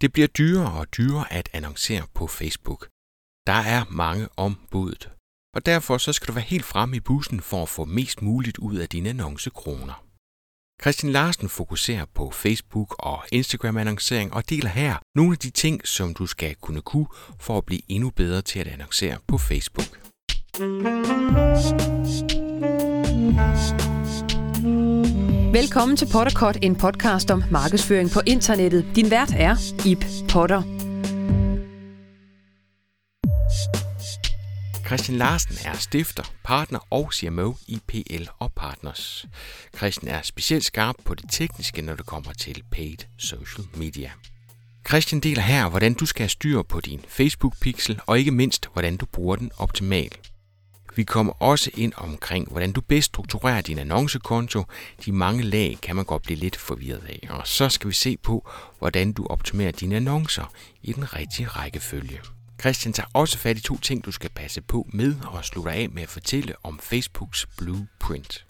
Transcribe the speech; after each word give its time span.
Det 0.00 0.12
bliver 0.12 0.28
dyrere 0.28 0.72
og 0.80 0.86
dyrere 0.96 1.32
at 1.32 1.48
annoncere 1.52 2.06
på 2.14 2.26
Facebook. 2.26 2.88
Der 3.46 3.60
er 3.76 3.84
mange 3.90 4.28
ombud, 4.36 5.08
og 5.54 5.66
derfor 5.66 5.98
så 5.98 6.12
skal 6.12 6.28
du 6.28 6.32
være 6.32 6.44
helt 6.44 6.64
fremme 6.64 6.96
i 6.96 7.00
bussen 7.00 7.40
for 7.40 7.62
at 7.62 7.68
få 7.68 7.84
mest 7.84 8.22
muligt 8.22 8.58
ud 8.58 8.76
af 8.76 8.88
dine 8.88 9.08
annoncekroner. 9.08 10.04
Christian 10.82 11.12
Larsen 11.12 11.48
fokuserer 11.48 12.04
på 12.14 12.30
Facebook 12.30 12.96
og 12.98 13.24
Instagram-annoncering 13.32 14.34
og 14.34 14.50
deler 14.50 14.68
her 14.70 14.96
nogle 15.14 15.32
af 15.32 15.38
de 15.38 15.50
ting, 15.50 15.88
som 15.88 16.14
du 16.14 16.26
skal 16.26 16.54
kunne 16.54 16.82
kunne 16.82 17.06
for 17.40 17.58
at 17.58 17.64
blive 17.64 17.80
endnu 17.88 18.10
bedre 18.10 18.42
til 18.42 18.58
at 18.58 18.66
annoncere 18.68 19.18
på 19.28 19.38
Facebook. 19.38 19.98
Velkommen 25.54 25.96
til 25.96 26.08
Potterkort, 26.12 26.58
en 26.62 26.76
podcast 26.76 27.30
om 27.30 27.44
markedsføring 27.50 28.10
på 28.10 28.20
internettet. 28.26 28.86
Din 28.96 29.10
vært 29.10 29.32
er 29.36 29.54
Ip 29.86 30.04
Potter. 30.32 30.62
Christian 34.86 35.18
Larsen 35.18 35.56
er 35.64 35.76
stifter, 35.78 36.32
partner 36.44 36.78
og 36.90 37.12
CMO 37.12 37.52
i 37.68 37.78
PL 37.86 38.24
og 38.38 38.52
Partners. 38.52 39.26
Christian 39.76 40.14
er 40.14 40.22
specielt 40.22 40.64
skarp 40.64 40.94
på 41.04 41.14
det 41.14 41.30
tekniske, 41.30 41.82
når 41.82 41.94
det 41.94 42.06
kommer 42.06 42.32
til 42.32 42.62
paid 42.70 42.98
social 43.18 43.66
media. 43.76 44.10
Christian 44.88 45.20
deler 45.20 45.42
her, 45.42 45.68
hvordan 45.68 45.94
du 45.94 46.06
skal 46.06 46.22
have 46.22 46.28
styr 46.28 46.62
på 46.62 46.80
din 46.80 47.00
Facebook-pixel, 47.08 48.00
og 48.06 48.18
ikke 48.18 48.30
mindst, 48.30 48.68
hvordan 48.72 48.96
du 48.96 49.06
bruger 49.06 49.36
den 49.36 49.50
optimalt. 49.58 50.33
Vi 50.96 51.04
kommer 51.04 51.32
også 51.32 51.70
ind 51.74 51.92
omkring, 51.96 52.50
hvordan 52.50 52.72
du 52.72 52.80
bedst 52.80 53.06
strukturerer 53.06 53.60
din 53.60 53.78
annoncekonto. 53.78 54.64
De 55.04 55.12
mange 55.12 55.42
lag 55.42 55.78
kan 55.82 55.96
man 55.96 56.04
godt 56.04 56.22
blive 56.22 56.38
lidt 56.38 56.56
forvirret 56.56 57.04
af. 57.08 57.28
Og 57.30 57.46
så 57.46 57.68
skal 57.68 57.88
vi 57.88 57.94
se 57.94 58.16
på, 58.16 58.48
hvordan 58.78 59.12
du 59.12 59.26
optimerer 59.26 59.72
dine 59.72 59.96
annoncer 59.96 60.52
i 60.82 60.92
den 60.92 61.14
rigtige 61.14 61.48
rækkefølge. 61.48 62.20
Christian 62.60 62.92
tager 62.92 63.08
også 63.12 63.38
fat 63.38 63.58
i 63.58 63.60
to 63.60 63.78
ting, 63.78 64.04
du 64.04 64.12
skal 64.12 64.30
passe 64.30 64.60
på 64.60 64.88
med 64.92 65.14
og 65.26 65.44
slutter 65.44 65.72
af 65.72 65.88
med 65.90 66.02
at 66.02 66.08
fortælle 66.08 66.54
om 66.62 66.78
Facebooks 66.78 67.46
blueprint. 67.58 68.46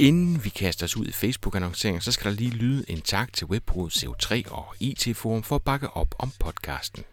Inden 0.00 0.44
vi 0.44 0.48
kaster 0.48 0.86
os 0.86 0.96
ud 0.96 1.06
i 1.06 1.12
Facebook-annoncering, 1.12 2.02
så 2.02 2.12
skal 2.12 2.30
der 2.30 2.36
lige 2.36 2.50
lyde 2.50 2.84
en 2.90 3.00
tak 3.00 3.32
til 3.32 3.46
Webbrud 3.46 3.90
CO3 3.90 4.52
og 4.52 4.74
IT-forum 4.80 5.42
for 5.42 5.56
at 5.56 5.62
bakke 5.62 5.90
op 5.90 6.14
om 6.18 6.32
podcasten. 6.40 7.04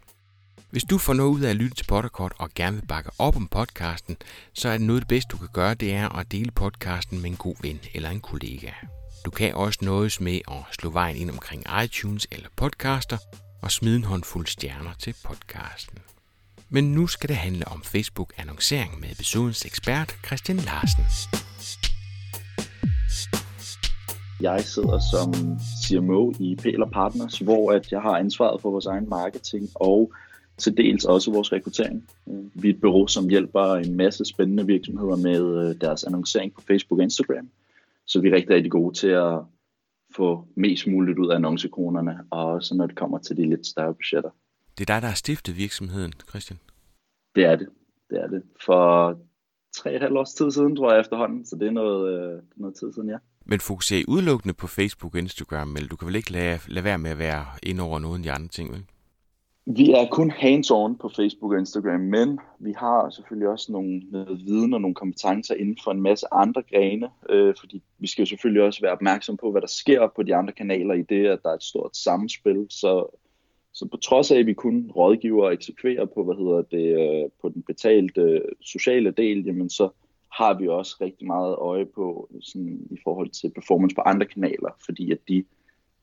Hvis 0.73 0.83
du 0.83 0.97
får 0.97 1.13
noget 1.13 1.29
ud 1.29 1.41
af 1.41 1.49
at 1.49 1.55
lytte 1.55 1.75
til 1.75 1.85
Potterkort 1.85 2.33
og 2.39 2.49
gerne 2.55 2.75
vil 2.75 2.87
bakke 2.87 3.09
op 3.19 3.35
om 3.35 3.47
podcasten, 3.47 4.17
så 4.53 4.69
er 4.69 4.77
det 4.77 4.87
noget 4.87 4.99
af 4.99 5.01
det 5.01 5.07
bedste, 5.07 5.27
du 5.31 5.37
kan 5.37 5.47
gøre, 5.53 5.73
det 5.73 5.93
er 5.93 6.09
at 6.09 6.31
dele 6.31 6.51
podcasten 6.51 7.21
med 7.21 7.29
en 7.29 7.35
god 7.35 7.55
ven 7.61 7.79
eller 7.93 8.09
en 8.09 8.19
kollega. 8.19 8.71
Du 9.25 9.31
kan 9.31 9.55
også 9.55 9.79
nøjes 9.81 10.21
med 10.21 10.39
at 10.47 10.57
slå 10.71 10.89
vejen 10.89 11.15
ind 11.15 11.31
omkring 11.31 11.63
iTunes 11.83 12.27
eller 12.31 12.47
podcaster 12.55 13.17
og 13.61 13.71
smide 13.71 13.95
en 13.95 14.03
håndfuld 14.03 14.47
stjerner 14.47 14.93
til 14.99 15.15
podcasten. 15.23 15.99
Men 16.69 16.91
nu 16.91 17.07
skal 17.07 17.29
det 17.29 17.37
handle 17.37 17.67
om 17.67 17.83
Facebook-annoncering 17.83 18.99
med 18.99 19.11
episodens 19.11 19.65
ekspert 19.65 20.15
Christian 20.25 20.57
Larsen. 20.57 21.03
Jeg 24.41 24.63
sidder 24.63 24.99
som 25.11 25.59
CMO 25.85 26.31
i 26.39 26.55
PL 26.55 26.83
Partners, 26.93 27.39
hvor 27.39 27.71
at 27.71 27.91
jeg 27.91 28.01
har 28.01 28.17
ansvaret 28.17 28.61
for 28.61 28.71
vores 28.71 28.85
egen 28.85 29.09
marketing 29.09 29.69
og 29.75 30.11
til 30.63 30.77
dels 30.77 31.05
også 31.05 31.31
vores 31.31 31.51
rekruttering. 31.51 32.09
Vi 32.53 32.69
er 32.69 32.73
et 32.73 32.81
bureau, 32.81 33.07
som 33.07 33.29
hjælper 33.29 33.75
en 33.75 33.97
masse 33.97 34.25
spændende 34.25 34.65
virksomheder 34.65 35.15
med 35.15 35.69
øh, 35.69 35.81
deres 35.81 36.03
annoncering 36.03 36.53
på 36.53 36.61
Facebook 36.61 36.99
og 36.99 37.03
Instagram. 37.03 37.49
Så 38.05 38.21
vi 38.21 38.27
er 38.29 38.35
rigtig, 38.35 38.55
rigtig 38.55 38.71
gode 38.71 38.95
til 38.95 39.07
at 39.07 39.39
få 40.15 40.47
mest 40.55 40.87
muligt 40.87 41.19
ud 41.19 41.29
af 41.29 41.35
annoncekronerne, 41.35 42.19
og 42.29 42.45
også 42.45 42.75
når 42.75 42.87
det 42.87 42.95
kommer 42.95 43.17
til 43.17 43.37
de 43.37 43.49
lidt 43.49 43.67
større 43.67 43.93
budgetter. 43.93 44.29
Det 44.77 44.89
er 44.89 44.93
dig, 44.93 45.01
der 45.01 45.07
har 45.07 45.15
stiftet 45.15 45.57
virksomheden, 45.57 46.13
Christian? 46.29 46.59
Det 47.35 47.45
er 47.45 47.55
det. 47.55 47.67
Det 48.09 48.21
er 48.23 48.27
det. 48.27 48.43
For 48.65 49.17
tre 49.77 49.99
halvt 49.99 50.17
års 50.17 50.33
tid 50.33 50.51
siden, 50.51 50.75
tror 50.75 50.91
jeg 50.91 50.99
efterhånden, 50.99 51.45
så 51.45 51.55
det 51.55 51.67
er 51.67 51.71
noget, 51.71 52.01
øh, 52.13 52.41
noget 52.55 52.75
tid 52.75 52.93
siden, 52.93 53.09
ja. 53.09 53.17
Men 53.45 53.59
fokuserer 53.59 53.99
I 53.99 54.05
udelukkende 54.07 54.53
på 54.53 54.67
Facebook 54.67 55.15
og 55.15 55.19
Instagram, 55.19 55.75
eller 55.75 55.89
du 55.89 55.95
kan 55.95 56.07
vel 56.07 56.15
ikke 56.15 56.31
lade, 56.31 56.59
lade 56.67 56.83
være 56.83 56.97
med 56.97 57.11
at 57.11 57.17
være 57.17 57.45
ind 57.63 57.79
over 57.79 57.99
nogle 57.99 58.17
af 58.17 58.23
de 58.23 58.31
andre 58.31 58.47
ting, 58.47 58.71
vel? 58.71 58.83
Vi 59.65 59.91
er 59.91 60.07
kun 60.11 60.31
hands-on 60.31 60.97
på 60.97 61.09
Facebook 61.15 61.51
og 61.51 61.59
Instagram, 61.59 61.99
men 61.99 62.39
vi 62.59 62.73
har 62.77 63.09
selvfølgelig 63.09 63.47
også 63.47 63.71
nogle 63.71 63.99
noget 63.99 64.45
viden 64.45 64.73
og 64.73 64.81
nogle 64.81 64.95
kompetencer 64.95 65.55
inden 65.55 65.77
for 65.83 65.91
en 65.91 66.01
masse 66.01 66.25
andre 66.31 66.61
grene, 66.61 67.09
øh, 67.29 67.55
fordi 67.59 67.83
vi 67.99 68.07
skal 68.07 68.21
jo 68.21 68.25
selvfølgelig 68.25 68.63
også 68.63 68.81
være 68.81 68.91
opmærksom 68.91 69.37
på, 69.37 69.51
hvad 69.51 69.61
der 69.61 69.67
sker 69.67 70.07
på 70.15 70.23
de 70.23 70.35
andre 70.35 70.53
kanaler 70.53 70.93
i 70.93 71.01
det, 71.01 71.27
at 71.27 71.39
der 71.43 71.49
er 71.49 71.53
et 71.53 71.63
stort 71.63 71.97
samspil. 71.97 72.65
Så, 72.69 73.17
så 73.73 73.87
på 73.91 73.97
trods 73.97 74.31
af, 74.31 74.39
at 74.39 74.45
vi 74.45 74.53
kun 74.53 74.91
rådgiver 74.95 75.45
og 75.45 75.53
eksekverer 75.53 76.05
på, 76.05 76.23
hvad 76.23 76.35
hedder 76.35 76.61
det, 76.61 77.23
øh, 77.23 77.29
på 77.41 77.49
den 77.49 77.61
betalte 77.61 78.21
øh, 78.21 78.41
sociale 78.61 79.11
del, 79.11 79.45
jamen 79.45 79.69
så 79.69 79.89
har 80.31 80.59
vi 80.59 80.67
også 80.67 80.97
rigtig 81.01 81.27
meget 81.27 81.55
øje 81.55 81.85
på 81.85 82.29
sådan, 82.41 82.87
i 82.91 82.97
forhold 83.03 83.29
til 83.29 83.51
performance 83.55 83.95
på 83.95 84.01
andre 84.01 84.25
kanaler, 84.25 84.69
fordi 84.85 85.11
at 85.11 85.19
de 85.27 85.43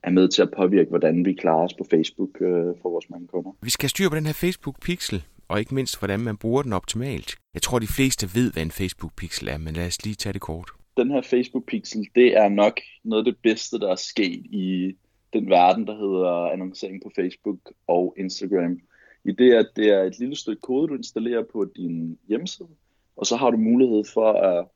er 0.02 0.10
med 0.10 0.28
til 0.28 0.42
at 0.42 0.50
påvirke, 0.56 0.88
hvordan 0.88 1.24
vi 1.24 1.32
klarer 1.32 1.64
os 1.64 1.74
på 1.74 1.86
Facebook 1.90 2.40
øh, 2.40 2.74
for 2.82 2.90
vores 2.90 3.10
mange 3.10 3.26
kunder. 3.26 3.50
Vi 3.62 3.70
skal 3.70 3.88
styre 3.88 4.10
på 4.10 4.16
den 4.16 4.26
her 4.26 4.32
Facebook-pixel, 4.32 5.22
og 5.48 5.58
ikke 5.58 5.74
mindst, 5.74 5.98
hvordan 5.98 6.20
man 6.20 6.36
bruger 6.36 6.62
den 6.62 6.72
optimalt. 6.72 7.36
Jeg 7.54 7.62
tror, 7.62 7.78
de 7.78 7.86
fleste 7.86 8.30
ved, 8.34 8.52
hvad 8.52 8.62
en 8.62 8.70
Facebook-pixel 8.70 9.48
er, 9.48 9.58
men 9.58 9.74
lad 9.74 9.86
os 9.86 10.04
lige 10.04 10.14
tage 10.14 10.32
det 10.32 10.40
kort. 10.40 10.70
Den 10.96 11.10
her 11.10 11.22
Facebook-pixel, 11.22 12.04
det 12.14 12.36
er 12.36 12.48
nok 12.48 12.80
noget 13.04 13.26
af 13.26 13.32
det 13.32 13.42
bedste, 13.42 13.78
der 13.78 13.90
er 13.90 13.96
sket 13.96 14.46
i 14.50 14.96
den 15.32 15.50
verden, 15.50 15.86
der 15.86 15.94
hedder 15.94 16.52
annoncering 16.52 17.02
på 17.02 17.10
Facebook 17.16 17.58
og 17.86 18.14
Instagram. 18.18 18.78
I 19.24 19.32
det, 19.32 19.52
at 19.54 19.66
det 19.76 19.88
er 19.88 20.02
et 20.02 20.18
lille 20.18 20.36
stykke 20.36 20.60
kode, 20.60 20.88
du 20.88 20.94
installerer 20.94 21.42
på 21.52 21.66
din 21.76 22.18
hjemmeside, 22.28 22.68
og 23.16 23.26
så 23.26 23.36
har 23.36 23.50
du 23.50 23.56
mulighed 23.56 24.04
for 24.14 24.32
at 24.32 24.66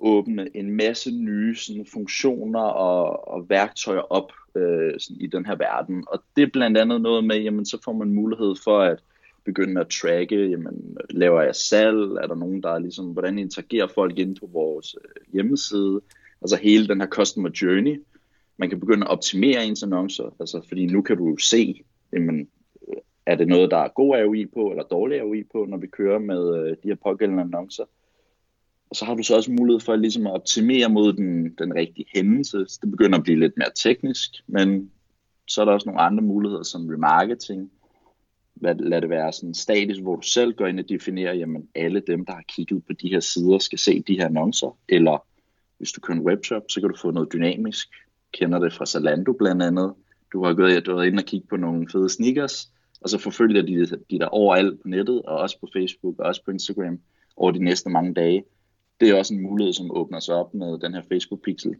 åbne 0.00 0.56
en 0.56 0.70
masse 0.70 1.10
nye 1.10 1.54
sådan, 1.56 1.86
funktioner 1.86 2.60
og, 2.60 3.28
og 3.28 3.48
værktøjer 3.48 4.12
op 4.12 4.32
øh, 4.54 4.92
sådan, 4.98 5.20
i 5.20 5.26
den 5.26 5.46
her 5.46 5.56
verden. 5.56 6.04
Og 6.08 6.22
det 6.36 6.42
er 6.42 6.50
blandt 6.52 6.78
andet 6.78 7.00
noget 7.00 7.24
med, 7.24 7.36
jamen 7.36 7.66
så 7.66 7.78
får 7.84 7.92
man 7.92 8.12
mulighed 8.12 8.54
for 8.64 8.80
at 8.80 8.98
begynde 9.44 9.80
at 9.80 9.88
tracke, 9.88 10.46
jamen 10.46 10.96
laver 11.10 11.42
jeg 11.42 11.54
salg, 11.54 11.98
er 11.98 12.26
der 12.26 12.34
nogen, 12.34 12.62
der 12.62 12.70
er 12.70 12.78
ligesom, 12.78 13.06
hvordan 13.06 13.38
interagerer 13.38 13.86
folk 13.86 14.18
ind 14.18 14.36
på 14.36 14.46
vores 14.52 14.96
øh, 15.04 15.32
hjemmeside, 15.32 16.00
altså 16.42 16.56
hele 16.62 16.88
den 16.88 17.00
her 17.00 17.08
customer 17.08 17.50
journey. 17.62 18.02
Man 18.56 18.68
kan 18.68 18.80
begynde 18.80 19.06
at 19.06 19.10
optimere 19.10 19.66
ens 19.66 19.82
annoncer, 19.82 20.36
altså 20.40 20.62
fordi 20.68 20.86
nu 20.86 21.02
kan 21.02 21.16
du 21.16 21.36
se, 21.36 21.84
jamen, 22.12 22.48
øh, 22.88 22.96
er 23.26 23.34
det 23.34 23.48
noget, 23.48 23.70
der 23.70 23.76
er 23.76 23.88
god 23.88 24.14
ROI 24.14 24.46
på, 24.46 24.70
eller 24.70 24.82
dårlig 24.82 25.22
ROI 25.22 25.42
på, 25.52 25.66
når 25.68 25.76
vi 25.76 25.86
kører 25.86 26.18
med 26.18 26.58
øh, 26.58 26.76
de 26.82 26.88
her 26.88 26.96
pågældende 27.04 27.42
annoncer. 27.42 27.84
Og 28.90 28.96
så 28.96 29.04
har 29.04 29.14
du 29.14 29.22
så 29.22 29.36
også 29.36 29.52
mulighed 29.52 29.80
for 29.80 29.96
ligesom 29.96 30.26
at 30.26 30.32
optimere 30.32 30.88
mod 30.88 31.12
den, 31.12 31.54
den 31.54 31.74
rigtige 31.74 32.06
hændelse. 32.14 32.64
Så 32.68 32.78
det 32.82 32.90
begynder 32.90 33.18
at 33.18 33.24
blive 33.24 33.40
lidt 33.40 33.52
mere 33.56 33.70
teknisk, 33.74 34.30
men 34.46 34.90
så 35.48 35.60
er 35.60 35.64
der 35.64 35.72
også 35.72 35.88
nogle 35.88 36.00
andre 36.00 36.22
muligheder 36.22 36.62
som 36.62 36.88
remarketing. 36.88 37.70
Lad 38.60 39.00
det 39.00 39.10
være 39.10 39.32
sådan 39.32 39.54
statisk, 39.54 40.00
hvor 40.00 40.16
du 40.16 40.22
selv 40.22 40.52
går 40.52 40.66
ind 40.66 40.80
og 40.80 40.88
definerer, 40.88 41.34
jamen 41.34 41.68
alle 41.74 42.02
dem, 42.06 42.26
der 42.26 42.32
har 42.32 42.44
kigget 42.48 42.84
på 42.86 42.92
de 42.92 43.08
her 43.08 43.20
sider, 43.20 43.58
skal 43.58 43.78
se 43.78 44.02
de 44.02 44.18
her 44.18 44.26
annoncer. 44.26 44.78
Eller 44.88 45.26
hvis 45.78 45.92
du 45.92 46.00
kører 46.00 46.18
en 46.18 46.26
webshop, 46.26 46.62
så 46.68 46.80
kan 46.80 46.90
du 46.90 46.96
få 46.96 47.10
noget 47.10 47.32
dynamisk. 47.32 47.88
Kender 48.32 48.58
det 48.58 48.72
fra 48.72 48.86
Zalando 48.86 49.32
blandt 49.32 49.62
andet. 49.62 49.94
Du 50.32 50.44
har 50.44 50.54
gået, 50.54 50.86
du 50.86 50.96
har 50.96 51.02
ind 51.02 51.18
og 51.18 51.24
kigget 51.24 51.48
på 51.48 51.56
nogle 51.56 51.88
fede 51.92 52.08
sneakers, 52.08 52.72
og 53.00 53.08
så 53.10 53.18
forfølger 53.18 53.62
de, 53.62 53.86
de 54.10 54.18
der 54.18 54.26
overalt 54.26 54.82
på 54.82 54.88
nettet, 54.88 55.22
og 55.22 55.38
også 55.38 55.60
på 55.60 55.68
Facebook, 55.72 56.18
og 56.18 56.26
også 56.26 56.44
på 56.44 56.50
Instagram, 56.50 56.98
over 57.36 57.50
de 57.50 57.64
næste 57.64 57.90
mange 57.90 58.14
dage 58.14 58.44
det 59.00 59.10
er 59.10 59.14
også 59.14 59.34
en 59.34 59.42
mulighed, 59.42 59.72
som 59.72 59.96
åbner 59.96 60.20
sig 60.20 60.34
op 60.34 60.54
med 60.54 60.78
den 60.78 60.94
her 60.94 61.02
Facebook 61.08 61.42
Pixel. 61.42 61.76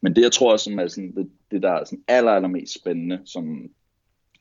Men 0.00 0.16
det, 0.16 0.22
jeg 0.22 0.32
tror, 0.32 0.56
som 0.56 0.78
er 0.78 0.86
sådan, 0.86 1.14
det, 1.14 1.30
det 1.50 1.62
der 1.62 1.70
er 1.70 1.84
sådan 1.84 2.04
aller, 2.08 2.32
aller 2.32 2.48
mest 2.48 2.74
spændende, 2.74 3.20
som, 3.24 3.70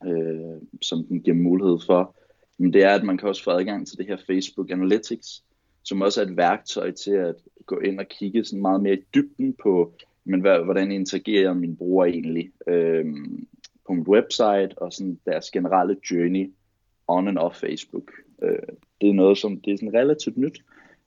øh, 0.06 0.62
som 0.82 1.04
den 1.04 1.22
giver 1.22 1.36
mulighed 1.36 1.78
for, 1.86 2.16
men 2.58 2.74
det 2.74 2.84
er, 2.84 2.90
at 2.90 3.04
man 3.04 3.18
kan 3.18 3.30
også 3.30 3.44
få 3.44 3.52
adgang 3.52 3.88
til 3.88 3.98
det 3.98 4.08
her 4.08 4.18
Facebook 4.28 4.72
Analytics, 4.72 5.44
som 5.84 6.02
også 6.02 6.22
er 6.22 6.26
et 6.26 6.38
værktøj 6.38 6.92
til 6.92 7.12
at 7.12 7.36
gå 7.66 7.80
ind 7.80 8.00
og 8.00 8.08
kigge 8.08 8.46
sådan 8.46 8.62
meget 8.62 8.84
mere 8.84 8.94
i 8.94 9.04
dybden 9.16 9.56
på, 9.64 9.94
men 10.26 10.42
hvad, 10.42 10.64
hvordan 10.64 10.92
interagerer 10.92 11.54
mine 11.54 11.76
brugere 11.76 12.10
egentlig 12.10 12.52
øh, 12.68 13.06
på 13.88 13.94
mit 13.94 14.08
website, 14.08 14.70
og 14.78 14.94
sådan 14.94 15.20
deres 15.26 15.52
generelle 15.52 15.98
journey 16.12 16.54
on 17.08 17.28
and 17.28 17.38
off 17.38 17.56
Facebook. 17.56 18.12
Øh, 18.42 18.76
det 19.02 19.10
er 19.10 19.14
noget, 19.14 19.38
som 19.38 19.62
det 19.62 19.74
er 19.74 19.78
sådan 19.78 19.94
relativt 19.94 20.38
nyt, 20.38 20.64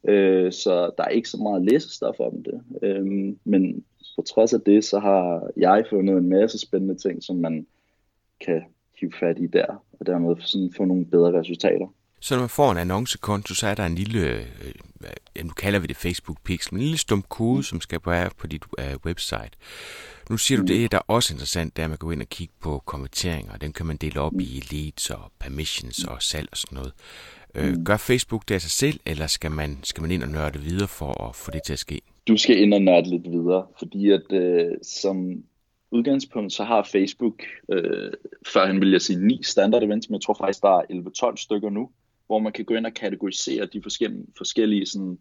Øh, 0.08 0.52
så 0.52 0.91
der 0.99 1.05
er 1.05 1.08
ikke 1.08 1.29
så 1.29 1.37
meget 1.37 1.64
læsestof 1.64 2.20
om 2.20 2.43
det. 2.43 2.61
Øh, 2.82 3.06
men 3.44 3.85
på 4.17 4.23
trods 4.23 4.52
af 4.52 4.61
det, 4.61 4.85
så 4.85 4.99
har 4.99 5.50
jeg 5.56 5.85
fundet 5.91 6.17
en 6.17 6.29
masse 6.29 6.58
spændende 6.58 6.94
ting, 6.94 7.23
som 7.23 7.37
man 7.37 7.67
kan 8.47 8.62
hive 9.00 9.12
fat 9.20 9.38
i 9.38 9.47
der, 9.47 9.85
og 10.00 10.06
dermed 10.06 10.37
sådan 10.41 10.73
få 10.76 10.85
nogle 10.85 11.05
bedre 11.05 11.41
resultater. 11.41 11.87
Så 12.20 12.35
når 12.35 12.41
man 12.41 12.49
får 12.49 12.73
en 12.73 12.79
annoncekonto, 12.79 13.55
så 13.55 13.67
er 13.67 13.75
der 13.75 13.87
en 13.87 13.94
lille 13.94 14.20
øh, 14.20 14.47
ja, 15.37 15.43
nu 15.43 15.50
kalder 15.50 15.79
vi 15.79 15.87
det 15.87 15.97
Facebook 15.97 16.43
Pixel, 16.44 16.75
men 16.75 16.81
en 16.81 16.85
lille 16.85 16.99
stum 16.99 17.23
kode, 17.23 17.56
mm. 17.56 17.62
som 17.62 17.81
skal 17.81 18.00
være 18.06 18.31
på 18.38 18.47
dit 18.47 18.64
uh, 18.79 19.06
website. 19.06 19.50
Nu 20.31 20.37
siger 20.37 20.58
du, 20.58 20.64
det 20.67 20.85
er 20.85 20.88
der 20.88 20.99
også 20.99 21.35
interessant, 21.35 21.76
det 21.76 21.82
er, 21.82 21.87
at 21.87 21.91
man 21.91 21.99
går 21.99 22.12
ind 22.12 22.23
og 22.23 22.29
kigge 22.29 22.55
på 22.61 22.82
kommenteringer. 22.87 23.56
Dem 23.56 23.73
kan 23.73 23.87
man 23.87 23.97
dele 23.97 24.20
op 24.20 24.32
i 24.41 24.62
leads 24.73 25.11
og 25.11 25.32
permissions 25.38 26.05
og 26.05 26.23
salg 26.23 26.49
og 26.50 26.56
sådan 26.56 26.76
noget. 26.76 26.93
Øh, 27.55 27.75
gør 27.85 27.97
Facebook 27.97 28.49
det 28.49 28.55
af 28.55 28.61
sig 28.61 28.70
selv, 28.70 29.00
eller 29.06 29.26
skal 29.26 29.50
man, 29.50 29.79
skal 29.82 30.02
man 30.02 30.11
ind 30.11 30.23
og 30.23 30.29
nørde 30.29 30.58
videre 30.58 30.88
for 30.88 31.29
at 31.29 31.37
få 31.37 31.50
det 31.50 31.62
til 31.62 31.73
at 31.73 31.79
ske? 31.79 32.00
Du 32.29 32.37
skal 32.37 32.58
ind 32.62 32.75
og 32.75 32.82
nørde 32.82 33.11
lidt 33.11 33.31
videre, 33.31 33.67
fordi 33.79 34.11
at 34.11 34.32
øh, 34.32 34.70
som 34.82 35.44
udgangspunkt, 35.91 36.52
så 36.52 36.64
har 36.64 36.88
Facebook, 36.93 37.43
øh, 37.73 38.12
førhen 38.47 38.81
vil 38.81 38.91
jeg 38.91 39.02
sige, 39.02 39.26
ni 39.26 39.43
standard 39.43 39.82
events, 39.82 40.08
men 40.08 40.14
jeg 40.14 40.23
tror 40.23 40.35
faktisk, 40.35 40.62
der 40.62 40.79
er 40.79 41.32
11-12 41.32 41.37
stykker 41.37 41.70
nu, 41.70 41.91
hvor 42.26 42.38
man 42.38 42.52
kan 42.52 42.64
gå 42.64 42.75
ind 42.75 42.87
og 42.87 42.94
kategorisere 42.94 43.67
de 43.67 43.82
forskellige, 43.82 44.26
forskellige, 44.37 44.87
sådan, 44.87 45.19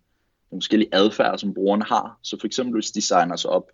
de 0.51 0.55
forskellige 0.55 0.89
adfærd, 0.95 1.37
som 1.37 1.53
brugerne 1.53 1.83
har. 1.83 2.19
Så 2.23 2.37
for 2.39 2.47
eksempel, 2.47 2.73
hvis 2.73 2.91
de 2.91 3.01
signer 3.01 3.35
sig 3.35 3.49
op 3.49 3.71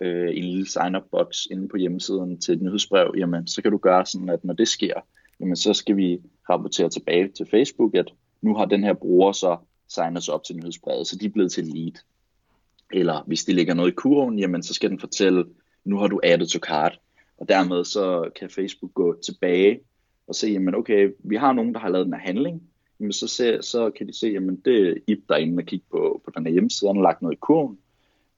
øh, 0.00 0.30
i 0.30 0.38
en 0.38 0.44
lille 0.44 0.68
sign-up 0.68 1.02
box 1.10 1.46
inde 1.50 1.68
på 1.68 1.76
hjemmesiden 1.76 2.40
til 2.40 2.54
et 2.54 2.62
nyhedsbrev, 2.62 3.14
jamen, 3.18 3.46
så 3.46 3.62
kan 3.62 3.70
du 3.70 3.78
gøre 3.78 4.06
sådan, 4.06 4.28
at 4.28 4.44
når 4.44 4.54
det 4.54 4.68
sker, 4.68 4.94
jamen, 5.42 5.56
så 5.56 5.74
skal 5.74 5.96
vi 5.96 6.20
rapportere 6.50 6.88
tilbage 6.88 7.28
til 7.28 7.46
Facebook, 7.50 7.94
at 7.94 8.12
nu 8.42 8.54
har 8.54 8.64
den 8.64 8.84
her 8.84 8.92
bruger 8.92 9.32
så 9.32 9.56
signet 9.88 10.22
sig 10.22 10.34
op 10.34 10.44
til 10.44 10.56
nyhedsbrevet, 10.56 11.06
så 11.06 11.16
de 11.16 11.26
er 11.26 11.30
blevet 11.30 11.52
til 11.52 11.64
lead. 11.64 11.92
Eller 12.92 13.22
hvis 13.26 13.44
de 13.44 13.52
ligger 13.52 13.74
noget 13.74 13.90
i 13.90 13.94
kurven, 13.94 14.38
jamen, 14.38 14.62
så 14.62 14.74
skal 14.74 14.90
den 14.90 15.00
fortælle, 15.00 15.44
nu 15.84 15.98
har 15.98 16.06
du 16.06 16.20
added 16.22 16.46
to 16.46 16.58
cart. 16.58 17.00
Og 17.38 17.48
dermed 17.48 17.84
så 17.84 18.30
kan 18.36 18.50
Facebook 18.50 18.94
gå 18.94 19.16
tilbage 19.20 19.80
og 20.26 20.34
se, 20.34 20.48
jamen 20.48 20.74
okay, 20.74 21.10
vi 21.18 21.36
har 21.36 21.52
nogen, 21.52 21.74
der 21.74 21.80
har 21.80 21.88
lavet 21.88 22.06
den 22.06 22.14
her 22.14 22.20
handling, 22.20 22.62
jamen 23.00 23.12
så, 23.12 23.28
se, 23.28 23.62
så 23.62 23.90
kan 23.90 24.06
de 24.06 24.18
se, 24.18 24.26
jamen 24.26 24.56
det 24.64 24.88
er 24.88 24.94
Ip, 25.06 25.18
der 25.28 25.34
er 25.34 25.38
inde 25.38 25.60
og 25.60 25.66
kigge 25.66 25.86
på, 25.90 26.22
på 26.24 26.30
den 26.36 26.46
her 26.46 26.52
hjemmeside, 26.52 26.88
han 26.88 26.96
har 26.96 27.02
lagt 27.02 27.22
noget 27.22 27.36
i 27.36 27.40
kurven. 27.40 27.78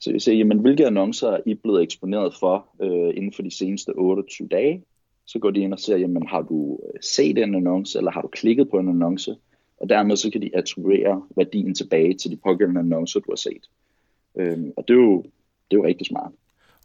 Så 0.01 0.13
vi 0.13 0.21
ser, 0.21 0.33
jamen 0.33 0.59
hvilke 0.59 0.87
annoncer 0.87 1.29
er 1.29 1.41
I 1.47 1.55
blevet 1.55 1.83
eksponeret 1.83 2.35
for 2.35 2.69
øh, 2.83 3.17
inden 3.17 3.33
for 3.33 3.43
de 3.43 3.51
seneste 3.51 3.91
28 3.91 4.49
dage? 4.49 4.83
Så 5.27 5.39
går 5.39 5.51
de 5.51 5.61
ind 5.61 5.73
og 5.73 5.79
ser, 5.79 5.97
jamen 5.97 6.27
har 6.27 6.43
du 6.43 6.81
øh, 6.85 7.01
set 7.03 7.39
en 7.39 7.55
annonce, 7.55 7.99
eller 7.99 8.11
har 8.11 8.23
du 8.23 8.29
klikket 8.29 8.71
på 8.71 8.79
en 8.79 8.89
annonce? 8.89 9.37
Og 9.81 9.89
dermed 9.89 10.17
så 10.17 10.31
kan 10.31 10.43
de 10.43 10.57
attribuere 10.57 11.23
værdien 11.37 11.75
tilbage 11.75 12.15
til 12.15 12.31
de 12.31 12.37
pågældende 12.37 12.81
annoncer, 12.81 13.21
du 13.21 13.31
har 13.31 13.37
set. 13.37 13.71
Øhm, 14.39 14.73
og 14.77 14.89
det 14.89 14.95
er, 14.95 14.99
jo, 14.99 15.23
det 15.71 15.77
er 15.77 15.81
jo 15.81 15.85
rigtig 15.85 16.07
smart. 16.07 16.33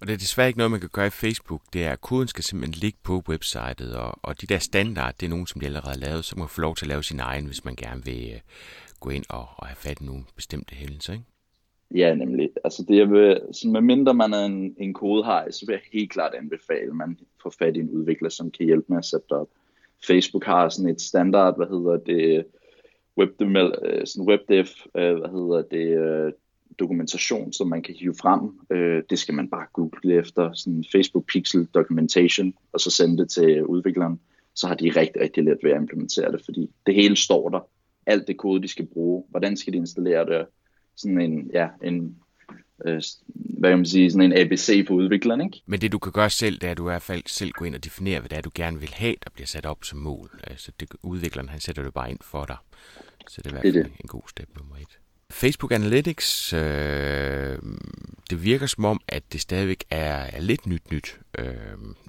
Og 0.02 0.08
det 0.08 0.14
er 0.14 0.18
desværre 0.18 0.48
ikke 0.48 0.58
noget, 0.58 0.72
man 0.72 0.80
kan 0.80 0.90
gøre 0.94 1.08
i 1.08 1.10
Facebook. 1.10 1.62
Det 1.74 1.84
er, 1.84 1.92
at 1.92 2.02
koden 2.02 2.28
skal 2.28 2.44
simpelthen 2.44 2.80
ligge 2.82 3.00
på 3.04 3.24
websitet, 3.30 3.96
og, 3.96 4.20
og 4.24 4.42
de 4.42 4.48
der 4.48 4.60
standard, 4.60 5.16
det 5.20 5.26
er 5.26 5.30
nogen, 5.30 5.48
som 5.48 5.62
de 5.62 5.66
allerede 5.66 5.94
har 5.94 6.10
lavet, 6.10 6.26
så 6.26 6.36
man 6.36 6.48
kan 6.48 6.50
få 6.50 6.62
lov 6.62 6.76
til 6.76 6.86
at 6.86 6.90
lave 6.90 7.04
sin 7.04 7.20
egen, 7.20 7.46
hvis 7.46 7.66
man 7.66 7.76
gerne 7.76 8.06
vil 8.06 8.32
øh, 8.34 8.40
gå 9.00 9.10
ind 9.10 9.26
og, 9.30 9.48
og 9.58 9.68
have 9.68 9.76
fat 9.76 10.02
i 10.02 10.06
nogle 10.06 10.24
bestemte 10.36 10.76
hændelser, 10.76 11.14
ikke? 11.14 11.26
Ja, 11.96 12.16
nemlig. 12.16 12.50
Altså 12.64 12.86
det 12.88 12.98
jeg 12.98 13.12
vil, 13.12 13.42
så 13.52 13.70
med 13.70 13.82
mindre 13.82 14.14
man 14.14 14.34
er 14.34 14.46
en, 14.46 14.76
en 14.78 14.94
kodehej, 14.94 15.52
så 15.52 15.66
vil 15.66 15.74
jeg 15.74 15.82
helt 15.94 16.12
klart 16.12 16.34
anbefale, 16.34 16.90
at 16.90 16.96
man 16.96 17.20
får 17.44 17.54
fat 17.60 17.78
i 17.78 17.80
en 17.80 17.90
udvikler, 17.90 18.30
som 18.30 18.52
kan 18.52 18.66
hjælpe 18.66 18.86
med 18.88 18.98
at 18.98 19.06
sætte 19.06 19.32
op. 19.32 19.50
Facebook 20.08 20.46
har 20.46 20.70
sådan 20.70 20.90
et 20.90 21.02
standard, 21.02 21.58
hvad 21.58 21.68
hedder 21.68 21.98
det, 21.98 22.46
webdev, 23.18 23.74
øh, 23.86 24.08
sådan 24.08 24.28
webdev, 24.28 24.66
øh, 24.96 25.18
hvad 25.18 25.30
hedder 25.30 25.62
det, 25.62 25.98
øh, 25.98 26.32
dokumentation, 26.80 27.54
som 27.54 27.68
man 27.68 27.82
kan 27.82 27.96
hive 27.96 28.16
frem. 28.22 28.42
Det 29.10 29.20
skal 29.20 29.36
man 29.36 29.50
bare 29.50 29.68
google 29.74 30.16
efter, 30.16 30.54
sådan 30.54 30.86
Facebook 30.92 31.26
Pixel 31.26 31.66
Documentation, 31.66 32.54
og 32.74 32.80
så 32.80 32.92
sende 32.92 33.18
det 33.18 33.30
til 33.30 33.66
udvikleren. 33.66 34.20
Så 34.56 34.68
har 34.68 34.76
de 34.76 34.90
rigtig, 34.90 35.22
rigtig 35.22 35.44
let 35.44 35.58
ved 35.64 35.72
at 35.72 35.82
implementere 35.82 36.32
det, 36.32 36.42
fordi 36.46 36.70
det 36.86 36.96
hele 36.96 37.16
står 37.16 37.50
der. 37.50 37.60
Alt 38.06 38.28
det 38.28 38.38
kode, 38.38 38.62
de 38.62 38.68
skal 38.68 38.86
bruge. 38.86 39.24
Hvordan 39.30 39.58
skal 39.58 39.74
de 39.74 39.78
installere 39.78 40.26
det? 40.26 40.46
Sådan 41.00 41.22
en, 41.22 41.52
ja, 41.54 41.68
en 41.84 42.16
øh, 42.86 43.02
hvad 43.34 43.70
kan 43.70 43.78
man 43.80 43.86
sige, 43.86 44.12
sådan 44.12 44.32
en 44.32 44.38
ABC 44.38 44.88
for 44.88 44.94
udvikleren, 44.94 45.42
ikke? 45.42 45.62
Men 45.66 45.82
det 45.82 45.92
du 45.92 46.00
kan 46.00 46.12
gøre 46.12 46.30
selv, 46.30 46.60
det 46.60 46.68
er 46.68 46.72
at 46.72 46.78
du 46.78 46.84
i 46.84 46.92
hvert 46.92 47.02
fald 47.02 47.24
selv 47.26 47.52
gå 47.52 47.66
ind 47.66 47.76
og 47.76 47.84
definere, 47.84 48.20
hvad 48.20 48.30
det 48.30 48.38
er, 48.38 48.42
du 48.42 48.52
gerne 48.56 48.80
vil 48.80 48.94
have, 48.94 49.16
der 49.24 49.30
bliver 49.34 49.48
sat 49.48 49.66
op 49.66 49.84
som 49.84 50.00
mål. 50.00 50.40
Altså 50.44 50.72
det, 50.80 50.90
udvikleren, 51.04 51.50
han 51.50 51.60
sætter 51.60 51.84
det 51.84 51.94
bare 51.94 52.12
ind 52.12 52.20
for 52.22 52.46
dig. 52.46 52.58
Så 53.28 53.42
det 53.42 53.46
er 53.46 53.50
i 53.50 53.54
hvert 53.54 53.62
fald 53.62 53.74
det 53.74 53.80
er 53.80 53.84
det. 53.84 53.94
en 54.00 54.08
god 54.08 54.30
step 54.30 54.50
nummer 54.58 54.76
et. 54.76 55.00
Facebook 55.32 55.72
Analytics, 55.72 56.54
øh, 56.54 57.58
det 58.30 58.44
virker 58.44 58.66
som 58.66 58.86
om, 58.86 59.00
at 59.08 59.24
det 59.34 59.42
stadigvæk 59.42 59.84
er, 59.90 60.16
er 60.34 60.42
lidt 60.42 60.68
nyt 60.68 60.92
nyt, 60.92 61.20
øh, 61.40 61.46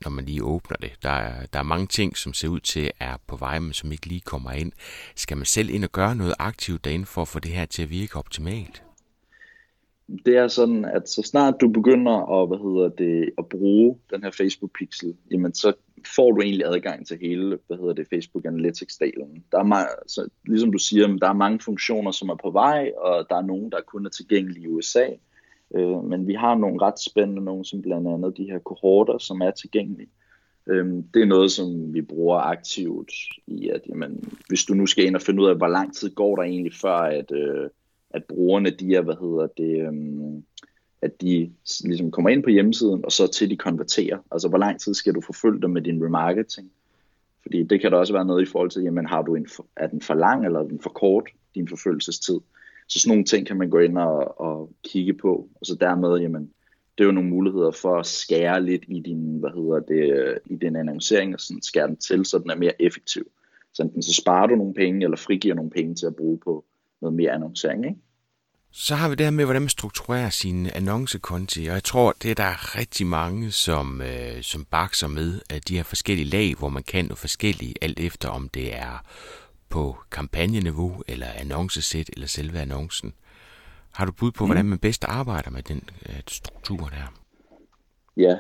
når 0.04 0.10
man 0.10 0.24
lige 0.24 0.44
åbner 0.44 0.76
det. 0.76 0.92
Der 1.02 1.10
er, 1.10 1.46
der 1.52 1.58
er 1.58 1.62
mange 1.62 1.86
ting, 1.86 2.16
som 2.16 2.32
ser 2.32 2.48
ud 2.48 2.60
til 2.60 2.90
er 3.00 3.16
på 3.26 3.36
vej, 3.36 3.58
men 3.58 3.72
som 3.72 3.92
ikke 3.92 4.06
lige 4.06 4.20
kommer 4.20 4.52
ind. 4.52 4.72
Skal 5.16 5.36
man 5.36 5.46
selv 5.46 5.70
ind 5.70 5.84
og 5.84 5.92
gøre 5.92 6.16
noget 6.16 6.34
aktivt 6.38 6.84
derinde 6.84 7.06
for 7.06 7.22
at 7.22 7.28
få 7.28 7.38
det 7.38 7.50
her 7.50 7.66
til 7.66 7.82
at 7.82 7.90
virke 7.90 8.16
optimalt? 8.16 8.82
det 10.26 10.36
er 10.36 10.48
sådan, 10.48 10.84
at 10.84 11.08
så 11.08 11.22
snart 11.22 11.54
du 11.60 11.68
begynder 11.68 12.42
at, 12.42 12.48
hvad 12.48 12.58
hedder 12.58 12.88
det, 12.88 13.30
at 13.38 13.46
bruge 13.46 13.98
den 14.10 14.22
her 14.22 14.30
Facebook 14.30 14.70
Pixel, 14.78 15.14
jamen 15.30 15.54
så 15.54 15.72
får 16.16 16.32
du 16.32 16.40
egentlig 16.40 16.66
adgang 16.66 17.06
til 17.06 17.18
hele, 17.20 17.58
hvad 17.66 17.76
hedder 17.76 17.92
det, 17.92 18.08
Facebook 18.08 18.44
Analytics-delen. 18.44 19.42
Der 19.52 19.58
er 19.58 19.62
meget, 19.62 19.88
så, 20.06 20.28
ligesom 20.46 20.72
du 20.72 20.78
siger, 20.78 21.06
der 21.06 21.28
er 21.28 21.32
mange 21.32 21.60
funktioner, 21.60 22.10
som 22.10 22.28
er 22.28 22.34
på 22.34 22.50
vej, 22.50 22.92
og 22.96 23.26
der 23.30 23.36
er 23.36 23.46
nogen, 23.46 23.72
der 23.72 23.80
kun 23.80 24.06
er 24.06 24.10
tilgængelige 24.10 24.64
i 24.64 24.68
USA. 24.68 25.06
Øh, 25.74 26.04
men 26.04 26.26
vi 26.26 26.34
har 26.34 26.54
nogle 26.54 26.82
ret 26.82 27.00
spændende 27.00 27.44
nogle, 27.44 27.64
som 27.64 27.82
blandt 27.82 28.08
andet 28.08 28.36
de 28.36 28.50
her 28.50 28.58
kohorter, 28.58 29.18
som 29.18 29.40
er 29.40 29.50
tilgængelige. 29.50 30.10
Øh, 30.66 30.86
det 31.14 31.22
er 31.22 31.26
noget, 31.26 31.52
som 31.52 31.94
vi 31.94 32.02
bruger 32.02 32.38
aktivt 32.38 33.12
i, 33.46 33.68
at 33.68 33.80
jamen, 33.88 34.38
hvis 34.48 34.64
du 34.64 34.74
nu 34.74 34.86
skal 34.86 35.04
ind 35.04 35.16
og 35.16 35.22
finde 35.22 35.42
ud 35.42 35.48
af, 35.48 35.56
hvor 35.56 35.68
lang 35.68 35.94
tid 35.94 36.14
går 36.14 36.36
der 36.36 36.42
egentlig 36.42 36.74
før, 36.74 36.96
at, 36.96 37.32
øh, 37.32 37.70
at 38.10 38.24
brugerne, 38.24 38.70
de 38.70 38.94
er, 38.94 39.02
hvad 39.02 39.16
hedder 39.20 39.46
det, 39.46 39.86
øh, 39.86 40.42
at 41.02 41.20
de 41.20 41.52
ligesom 41.84 42.10
kommer 42.10 42.30
ind 42.30 42.42
på 42.42 42.50
hjemmesiden, 42.50 43.04
og 43.04 43.12
så 43.12 43.26
til 43.26 43.50
de 43.50 43.56
konverterer. 43.56 44.18
Altså, 44.30 44.48
hvor 44.48 44.58
lang 44.58 44.80
tid 44.80 44.94
skal 44.94 45.14
du 45.14 45.20
forfølge 45.20 45.62
dem 45.62 45.70
med 45.70 45.82
din 45.82 46.04
remarketing? 46.04 46.70
Fordi 47.42 47.62
det 47.62 47.80
kan 47.80 47.92
der 47.92 47.98
også 47.98 48.12
være 48.12 48.24
noget 48.24 48.42
i 48.42 48.50
forhold 48.50 48.70
til, 48.70 48.82
jamen, 48.82 49.06
har 49.06 49.22
du 49.22 49.34
en, 49.34 49.46
er 49.76 49.86
den 49.86 50.00
for 50.00 50.14
lang, 50.14 50.46
eller 50.46 50.60
er 50.60 50.68
den 50.68 50.80
for 50.80 50.90
kort, 50.90 51.28
din 51.54 51.68
forfølgelsestid? 51.68 52.40
Så 52.88 53.00
sådan 53.00 53.10
nogle 53.10 53.24
ting 53.24 53.46
kan 53.46 53.56
man 53.56 53.70
gå 53.70 53.78
ind 53.78 53.98
og, 53.98 54.40
og 54.40 54.72
kigge 54.84 55.14
på, 55.14 55.48
og 55.54 55.66
så 55.66 55.74
dermed, 55.74 56.18
jamen, 56.18 56.50
det 56.98 57.04
er 57.04 57.08
jo 57.08 57.12
nogle 57.12 57.30
muligheder 57.30 57.70
for 57.70 57.96
at 57.96 58.06
skære 58.06 58.64
lidt 58.64 58.84
i 58.88 59.00
din, 59.00 59.38
hvad 59.38 59.50
hedder 59.50 59.80
det, 59.80 60.38
i 60.46 60.56
din 60.56 60.76
annoncering, 60.76 61.34
og 61.34 61.40
sådan 61.40 61.62
skære 61.62 61.86
den 61.86 61.96
til, 61.96 62.24
så 62.24 62.38
den 62.38 62.50
er 62.50 62.56
mere 62.56 62.82
effektiv. 62.82 63.30
Så 63.72 63.82
enten 63.82 64.02
så 64.02 64.14
sparer 64.14 64.46
du 64.46 64.54
nogle 64.54 64.74
penge, 64.74 65.04
eller 65.04 65.16
frigiver 65.16 65.54
nogle 65.54 65.70
penge 65.70 65.94
til 65.94 66.06
at 66.06 66.16
bruge 66.16 66.38
på 66.38 66.64
noget 67.00 67.14
mere 67.14 67.32
annoncering, 67.32 67.84
ikke? 67.84 68.00
Så 68.72 68.94
har 68.94 69.08
vi 69.08 69.14
det 69.14 69.26
her 69.26 69.30
med, 69.30 69.44
hvordan 69.44 69.62
man 69.62 69.68
strukturerer 69.68 70.30
sine 70.30 70.76
annoncekonti, 70.76 71.66
og 71.66 71.74
jeg 71.74 71.84
tror, 71.84 72.14
det 72.22 72.30
er 72.30 72.34
der 72.34 72.76
rigtig 72.78 73.06
mange, 73.06 73.50
som, 73.50 74.02
øh, 74.02 74.42
som 74.42 74.64
bakser 74.64 75.08
med 75.08 75.40
at 75.50 75.68
de 75.68 75.76
her 75.76 75.82
forskellige 75.82 76.28
lag, 76.28 76.54
hvor 76.58 76.68
man 76.68 76.82
kan 76.82 77.04
noget 77.04 77.18
forskelligt, 77.18 77.78
alt 77.82 78.00
efter 78.00 78.28
om 78.28 78.48
det 78.48 78.76
er 78.76 79.04
på 79.68 79.96
kampagneniveau, 80.10 81.02
eller 81.08 81.26
annoncesæt, 81.26 82.10
eller 82.12 82.26
selve 82.26 82.60
annoncen. 82.60 83.12
Har 83.92 84.04
du 84.04 84.12
bud 84.12 84.32
på, 84.32 84.44
mm. 84.44 84.48
hvordan 84.48 84.64
man 84.64 84.78
bedst 84.78 85.04
arbejder 85.04 85.50
med 85.50 85.62
den 85.62 85.88
øh, 86.08 86.20
struktur 86.26 86.88
der? 86.88 87.14
Ja, 88.16 88.36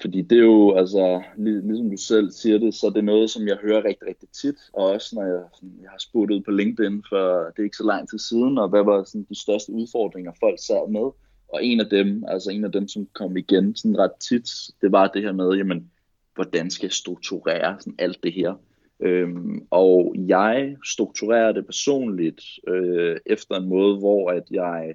fordi 0.00 0.22
det 0.22 0.38
er 0.38 0.42
jo, 0.42 0.74
altså, 0.74 1.22
lig, 1.36 1.62
ligesom 1.62 1.90
du 1.90 1.96
selv 1.96 2.30
siger 2.30 2.58
det, 2.58 2.74
så 2.74 2.86
er 2.86 2.90
det 2.90 3.04
noget, 3.04 3.30
som 3.30 3.48
jeg 3.48 3.56
hører 3.62 3.84
rigtig, 3.84 4.08
rigtig 4.08 4.28
tit, 4.28 4.56
og 4.72 4.84
også 4.84 5.16
når 5.16 5.22
jeg, 5.22 5.42
sådan, 5.54 5.78
jeg 5.82 5.90
har 5.90 5.98
spurgt 5.98 6.30
ud 6.30 6.40
på 6.40 6.50
LinkedIn 6.50 7.04
for 7.08 7.44
det 7.44 7.58
er 7.58 7.64
ikke 7.64 7.76
så 7.76 7.86
lang 7.86 8.08
tid 8.08 8.18
siden, 8.18 8.58
og 8.58 8.68
hvad 8.68 8.84
var 8.84 9.04
sådan, 9.04 9.26
de 9.28 9.40
største 9.40 9.72
udfordringer, 9.72 10.32
folk 10.40 10.58
sad 10.58 10.90
med. 10.90 11.10
Og 11.48 11.64
en 11.64 11.80
af 11.80 11.86
dem, 11.86 12.24
altså 12.28 12.50
en 12.50 12.64
af 12.64 12.72
dem, 12.72 12.88
som 12.88 13.08
kom 13.12 13.36
igen 13.36 13.76
sådan 13.76 13.98
ret 13.98 14.14
tit, 14.20 14.50
det 14.80 14.92
var 14.92 15.06
det 15.06 15.22
her 15.22 15.32
med, 15.32 15.52
jamen, 15.56 15.90
hvordan 16.34 16.70
skal 16.70 16.86
jeg 16.86 16.92
strukturere 16.92 17.76
sådan 17.80 17.94
alt 17.98 18.22
det 18.22 18.32
her? 18.32 18.54
Øhm, 19.00 19.66
og 19.70 20.14
jeg 20.16 20.76
strukturerer 20.84 21.52
det 21.52 21.66
personligt 21.66 22.40
øh, 22.68 23.16
efter 23.26 23.54
en 23.54 23.68
måde, 23.68 23.98
hvor 23.98 24.30
at 24.30 24.44
jeg 24.50 24.94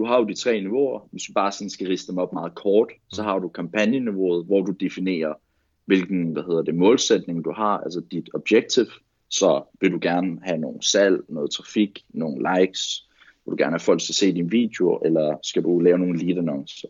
du 0.00 0.04
har 0.04 0.18
jo 0.18 0.24
de 0.24 0.34
tre 0.34 0.60
niveauer. 0.60 1.08
Hvis 1.10 1.22
du 1.22 1.32
bare 1.32 1.52
sådan 1.52 1.70
skal 1.70 1.86
riste 1.86 2.12
dem 2.12 2.18
op 2.18 2.32
meget 2.32 2.54
kort, 2.54 2.92
så 3.12 3.22
har 3.22 3.38
du 3.38 3.48
kampagneniveauet, 3.48 4.46
hvor 4.46 4.62
du 4.62 4.72
definerer, 4.72 5.34
hvilken 5.84 6.32
hvad 6.32 6.42
hedder 6.42 6.62
det, 6.62 6.74
målsætning 6.74 7.44
du 7.44 7.52
har, 7.52 7.78
altså 7.78 8.00
dit 8.10 8.30
objective. 8.34 8.86
Så 9.28 9.62
vil 9.80 9.92
du 9.92 9.98
gerne 10.02 10.38
have 10.42 10.58
nogle 10.58 10.82
salg, 10.82 11.20
noget 11.28 11.50
trafik, 11.50 12.04
nogle 12.08 12.36
likes, 12.50 13.08
vil 13.44 13.50
du 13.50 13.56
gerne 13.56 13.72
have 13.72 13.80
folk 13.80 14.00
til 14.00 14.12
at 14.12 14.16
se 14.16 14.32
din 14.32 14.52
video, 14.52 15.00
eller 15.04 15.36
skal 15.42 15.62
du 15.62 15.78
lave 15.78 15.98
nogle 15.98 16.18
lead 16.18 16.38
annoncer. 16.38 16.88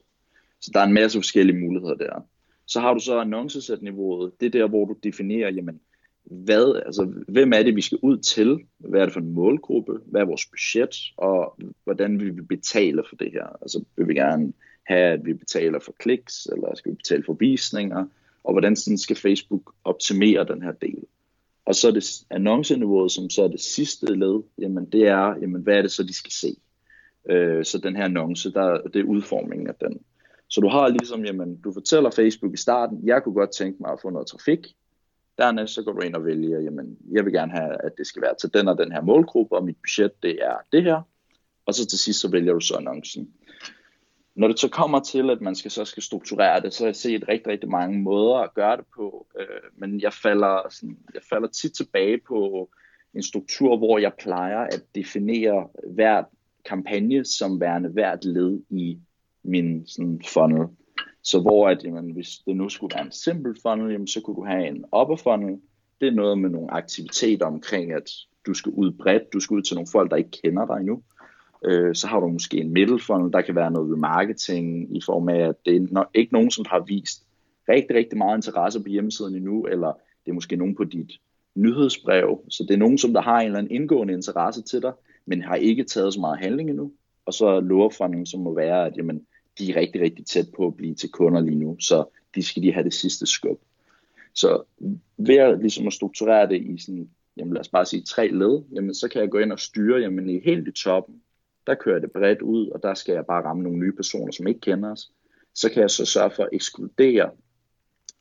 Så 0.60 0.70
der 0.74 0.80
er 0.80 0.84
en 0.84 0.92
masse 0.92 1.18
forskellige 1.18 1.58
muligheder 1.58 1.94
der. 1.94 2.26
Så 2.66 2.80
har 2.80 2.94
du 2.94 3.00
så 3.00 3.20
annoncesæt-niveauet. 3.20 4.32
Det 4.40 4.46
er 4.46 4.50
der, 4.50 4.68
hvor 4.68 4.84
du 4.84 4.94
definerer, 5.02 5.50
jamen, 5.50 5.80
hvad, 6.30 6.82
altså, 6.86 7.12
hvem 7.28 7.52
er 7.52 7.62
det, 7.62 7.76
vi 7.76 7.80
skal 7.80 7.98
ud 8.02 8.18
til? 8.18 8.58
Hvad 8.78 9.00
er 9.00 9.04
det 9.04 9.12
for 9.12 9.20
en 9.20 9.32
målgruppe? 9.32 9.92
Hvad 10.06 10.20
er 10.20 10.24
vores 10.24 10.46
budget? 10.46 10.96
Og 11.16 11.58
hvordan 11.84 12.20
vil 12.20 12.36
vi 12.36 12.42
betale 12.42 13.02
for 13.08 13.16
det 13.16 13.32
her? 13.32 13.46
Altså, 13.62 13.84
vil 13.96 14.08
vi 14.08 14.14
gerne 14.14 14.52
have, 14.86 15.12
at 15.12 15.24
vi 15.24 15.34
betaler 15.34 15.78
for 15.78 15.94
kliks, 15.98 16.46
eller 16.46 16.74
skal 16.74 16.90
vi 16.90 16.96
betale 16.96 17.24
for 17.26 17.32
visninger? 17.32 18.06
Og 18.44 18.52
hvordan 18.52 18.76
sådan 18.76 18.98
skal 18.98 19.16
Facebook 19.16 19.74
optimere 19.84 20.44
den 20.44 20.62
her 20.62 20.72
del? 20.72 21.04
Og 21.64 21.74
så 21.74 21.88
er 21.88 21.92
det 21.92 22.24
annonceniveauet, 22.30 23.12
som 23.12 23.30
så 23.30 23.42
er 23.42 23.48
det 23.48 23.60
sidste 23.60 24.14
led, 24.14 24.42
jamen 24.58 24.84
det 24.84 25.06
er, 25.06 25.36
jamen 25.40 25.62
hvad 25.62 25.74
er 25.74 25.82
det 25.82 25.90
så, 25.90 26.02
de 26.02 26.14
skal 26.14 26.32
se? 26.32 26.56
Øh, 27.30 27.64
så 27.64 27.78
den 27.78 27.96
her 27.96 28.04
annonce, 28.04 28.52
der, 28.52 28.80
det 28.80 29.00
er 29.00 29.04
udformningen 29.04 29.68
af 29.68 29.74
den. 29.74 30.00
Så 30.48 30.60
du 30.60 30.68
har 30.68 30.88
ligesom, 30.88 31.24
jamen, 31.24 31.56
du 31.56 31.72
fortæller 31.72 32.10
Facebook 32.10 32.54
i 32.54 32.56
starten, 32.56 33.00
jeg 33.04 33.22
kunne 33.22 33.34
godt 33.34 33.52
tænke 33.52 33.76
mig 33.80 33.92
at 33.92 33.98
få 34.02 34.10
noget 34.10 34.26
trafik. 34.26 34.66
Dernæst 35.40 35.74
så 35.74 35.82
går 35.82 35.92
du 35.92 36.00
ind 36.00 36.14
og 36.14 36.24
vælger, 36.24 36.60
jamen, 36.60 36.98
jeg 37.12 37.24
vil 37.24 37.32
gerne 37.32 37.52
have, 37.52 37.84
at 37.84 37.92
det 37.98 38.06
skal 38.06 38.22
være 38.22 38.34
til 38.40 38.54
den 38.54 38.68
og 38.68 38.78
den 38.78 38.92
her 38.92 39.00
målgruppe, 39.00 39.56
og 39.56 39.64
mit 39.64 39.76
budget, 39.76 40.22
det 40.22 40.38
er 40.42 40.56
det 40.72 40.82
her. 40.82 41.02
Og 41.66 41.74
så 41.74 41.86
til 41.86 41.98
sidst, 41.98 42.20
så 42.20 42.30
vælger 42.30 42.52
du 42.52 42.60
så 42.60 42.76
annoncen. 42.76 43.30
Når 44.34 44.48
det 44.48 44.58
så 44.58 44.68
kommer 44.68 45.00
til, 45.00 45.30
at 45.30 45.40
man 45.40 45.54
skal, 45.54 45.70
så 45.70 45.84
skal 45.84 46.02
strukturere 46.02 46.60
det, 46.60 46.74
så 46.74 46.84
har 46.84 46.88
jeg 46.88 46.96
set 46.96 47.28
rigtig, 47.28 47.46
rigtig 47.46 47.70
mange 47.70 47.98
måder 47.98 48.34
at 48.34 48.54
gøre 48.54 48.76
det 48.76 48.84
på. 48.96 49.26
Øh, 49.40 49.46
men 49.76 50.00
jeg 50.00 50.12
falder, 50.12 50.66
sådan, 50.70 50.98
jeg 51.14 51.22
falder 51.30 51.48
tit 51.48 51.72
tilbage 51.72 52.20
på 52.28 52.70
en 53.14 53.22
struktur, 53.22 53.76
hvor 53.76 53.98
jeg 53.98 54.12
plejer 54.18 54.58
at 54.58 54.82
definere 54.94 55.68
hvert 55.86 56.24
kampagne 56.64 57.24
som 57.24 57.60
værende 57.60 57.88
hvert 57.88 58.24
led 58.24 58.60
i 58.70 58.98
min 59.42 59.86
sådan, 59.86 60.22
funnel. 60.28 60.66
Så 61.22 61.40
hvor 61.40 61.68
at, 61.68 61.84
jamen, 61.84 62.10
hvis 62.10 62.28
det 62.46 62.56
nu 62.56 62.68
skulle 62.68 62.94
være 62.94 63.04
en 63.04 63.12
simpel 63.12 63.56
funnel, 63.62 63.92
jamen, 63.92 64.06
så 64.06 64.20
kunne 64.20 64.36
du 64.36 64.44
have 64.44 64.66
en 64.66 64.84
upper 65.00 65.16
funnel. 65.16 65.60
Det 66.00 66.08
er 66.08 66.12
noget 66.12 66.38
med 66.38 66.50
nogle 66.50 66.74
aktiviteter 66.74 67.46
omkring, 67.46 67.92
at 67.92 68.10
du 68.46 68.54
skal 68.54 68.72
ud 68.72 68.92
bredt, 68.92 69.32
du 69.32 69.40
skal 69.40 69.54
ud 69.54 69.62
til 69.62 69.74
nogle 69.74 69.88
folk, 69.92 70.10
der 70.10 70.16
ikke 70.16 70.40
kender 70.44 70.66
dig 70.66 70.76
endnu. 70.76 71.02
Øh, 71.64 71.94
så 71.94 72.06
har 72.06 72.20
du 72.20 72.28
måske 72.28 72.56
en 72.56 72.72
middle 72.72 73.00
funnel, 73.00 73.32
der 73.32 73.40
kan 73.40 73.54
være 73.54 73.70
noget 73.70 73.98
marketing 73.98 74.96
i 74.96 75.00
form 75.06 75.28
af, 75.28 75.48
at 75.48 75.54
det 75.66 75.76
er 75.76 76.04
ikke 76.14 76.32
nogen, 76.32 76.50
som 76.50 76.64
har 76.68 76.80
vist 76.80 77.26
rigtig, 77.68 77.96
rigtig 77.96 78.18
meget 78.18 78.38
interesse 78.38 78.82
på 78.82 78.88
hjemmesiden 78.88 79.36
endnu, 79.36 79.62
eller 79.62 79.92
det 80.24 80.30
er 80.30 80.34
måske 80.34 80.56
nogen 80.56 80.74
på 80.74 80.84
dit 80.84 81.12
nyhedsbrev, 81.54 82.40
så 82.48 82.64
det 82.68 82.74
er 82.74 82.78
nogen, 82.78 82.98
som 82.98 83.12
der 83.12 83.20
har 83.20 83.40
en 83.40 83.46
eller 83.46 83.58
anden 83.58 83.72
indgående 83.72 84.14
interesse 84.14 84.62
til 84.62 84.82
dig, 84.82 84.92
men 85.26 85.42
har 85.42 85.54
ikke 85.54 85.84
taget 85.84 86.14
så 86.14 86.20
meget 86.20 86.38
handling 86.38 86.70
endnu. 86.70 86.92
Og 87.26 87.34
så 87.34 87.60
loverfunding, 87.60 88.28
som 88.28 88.40
må 88.40 88.54
være, 88.54 88.86
at 88.86 88.96
jamen, 88.96 89.26
de 89.60 89.70
er 89.70 89.80
rigtig, 89.80 90.00
rigtig 90.00 90.26
tæt 90.26 90.46
på 90.56 90.66
at 90.66 90.76
blive 90.76 90.94
til 90.94 91.10
kunder 91.10 91.40
lige 91.40 91.58
nu, 91.58 91.76
så 91.80 92.04
de 92.34 92.42
skal 92.42 92.62
lige 92.62 92.72
have 92.72 92.84
det 92.84 92.94
sidste 92.94 93.26
skub. 93.26 93.60
Så 94.34 94.62
ved 95.16 95.36
at, 95.36 95.60
ligesom 95.60 95.86
at 95.86 95.92
strukturere 95.92 96.48
det 96.48 96.62
i 96.62 96.78
sådan, 96.78 97.10
jamen 97.36 97.52
lad 97.52 97.60
os 97.60 97.68
bare 97.68 97.86
sige 97.86 98.02
tre 98.02 98.28
led, 98.28 98.62
jamen 98.72 98.94
så 98.94 99.08
kan 99.08 99.20
jeg 99.20 99.30
gå 99.30 99.38
ind 99.38 99.52
og 99.52 99.60
styre, 99.60 100.00
jamen 100.00 100.30
i 100.30 100.40
helt 100.44 100.68
i 100.68 100.72
toppen, 100.72 101.22
der 101.66 101.74
kører 101.74 101.94
jeg 101.94 102.02
det 102.02 102.12
bredt 102.12 102.42
ud, 102.42 102.68
og 102.68 102.82
der 102.82 102.94
skal 102.94 103.12
jeg 103.12 103.26
bare 103.26 103.44
ramme 103.44 103.62
nogle 103.62 103.78
nye 103.78 103.92
personer, 103.92 104.32
som 104.32 104.46
ikke 104.46 104.60
kender 104.60 104.92
os. 104.92 105.10
Så 105.54 105.70
kan 105.70 105.82
jeg 105.82 105.90
så 105.90 106.04
sørge 106.04 106.30
for 106.30 106.42
at 106.42 106.48
ekskludere, 106.52 107.30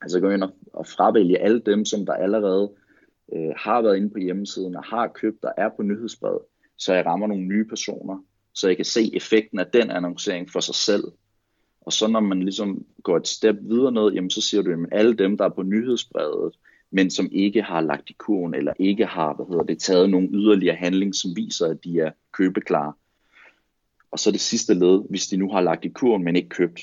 altså 0.02 0.20
gå 0.20 0.30
ind 0.30 0.44
og, 0.44 0.52
og 0.74 0.88
fravælge 0.88 1.40
alle 1.40 1.60
dem, 1.60 1.86
som 1.86 2.06
der 2.06 2.14
allerede 2.14 2.72
øh, 3.34 3.52
har 3.56 3.82
været 3.82 3.98
inde 3.98 4.10
på 4.10 4.20
hjemmesiden 4.20 4.76
og 4.76 4.84
har 4.84 5.08
købt 5.08 5.46
og 5.46 5.54
er 5.58 5.70
på 5.70 5.84
nyhedsbrevet, 5.84 6.42
så 6.78 6.94
jeg 6.94 7.06
rammer 7.06 7.28
nogle 7.28 7.44
nye 7.44 7.66
personer, 7.66 8.24
så 8.54 8.68
jeg 8.68 8.76
kan 8.76 8.86
se 8.86 9.16
effekten 9.16 9.60
af 9.60 9.68
den 9.68 9.92
annoncering 9.92 10.52
for 10.52 10.60
sig 10.60 10.76
selv. 10.76 11.04
Og 11.90 11.94
så 11.94 12.08
når 12.08 12.20
man 12.20 12.44
ligesom 12.44 12.86
går 13.04 13.18
et 13.18 13.28
step 13.28 13.56
videre 13.62 13.92
ned, 13.92 14.12
jamen 14.12 14.30
så 14.30 14.42
siger 14.42 14.62
du, 14.62 14.72
at 14.72 14.90
alle 14.92 15.14
dem, 15.14 15.38
der 15.38 15.46
er 15.46 15.50
på 15.50 15.64
nyhedsbrevet, 15.64 16.54
men 16.92 17.10
som 17.12 17.30
ikke 17.32 17.62
har 17.62 17.82
lagt 17.82 18.10
i 18.10 18.14
kurven, 18.14 18.54
eller 18.54 18.74
ikke 18.80 19.06
har 19.06 19.34
hvad 19.34 19.46
hedder 19.46 19.64
det, 19.64 19.80
taget 19.80 20.10
nogle 20.10 20.30
yderligere 20.34 20.76
handling, 20.76 21.16
som 21.16 21.36
viser, 21.36 21.66
at 21.68 21.84
de 21.84 22.00
er 22.00 22.12
købeklare. 22.32 22.94
Og 24.12 24.20
så 24.20 24.32
det 24.32 24.40
sidste 24.40 24.74
led, 24.74 25.10
hvis 25.10 25.28
de 25.28 25.38
nu 25.38 25.52
har 25.52 25.62
lagt 25.62 25.86
i 25.86 25.90
kurven, 25.90 26.24
men 26.24 26.36
ikke 26.36 26.50
købt. 26.50 26.82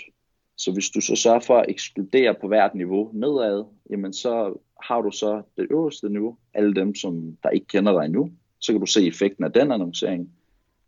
Så 0.57 0.73
hvis 0.73 0.91
du 0.91 1.01
så 1.01 1.17
sørger 1.17 1.41
for 1.41 1.59
at 1.59 1.67
ekskludere 1.69 2.35
på 2.41 2.49
hvert 2.49 2.75
niveau 2.75 3.11
nedad, 3.15 3.65
jamen 3.91 4.13
så 4.13 4.59
har 4.83 5.03
du 5.03 5.11
så 5.11 5.43
det 5.57 5.67
øverste 5.71 6.09
niveau, 6.09 6.37
alle 6.55 6.75
dem, 6.75 6.95
som 6.95 7.37
der 7.43 7.49
ikke 7.49 7.67
kender 7.67 7.93
dig 7.93 8.05
endnu, 8.05 8.31
så 8.61 8.73
kan 8.73 8.81
du 8.81 8.87
se 8.87 9.07
effekten 9.07 9.45
af 9.45 9.53
den 9.53 9.73
annoncering. 9.73 10.31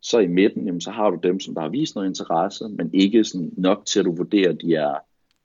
Så 0.00 0.19
i 0.19 0.26
midten, 0.26 0.67
jamen, 0.67 0.81
så 0.81 0.90
har 0.90 1.11
du 1.11 1.19
dem, 1.23 1.40
som 1.40 1.55
der 1.55 1.61
har 1.61 1.69
vist 1.69 1.95
noget 1.95 2.09
interesse, 2.09 2.69
men 2.69 2.90
ikke 2.95 3.25
sådan 3.25 3.52
nok 3.57 3.87
til 3.87 3.99
at 3.99 4.05
du 4.05 4.14
vurderer, 4.14 4.50
at 4.50 4.59
de 4.62 4.75
er 4.75 4.95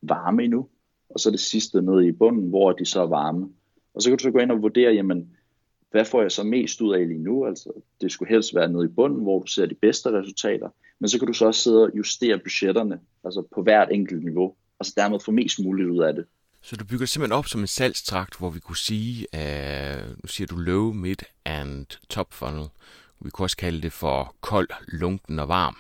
varme 0.02 0.44
endnu. 0.44 0.68
Og 1.10 1.20
så 1.20 1.32
det 1.32 1.40
sidste 1.40 1.82
nede 1.82 2.08
i 2.08 2.12
bunden, 2.12 2.50
hvor 2.50 2.72
de 2.72 2.86
så 2.86 3.02
er 3.02 3.08
varme. 3.08 3.50
Og 3.94 4.02
så 4.02 4.10
kan 4.10 4.18
du 4.18 4.24
så 4.24 4.32
gå 4.32 4.40
ind 4.40 4.52
og 4.52 4.62
vurdere, 4.62 4.94
jamen, 4.94 5.36
hvad 5.92 6.06
får 6.06 6.22
jeg 6.22 6.32
så 6.32 6.44
mest 6.44 6.82
ud 6.82 6.94
af 6.94 7.08
lige 7.08 7.24
nu? 7.24 7.46
Altså, 7.46 7.72
det 8.02 8.12
skulle 8.12 8.30
helst 8.30 8.56
være 8.56 8.70
nede 8.70 8.86
i 8.86 8.88
bunden, 8.88 9.22
hvor 9.22 9.40
du 9.40 9.48
ser 9.48 9.66
de 9.66 9.76
bedste 9.76 10.10
resultater. 10.10 10.70
Men 11.00 11.10
så 11.10 11.20
kan 11.20 11.28
du 11.28 11.34
så 11.34 11.46
også 11.46 11.62
sidde 11.62 11.84
og 11.84 11.92
justere 11.98 12.40
budgetterne, 12.40 13.00
altså 13.24 13.44
på 13.56 13.62
hvert 13.62 13.88
enkelt 13.92 14.24
niveau, 14.24 14.56
og 14.80 14.86
så 14.86 14.94
dermed 14.98 15.20
få 15.20 15.32
mest 15.32 15.60
muligt 15.64 15.90
ud 15.90 16.04
af 16.04 16.14
det. 16.14 16.26
Så 16.62 16.76
du 16.76 16.86
bygger 16.86 17.06
simpelthen 17.06 17.38
op 17.38 17.48
som 17.48 17.62
en 17.62 17.68
salgstrakt, 17.68 18.38
hvor 18.40 18.50
vi 18.50 18.60
kunne 18.60 18.78
sige, 18.78 19.28
uh, 19.34 20.10
nu 20.24 20.28
siger 20.28 20.48
du 20.48 20.56
low, 20.56 20.92
mid 20.92 21.16
and 21.46 21.86
top 22.10 22.34
funnel. 22.34 22.66
Vi 23.20 23.30
kunne 23.30 23.46
også 23.46 23.58
kalde 23.58 23.82
det 23.82 23.94
for 23.94 24.36
kold, 24.42 24.70
lunken 24.88 25.40
og 25.40 25.48
varm. 25.48 25.76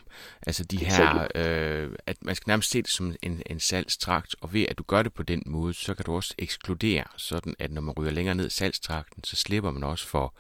Altså 0.48 0.63
de 0.63 0.78
her, 0.78 1.28
øh, 1.36 1.96
at 2.06 2.18
man 2.22 2.36
skal 2.36 2.50
nærmest 2.50 2.72
se 2.72 2.82
det 2.82 2.92
som 2.92 3.16
en, 3.22 3.42
en 3.46 3.60
salgstrakt, 3.60 4.36
og 4.42 4.54
ved 4.54 4.66
at 4.70 4.78
du 4.78 4.84
gør 4.84 5.04
det 5.04 5.13
på 5.13 5.24
den 5.24 5.44
måde, 5.46 5.74
så 5.74 5.94
kan 5.94 6.06
du 6.06 6.16
også 6.16 6.34
ekskludere, 6.38 7.04
sådan 7.18 7.56
at 7.60 7.72
når 7.72 7.82
man 7.82 7.94
ryger 7.98 8.12
længere 8.12 8.36
ned 8.36 8.48
i 8.48 8.50
salgstrakten, 8.50 9.24
så 9.24 9.36
slipper 9.36 9.72
man 9.72 9.84
også 9.84 10.08
for 10.08 10.34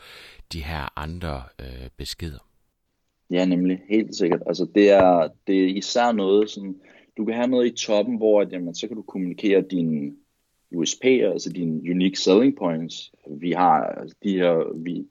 de 0.53 0.63
her 0.63 0.93
andre 0.95 1.43
øh, 1.59 1.89
beskeder. 1.97 2.39
Ja, 3.31 3.45
nemlig. 3.45 3.79
Helt 3.89 4.15
sikkert. 4.15 4.41
Altså 4.47 4.67
det 4.75 4.91
er, 4.91 5.27
det 5.47 5.63
er 5.63 5.67
især 5.67 6.11
noget, 6.11 6.49
som 6.49 6.75
du 7.17 7.25
kan 7.25 7.35
have 7.35 7.47
noget 7.47 7.67
i 7.67 7.85
toppen, 7.85 8.17
hvor 8.17 8.41
at, 8.41 8.51
jamen, 8.51 8.75
så 8.75 8.87
kan 8.87 8.97
du 8.97 9.01
kommunikere 9.01 9.63
din 9.71 10.17
USP, 10.75 11.05
altså 11.05 11.49
dine 11.49 11.91
unique 11.91 12.15
selling 12.15 12.57
points. 12.57 13.11
Vi 13.39 13.51
har 13.51 13.83
altså, 13.83 14.15
de 14.23 14.37
her, 14.37 14.83
vi, 14.83 15.05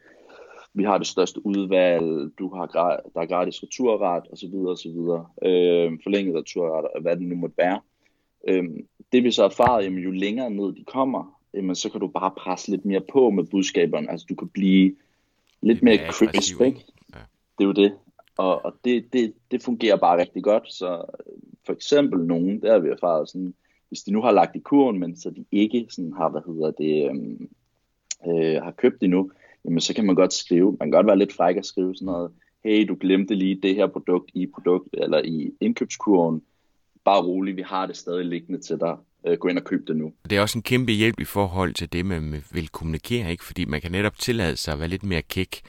vi 0.75 0.85
har 0.85 0.99
det 0.99 1.07
største 1.07 1.47
udvalg, 1.47 2.39
du 2.39 2.55
har 2.55 2.67
der 3.15 3.21
er 3.21 3.27
gratis 3.27 3.63
returret 3.63 4.23
osv. 4.33 4.55
osv. 4.55 4.99
Øh, 5.49 5.99
forlænget 6.03 6.37
returret, 6.37 7.03
hvad 7.03 7.17
det 7.17 7.27
nu 7.27 7.37
måtte 7.37 7.59
være. 7.59 7.81
Øh, 8.49 8.65
det 9.13 9.25
vi 9.25 9.31
så 9.31 9.45
erfaret, 9.45 9.85
jamen, 9.85 9.99
jo 9.99 10.11
længere 10.11 10.51
ned 10.51 10.73
de 10.73 10.85
kommer, 10.85 11.41
jamen, 11.55 11.75
så 11.75 11.91
kan 11.91 12.01
du 12.01 12.07
bare 12.07 12.31
presse 12.39 12.71
lidt 12.71 12.85
mere 12.85 13.03
på 13.13 13.31
med 13.31 13.45
budskaberne. 13.45 14.11
Altså 14.11 14.27
du 14.29 14.35
kan 14.35 14.49
blive 14.49 14.97
lidt 15.61 15.83
mere 15.83 15.99
crisp, 16.11 16.61
ikke? 16.61 16.85
Ja. 17.15 17.21
Det 17.59 17.65
er 17.65 17.69
jo 17.69 17.73
det. 17.73 17.93
Og, 18.37 18.65
og 18.65 18.75
det, 18.85 19.13
det, 19.13 19.33
det 19.51 19.63
fungerer 19.63 19.97
bare 19.97 20.21
rigtig 20.21 20.43
godt. 20.43 20.73
Så 20.73 21.05
for 21.67 21.73
eksempel 21.73 22.27
nogen, 22.27 22.63
der 22.63 22.73
har 22.73 22.79
vi 22.79 22.89
erfaret 22.89 23.29
sådan, 23.29 23.55
hvis 23.89 24.03
de 24.03 24.13
nu 24.13 24.23
har 24.23 24.31
lagt 24.31 24.57
i 24.57 24.59
kurven, 24.59 24.99
men 24.99 25.17
så 25.17 25.31
de 25.31 25.45
ikke 25.53 25.87
sådan 25.91 26.13
har, 26.13 26.29
hvad 26.29 26.41
hedder 26.47 26.71
det, 26.71 27.11
øhm, 27.11 27.49
øh, 28.27 28.63
har 28.63 28.71
købt 28.71 29.03
endnu, 29.03 29.31
jamen 29.65 29.81
så 29.81 29.95
kan 29.95 30.07
man 30.07 30.15
godt 30.15 30.33
skrive, 30.33 30.77
man 30.81 30.89
kan 30.89 30.91
godt 30.91 31.07
være 31.07 31.19
lidt 31.19 31.33
fræk 31.33 31.57
at 31.57 31.67
skrive 31.67 31.95
sådan 31.95 32.07
noget, 32.07 32.31
hey, 32.65 32.89
du 32.89 32.97
glemte 33.01 33.35
lige 33.35 33.61
det 33.63 33.75
her 33.75 33.87
produkt 33.87 34.31
i 34.35 34.47
produkt 34.47 34.89
eller 34.93 35.21
i 35.25 35.51
indkøbskurven, 35.61 36.43
bare 37.05 37.23
rolig, 37.23 37.57
vi 37.57 37.63
har 37.63 37.87
det 37.87 37.97
stadig 37.97 38.25
liggende 38.25 38.61
til 38.61 38.81
dig, 38.81 38.97
øh, 39.27 39.39
gå 39.39 39.49
ind 39.49 39.59
og 39.59 39.65
køb 39.65 39.89
det 39.89 39.97
nu. 39.97 40.13
Det 40.31 40.39
er 40.39 40.41
også 40.41 40.59
en 40.59 40.63
kæmpe 40.63 40.93
hjælp 40.93 41.21
i 41.21 41.25
forhold 41.25 41.75
til 41.75 41.93
det, 41.93 42.07
man 42.07 42.45
vil 42.53 42.69
kommunikere, 42.69 43.31
ikke? 43.31 43.45
fordi 43.45 43.65
man 43.65 43.81
kan 43.81 43.93
netop 43.93 44.19
tillade 44.19 44.57
sig 44.57 44.75
at 44.75 44.79
være 44.79 44.89
lidt 44.89 45.03
mere 45.03 45.23
kæk, 45.23 45.61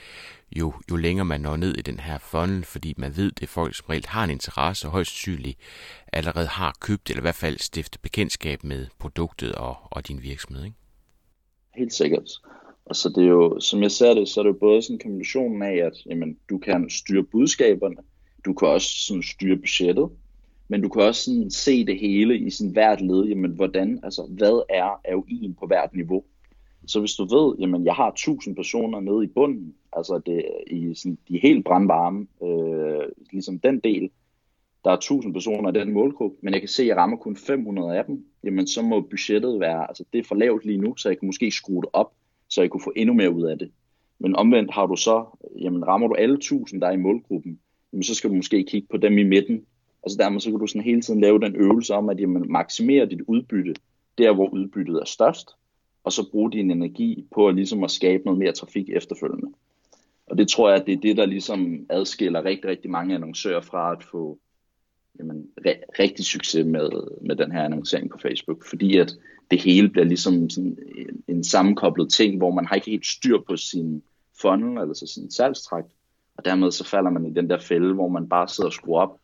jo, 0.55 0.73
jo 0.91 0.95
længere 0.95 1.25
man 1.25 1.41
når 1.41 1.57
ned 1.57 1.77
i 1.77 1.81
den 1.81 1.99
her 1.99 2.17
funnel, 2.17 2.63
fordi 2.63 2.93
man 2.97 3.17
ved, 3.17 3.31
det 3.31 3.43
er 3.43 3.47
folk, 3.47 3.75
som 3.75 3.85
reelt 3.89 4.05
har 4.05 4.23
en 4.23 4.29
interesse 4.29 4.87
og 4.87 4.91
højst 4.91 5.11
sandsynligt 5.11 5.57
allerede 6.13 6.47
har 6.47 6.77
købt, 6.81 7.09
eller 7.09 7.21
i 7.21 7.21
hvert 7.21 7.35
fald 7.35 7.57
stiftet 7.57 8.01
bekendtskab 8.01 8.63
med 8.63 8.87
produktet 8.99 9.55
og, 9.55 9.75
og 9.81 10.07
din 10.07 10.23
virksomhed. 10.23 10.63
Ikke? 10.63 10.77
Helt 11.75 11.93
sikkert. 11.93 12.29
Og 12.85 12.95
så 12.95 13.09
det 13.09 13.23
er 13.23 13.29
jo, 13.29 13.59
som 13.59 13.81
jeg 13.81 13.91
ser 13.91 14.13
det, 14.13 14.27
så 14.27 14.39
er 14.39 14.43
det 14.43 14.53
jo 14.53 14.57
både 14.59 14.81
sådan 14.81 14.99
kombinationen 14.99 15.61
af, 15.61 15.75
at 15.75 16.05
jamen, 16.05 16.37
du 16.49 16.57
kan 16.57 16.89
styre 16.89 17.23
budskaberne, 17.23 17.95
du 18.45 18.53
kan 18.53 18.67
også 18.67 19.05
sådan 19.07 19.23
styre 19.23 19.57
budgettet, 19.57 20.09
men 20.67 20.81
du 20.81 20.89
kan 20.89 21.01
også 21.01 21.23
sådan 21.23 21.51
se 21.51 21.85
det 21.85 21.99
hele 21.99 22.39
i 22.39 22.49
sådan 22.49 22.71
hvert 22.71 23.01
led, 23.01 23.25
jamen 23.25 23.51
hvordan, 23.51 23.99
altså 24.03 24.27
hvad 24.29 24.63
er 24.69 24.89
AUI'en 25.07 25.53
på 25.59 25.67
hvert 25.67 25.95
niveau. 25.95 26.23
Så 26.87 26.99
hvis 26.99 27.13
du 27.13 27.23
ved, 27.23 27.55
jamen 27.59 27.85
jeg 27.85 27.93
har 27.93 28.11
1000 28.11 28.55
personer 28.55 28.99
nede 28.99 29.23
i 29.23 29.27
bunden, 29.27 29.75
altså 29.93 30.21
det, 30.25 30.45
i 30.67 30.93
sådan, 30.95 31.17
de 31.27 31.39
helt 31.39 31.65
brandvarme, 31.65 32.27
øh, 32.43 33.09
ligesom 33.31 33.59
den 33.59 33.79
del, 33.79 34.09
der 34.83 34.91
er 34.91 34.95
1000 34.95 35.33
personer 35.33 35.69
i 35.69 35.73
den 35.73 35.93
målgruppe, 35.93 36.37
men 36.41 36.53
jeg 36.53 36.61
kan 36.61 36.69
se, 36.69 36.81
at 36.83 36.87
jeg 36.87 36.97
rammer 36.97 37.17
kun 37.17 37.35
500 37.35 37.97
af 37.97 38.05
dem, 38.05 38.25
jamen 38.43 38.67
så 38.67 38.81
må 38.81 39.01
budgettet 39.01 39.59
være, 39.59 39.87
altså 39.89 40.03
det 40.13 40.19
er 40.19 40.23
for 40.23 40.35
lavt 40.35 40.65
lige 40.65 40.77
nu, 40.77 40.95
så 40.95 41.09
jeg 41.09 41.19
kan 41.19 41.25
måske 41.25 41.51
skrue 41.51 41.81
det 41.81 41.89
op, 41.93 42.11
så 42.53 42.61
I 42.61 42.67
kunne 42.67 42.83
få 42.83 42.93
endnu 42.95 43.13
mere 43.13 43.31
ud 43.31 43.43
af 43.43 43.59
det. 43.59 43.71
Men 44.19 44.35
omvendt 44.35 44.71
har 44.71 44.85
du 44.85 44.95
så, 44.95 45.25
jamen 45.61 45.87
rammer 45.87 46.07
du 46.07 46.13
alle 46.13 46.35
1000, 46.35 46.81
der 46.81 46.87
er 46.87 46.91
i 46.91 46.97
målgruppen, 46.97 47.59
jamen 47.93 48.03
så 48.03 48.15
skal 48.15 48.29
du 48.29 48.35
måske 48.35 48.63
kigge 48.63 48.87
på 48.91 48.97
dem 48.97 49.17
i 49.17 49.23
midten, 49.23 49.65
og 50.01 50.11
så 50.11 50.17
dermed 50.17 50.39
så 50.39 50.49
kan 50.49 50.59
du 50.59 50.67
sådan 50.67 50.81
hele 50.81 51.01
tiden 51.01 51.21
lave 51.21 51.39
den 51.39 51.55
øvelse 51.55 51.93
om, 51.93 52.09
at 52.09 52.19
jamen, 52.19 52.51
maksimere 52.51 53.05
dit 53.05 53.21
udbytte 53.27 53.75
der, 54.17 54.33
hvor 54.33 54.49
udbyttet 54.49 54.95
er 54.95 55.05
størst, 55.05 55.49
og 56.03 56.11
så 56.11 56.31
bruge 56.31 56.51
din 56.51 56.71
energi 56.71 57.25
på 57.31 57.47
at, 57.47 57.55
ligesom 57.55 57.83
at 57.83 57.91
skabe 57.91 58.23
noget 58.25 58.39
mere 58.39 58.51
trafik 58.51 58.89
efterfølgende. 58.89 59.51
Og 60.27 60.37
det 60.37 60.47
tror 60.47 60.69
jeg, 60.69 60.79
at 60.79 60.85
det 60.85 60.93
er 60.93 61.01
det, 61.01 61.17
der 61.17 61.25
ligesom 61.25 61.85
adskiller 61.89 62.45
rigtig, 62.45 62.69
rigtig 62.69 62.91
mange 62.91 63.15
annoncører 63.15 63.61
fra 63.61 63.91
at 63.91 64.03
få 64.03 64.39
jamen, 65.19 65.47
re- 65.67 65.85
rigtig 65.99 66.25
succes 66.25 66.65
med, 66.65 66.89
med 67.21 67.35
den 67.35 67.51
her 67.51 67.63
annoncering 67.63 68.09
på 68.09 68.17
Facebook. 68.17 68.65
Fordi 68.69 68.97
at 68.97 69.13
det 69.51 69.61
hele 69.61 69.89
bliver 69.89 70.05
ligesom 70.05 70.49
sådan 70.49 70.77
en, 70.97 71.23
en 71.27 71.43
sammenkoblet 71.43 72.11
ting, 72.11 72.37
hvor 72.37 72.51
man 72.51 72.65
har 72.65 72.75
ikke 72.75 72.91
helt 72.91 73.05
styr 73.05 73.37
på 73.47 73.57
sin 73.57 74.03
funnel, 74.41 74.79
altså 74.79 75.07
sin 75.07 75.31
salgstrakt, 75.31 75.87
Og 76.37 76.45
dermed 76.45 76.71
så 76.71 76.83
falder 76.83 77.09
man 77.11 77.25
i 77.25 77.33
den 77.33 77.49
der 77.49 77.59
fælde, 77.59 77.93
hvor 77.93 78.07
man 78.07 78.29
bare 78.29 78.47
sidder 78.47 78.67
og 78.67 78.73
skruer 78.73 79.01
op, 79.01 79.19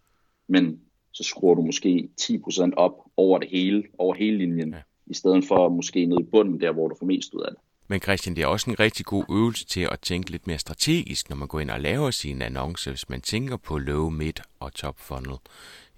men 0.48 0.80
så 1.12 1.24
skruer 1.24 1.56
du 1.56 1.62
måske 1.62 2.10
10% 2.22 2.74
op 2.78 2.94
over 3.18 3.40
det 3.40 3.50
hele, 3.50 3.84
over 3.98 4.16
hele 4.16 4.38
linjen, 4.38 4.70
ja. 4.70 4.82
i 5.08 5.14
stedet 5.14 5.46
for 5.48 5.70
måske 5.70 6.06
ned 6.06 6.20
i 6.20 6.24
bunden, 6.24 6.62
der 6.62 6.72
hvor 6.72 6.88
du 6.88 6.96
får 7.00 7.06
mest 7.06 7.34
ud 7.34 7.42
af 7.42 7.52
det. 7.52 7.60
Men 7.92 8.02
Christian, 8.02 8.36
det 8.36 8.42
er 8.42 8.48
også 8.48 8.70
en 8.70 8.80
rigtig 8.80 9.06
god 9.06 9.24
øvelse 9.32 9.66
til 9.66 9.88
at 9.92 10.00
tænke 10.00 10.32
lidt 10.32 10.48
mere 10.48 10.58
strategisk, 10.58 11.30
når 11.30 11.36
man 11.36 11.48
går 11.48 11.60
ind 11.60 11.70
og 11.70 11.82
laver 11.82 12.12
sine 12.12 12.46
annoncer, 12.46 12.92
hvis 12.92 13.10
man 13.10 13.22
tænker 13.22 13.58
på 13.58 13.78
low, 13.78 14.10
mid 14.10 14.34
og 14.60 14.74
top 14.74 15.00
funnel, 15.00 15.38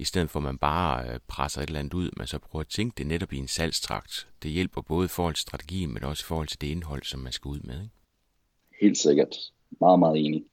i 0.01 0.03
stedet 0.03 0.29
for 0.29 0.39
at 0.39 0.43
man 0.43 0.57
bare 0.57 1.09
øh, 1.09 1.19
presser 1.27 1.61
et 1.61 1.67
eller 1.67 1.79
andet 1.79 1.93
ud, 1.93 2.09
men 2.17 2.27
så 2.27 2.39
prøver 2.39 2.61
at 2.61 2.67
tænke 2.67 2.93
det 2.97 3.07
netop 3.07 3.33
i 3.33 3.37
en 3.37 3.47
salgstrakt. 3.47 4.27
Det 4.43 4.51
hjælper 4.51 4.81
både 4.81 5.05
i 5.05 5.07
forhold 5.07 5.35
til 5.35 5.41
strategien, 5.41 5.93
men 5.93 6.03
også 6.03 6.23
i 6.23 6.27
forhold 6.27 6.47
til 6.47 6.61
det 6.61 6.67
indhold, 6.67 7.03
som 7.03 7.19
man 7.19 7.31
skal 7.31 7.49
ud 7.49 7.59
med. 7.59 7.81
Ikke? 7.81 7.95
Helt 8.81 8.97
sikkert. 8.97 9.35
Meget, 9.79 9.99
meget 9.99 10.25
enig. 10.25 10.43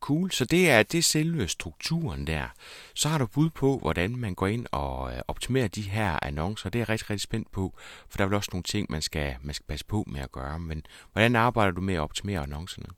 Cool, 0.00 0.30
så 0.30 0.44
det 0.44 0.70
er 0.70 0.82
det 0.82 1.04
selve 1.04 1.48
strukturen 1.48 2.26
der. 2.26 2.46
Så 2.94 3.08
har 3.08 3.18
du 3.18 3.26
bud 3.26 3.50
på, 3.50 3.78
hvordan 3.78 4.16
man 4.16 4.34
går 4.34 4.46
ind 4.46 4.66
og 4.72 5.12
øh, 5.12 5.22
optimerer 5.28 5.68
de 5.68 5.82
her 5.82 6.24
annoncer. 6.24 6.70
Det 6.70 6.78
er 6.78 6.80
jeg 6.80 6.88
rigtig, 6.88 7.10
rigtig 7.10 7.22
spændt 7.22 7.50
på, 7.50 7.74
for 8.08 8.16
der 8.16 8.24
er 8.24 8.28
vel 8.28 8.36
også 8.36 8.50
nogle 8.52 8.62
ting, 8.62 8.86
man 8.90 9.02
skal, 9.02 9.36
man 9.42 9.54
skal 9.54 9.66
passe 9.66 9.86
på 9.86 10.04
med 10.06 10.20
at 10.20 10.32
gøre. 10.32 10.58
Men 10.58 10.82
hvordan 11.12 11.36
arbejder 11.36 11.72
du 11.72 11.80
med 11.80 11.94
at 11.94 12.00
optimere 12.00 12.40
annoncerne? 12.40 12.88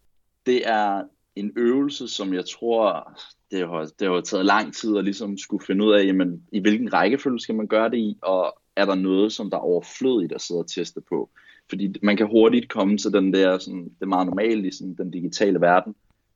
Det 0.47 0.69
er 0.69 1.03
en 1.37 1.53
øvelse, 1.57 2.09
som 2.09 2.35
jeg 2.35 2.45
tror, 2.47 3.13
det 3.51 3.69
har, 3.69 3.91
det 3.99 4.09
har 4.09 4.21
taget 4.21 4.47
lang 4.47 4.75
tid 4.75 4.97
at 4.97 5.05
ligesom 5.05 5.39
skulle 5.39 5.67
finde 5.67 5.85
ud 5.85 5.93
af, 5.93 6.05
jamen, 6.05 6.43
i 6.53 6.61
hvilken 6.61 6.93
rækkefølge 6.93 7.41
skal 7.41 7.55
man 7.55 7.67
gøre 7.67 7.91
det 7.91 7.99
i, 7.99 8.19
og 8.23 8.59
er 8.77 8.85
der 8.85 8.95
noget, 8.95 9.33
som 9.33 9.51
der 9.51 9.57
er 9.57 9.61
overflødigt 9.61 10.33
at 10.33 10.41
sidde 10.41 10.61
og 10.61 10.71
teste 10.71 11.01
på. 11.01 11.31
Fordi 11.69 11.95
man 12.03 12.17
kan 12.17 12.27
hurtigt 12.27 12.69
komme 12.69 12.99
til 12.99 13.13
den 13.13 13.33
der, 13.33 13.59
sådan, 13.59 13.85
det 13.85 14.03
er 14.03 14.07
meget 14.07 14.27
normalt 14.27 14.67
i 14.67 14.71
sådan, 14.71 14.95
den 14.95 15.11
digitale 15.11 15.61
verden, 15.61 15.95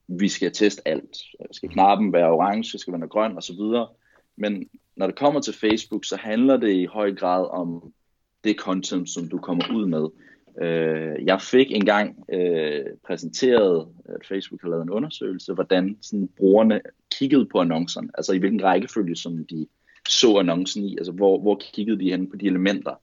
vi 0.09 0.29
skal 0.29 0.53
teste 0.53 0.89
alt. 0.89 1.17
Skal 1.53 1.69
knappen 1.69 2.13
være 2.13 2.31
orange, 2.31 2.79
skal 2.79 2.93
den 2.93 3.01
være 3.01 3.09
grøn 3.09 3.37
osv. 3.37 3.89
Men 4.37 4.69
når 4.97 5.07
det 5.07 5.19
kommer 5.19 5.41
til 5.41 5.55
Facebook, 5.55 6.05
så 6.05 6.17
handler 6.17 6.57
det 6.57 6.75
i 6.75 6.85
høj 6.85 7.15
grad 7.15 7.47
om 7.51 7.93
det 8.45 8.57
content, 8.57 9.11
som 9.11 9.29
du 9.29 9.39
kommer 9.39 9.75
ud 9.75 9.87
med. 9.87 10.09
Øh, 10.63 11.25
jeg 11.27 11.41
fik 11.41 11.73
engang 11.73 12.25
øh, 12.33 12.85
præsenteret, 13.07 13.89
at 14.05 14.27
Facebook 14.29 14.63
har 14.63 14.69
lavet 14.69 14.83
en 14.83 14.91
undersøgelse, 14.91 15.55
hvordan 15.55 15.99
sådan, 16.03 16.29
brugerne 16.37 16.81
kiggede 17.19 17.47
på 17.47 17.61
annoncerne, 17.61 18.09
altså 18.15 18.33
i 18.33 18.39
hvilken 18.39 18.65
rækkefølge 18.65 19.17
som 19.17 19.45
de 19.51 19.67
så 20.09 20.39
annoncen 20.39 20.85
i, 20.85 20.97
altså 20.97 21.13
hvor, 21.13 21.41
hvor 21.41 21.61
kiggede 21.75 22.01
de 22.01 22.11
hen 22.11 22.31
på 22.31 22.37
de 22.37 22.47
elementer. 22.47 22.95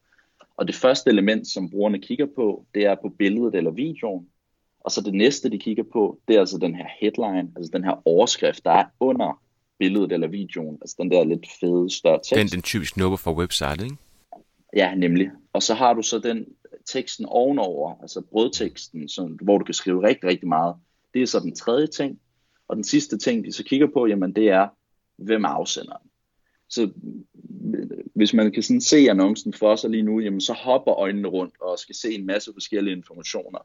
Og 0.58 0.68
det 0.68 0.76
første 0.76 1.10
element, 1.10 1.48
som 1.48 1.70
brugerne 1.70 2.00
kigger 2.00 2.28
på, 2.36 2.66
det 2.76 2.86
er 2.86 2.96
på 2.96 3.10
billedet 3.10 3.56
eller 3.56 3.72
videoen, 3.72 4.28
og 4.80 4.92
så 4.92 5.02
det 5.02 5.14
næste, 5.14 5.50
de 5.50 5.60
kigger 5.60 5.84
på, 5.94 6.20
det 6.28 6.36
er 6.36 6.40
altså 6.40 6.58
den 6.58 6.76
her 6.76 6.88
headline, 7.00 7.52
altså 7.56 7.72
den 7.74 7.84
her 7.84 8.08
overskrift, 8.08 8.66
der 8.66 8.72
er 8.72 8.86
under 9.00 9.42
billedet 9.80 10.12
eller 10.12 10.28
videoen. 10.28 10.78
Altså 10.82 10.96
den 11.00 11.12
der 11.12 11.24
lidt 11.24 11.46
fede, 11.60 11.90
større 11.90 12.20
tekst. 12.24 12.36
Den, 12.36 12.48
den 12.48 12.62
typisk 12.62 12.98
nubber 12.98 13.18
fra 13.18 13.34
websitet, 13.34 13.84
ikke? 13.84 13.98
Ja, 14.76 14.96
nemlig. 14.96 15.32
Og 15.54 15.64
så 15.64 15.74
har 15.74 15.94
du 15.94 16.02
så 16.02 16.20
den 16.20 16.46
teksten 16.86 17.26
ovenover, 17.26 18.02
altså 18.02 18.22
brødteksten, 18.22 19.10
som, 19.10 19.28
hvor 19.28 19.58
du 19.58 19.66
kan 19.66 19.74
skrive 19.74 20.08
rigtig, 20.08 20.30
rigtig 20.30 20.48
meget. 20.48 20.76
Det 21.14 21.22
er 21.22 21.26
så 21.26 21.40
den 21.40 21.56
tredje 21.56 21.88
ting. 21.88 22.20
Og 22.68 22.76
den 22.76 22.84
sidste 22.84 23.18
ting, 23.18 23.46
de 23.46 23.52
så 23.52 23.64
kigger 23.64 23.88
på, 23.94 24.08
jamen 24.08 24.34
det 24.36 24.50
er, 24.50 24.68
hvem 25.18 25.44
er 25.44 25.48
afsenderen? 25.50 26.08
Så 26.70 26.90
hvis 28.16 28.34
man 28.34 28.52
kan 28.52 28.64
sådan 28.64 28.82
se 28.82 28.98
annoncen 29.10 29.54
for 29.54 29.76
sig 29.76 29.90
lige 29.90 30.04
nu, 30.04 30.20
jamen 30.20 30.42
så 30.42 30.54
hopper 30.54 30.94
øjnene 30.94 31.28
rundt 31.28 31.54
og 31.62 31.80
skal 31.80 31.96
se 31.96 32.14
en 32.14 32.26
masse 32.26 32.54
forskellige 32.54 32.96
informationer. 32.96 33.60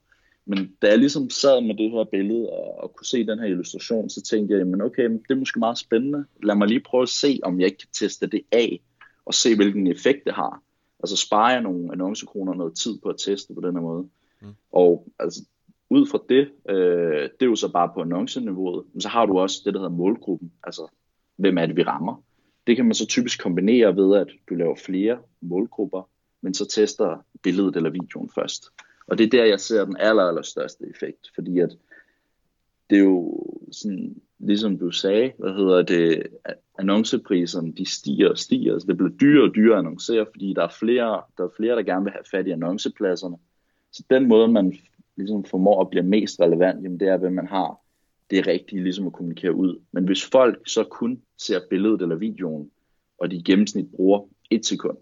Men 0.46 0.72
da 0.82 0.86
jeg 0.88 0.98
ligesom 0.98 1.30
sad 1.30 1.60
med 1.60 1.74
det 1.74 1.90
her 1.90 2.04
billede 2.04 2.50
og, 2.50 2.82
og 2.82 2.94
kunne 2.94 3.06
se 3.06 3.26
den 3.26 3.38
her 3.38 3.46
illustration, 3.46 4.10
så 4.10 4.22
tænkte 4.22 4.52
jeg, 4.52 4.58
jamen 4.58 4.82
okay, 4.82 5.10
det 5.10 5.30
er 5.30 5.34
måske 5.34 5.58
meget 5.58 5.78
spændende. 5.78 6.24
Lad 6.42 6.54
mig 6.54 6.68
lige 6.68 6.80
prøve 6.80 7.02
at 7.02 7.08
se, 7.08 7.40
om 7.42 7.60
jeg 7.60 7.66
ikke 7.66 7.78
kan 7.78 7.88
teste 7.92 8.26
det 8.26 8.42
af, 8.52 8.80
og 9.24 9.34
se 9.34 9.56
hvilken 9.56 9.86
effekt 9.86 10.24
det 10.24 10.34
har. 10.34 10.62
Altså 11.00 11.16
sparer 11.16 11.52
jeg 11.52 11.62
nogle 11.62 11.92
annoncekroner 11.92 12.54
noget 12.54 12.76
tid 12.76 12.98
på 12.98 13.08
at 13.08 13.18
teste 13.18 13.54
på 13.54 13.60
den 13.60 13.74
her 13.74 13.82
måde. 13.82 14.08
Mm. 14.40 14.48
Og 14.72 15.08
altså, 15.18 15.44
ud 15.90 16.06
fra 16.06 16.18
det, 16.28 16.50
øh, 16.68 17.22
det 17.22 17.42
er 17.42 17.46
jo 17.46 17.56
så 17.56 17.72
bare 17.72 17.90
på 17.94 18.00
annonceniveauet, 18.00 18.84
men 18.92 19.00
så 19.00 19.08
har 19.08 19.26
du 19.26 19.38
også 19.38 19.62
det, 19.64 19.74
der 19.74 19.80
hedder 19.80 19.96
målgruppen. 19.96 20.52
Altså, 20.64 20.86
hvem 21.36 21.58
er 21.58 21.66
det, 21.66 21.76
vi 21.76 21.82
rammer? 21.82 22.22
Det 22.66 22.76
kan 22.76 22.84
man 22.84 22.94
så 22.94 23.06
typisk 23.06 23.42
kombinere 23.42 23.96
ved, 23.96 24.16
at 24.16 24.28
du 24.48 24.54
laver 24.54 24.76
flere 24.76 25.18
målgrupper, 25.40 26.08
men 26.40 26.54
så 26.54 26.68
tester 26.68 27.24
billedet 27.42 27.76
eller 27.76 27.90
videoen 27.90 28.30
først. 28.34 28.70
Og 29.06 29.18
det 29.18 29.26
er 29.26 29.30
der, 29.30 29.44
jeg 29.44 29.60
ser 29.60 29.84
den 29.84 29.96
aller, 29.96 30.22
aller 30.22 30.42
største 30.42 30.84
effekt, 30.90 31.30
fordi 31.34 31.58
at 31.58 31.70
det 32.90 32.98
er 32.98 33.02
jo 33.02 33.44
sådan, 33.72 34.16
ligesom 34.38 34.78
du 34.78 34.90
sagde, 34.90 35.32
hvad 35.38 35.52
hedder 35.52 35.82
det, 35.82 36.22
annoncepriserne, 36.78 37.72
de 37.72 37.84
stiger 37.84 38.30
og 38.30 38.38
stiger, 38.38 38.72
altså 38.72 38.86
det 38.86 38.96
bliver 38.96 39.10
dyrere 39.10 39.48
og 39.48 39.54
dyrere 39.54 39.78
at 39.78 39.78
annoncere, 39.78 40.26
fordi 40.32 40.52
der 40.52 40.62
er 40.62 40.72
flere, 40.78 41.22
der 41.38 41.44
er 41.44 41.48
flere, 41.56 41.76
der 41.76 41.82
gerne 41.82 42.04
vil 42.04 42.12
have 42.12 42.24
fat 42.30 42.46
i 42.46 42.50
annoncepladserne. 42.50 43.36
Så 43.92 44.02
den 44.10 44.28
måde, 44.28 44.48
man 44.48 44.76
ligesom 45.16 45.44
formår 45.44 45.80
at 45.80 45.90
blive 45.90 46.04
mest 46.04 46.40
relevant, 46.40 46.82
jamen 46.82 47.00
det 47.00 47.08
er, 47.08 47.16
hvad 47.16 47.30
man 47.30 47.46
har 47.46 47.80
det 48.30 48.46
rigtige 48.46 48.82
ligesom 48.82 49.06
at 49.06 49.12
kommunikere 49.12 49.54
ud. 49.54 49.80
Men 49.92 50.04
hvis 50.04 50.24
folk 50.24 50.68
så 50.68 50.84
kun 50.84 51.20
ser 51.38 51.60
billedet 51.70 52.02
eller 52.02 52.16
videoen, 52.16 52.70
og 53.18 53.30
de 53.30 53.36
i 53.36 53.42
gennemsnit 53.42 53.86
bruger 53.96 54.28
et 54.50 54.66
sekund, 54.66 54.96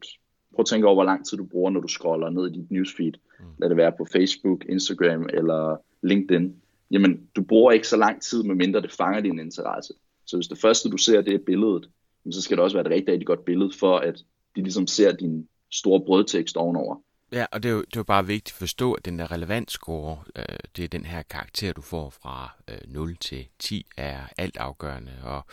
prøv 0.54 0.62
at 0.62 0.66
tænke 0.66 0.86
over, 0.86 0.94
hvor 0.94 1.04
lang 1.04 1.26
tid 1.26 1.38
du 1.38 1.44
bruger, 1.44 1.70
når 1.70 1.80
du 1.80 1.88
scroller 1.88 2.30
ned 2.30 2.46
i 2.46 2.52
dit 2.52 2.70
newsfeed. 2.70 3.12
Mm. 3.40 3.44
Lad 3.58 3.68
det 3.68 3.76
være 3.76 3.92
på 3.98 4.06
Facebook, 4.12 4.64
Instagram 4.68 5.28
eller 5.32 5.76
LinkedIn. 6.02 6.56
Jamen, 6.90 7.28
du 7.36 7.42
bruger 7.42 7.72
ikke 7.72 7.88
så 7.88 7.96
lang 7.96 8.22
tid, 8.22 8.42
medmindre 8.42 8.82
det 8.82 8.92
fanger 8.92 9.20
din 9.20 9.38
interesse. 9.38 9.94
Så 10.26 10.36
hvis 10.36 10.48
det 10.48 10.58
første, 10.58 10.88
du 10.90 10.96
ser, 10.96 11.20
det 11.20 11.34
er 11.34 11.38
billedet, 11.46 11.90
så 12.30 12.42
skal 12.42 12.56
det 12.56 12.64
også 12.64 12.76
være 12.76 12.86
et 12.86 12.92
rigtig, 12.92 13.12
rigtig 13.12 13.26
godt 13.26 13.44
billede, 13.44 13.72
for 13.78 13.98
at 13.98 14.14
de 14.56 14.62
ligesom 14.62 14.86
ser 14.86 15.12
din 15.12 15.48
store 15.70 16.00
brødtekst 16.00 16.56
ovenover. 16.56 16.96
Ja, 17.32 17.46
og 17.52 17.62
det 17.62 17.68
er, 17.68 17.72
jo, 17.72 17.80
det 17.80 17.96
er 17.96 18.00
jo 18.00 18.04
bare 18.04 18.26
vigtigt 18.26 18.54
at 18.54 18.58
forstå, 18.58 18.92
at 18.92 19.04
den 19.04 19.18
der 19.18 19.32
relevansscore, 19.32 20.18
øh, 20.36 20.58
det 20.76 20.84
er 20.84 20.88
den 20.88 21.04
her 21.04 21.22
karakter, 21.22 21.72
du 21.72 21.80
får 21.80 22.10
fra 22.10 22.50
øh, 22.68 22.78
0 22.86 23.16
til 23.16 23.46
10, 23.58 23.86
er 23.96 24.20
altafgørende. 24.36 25.12
Og 25.22 25.44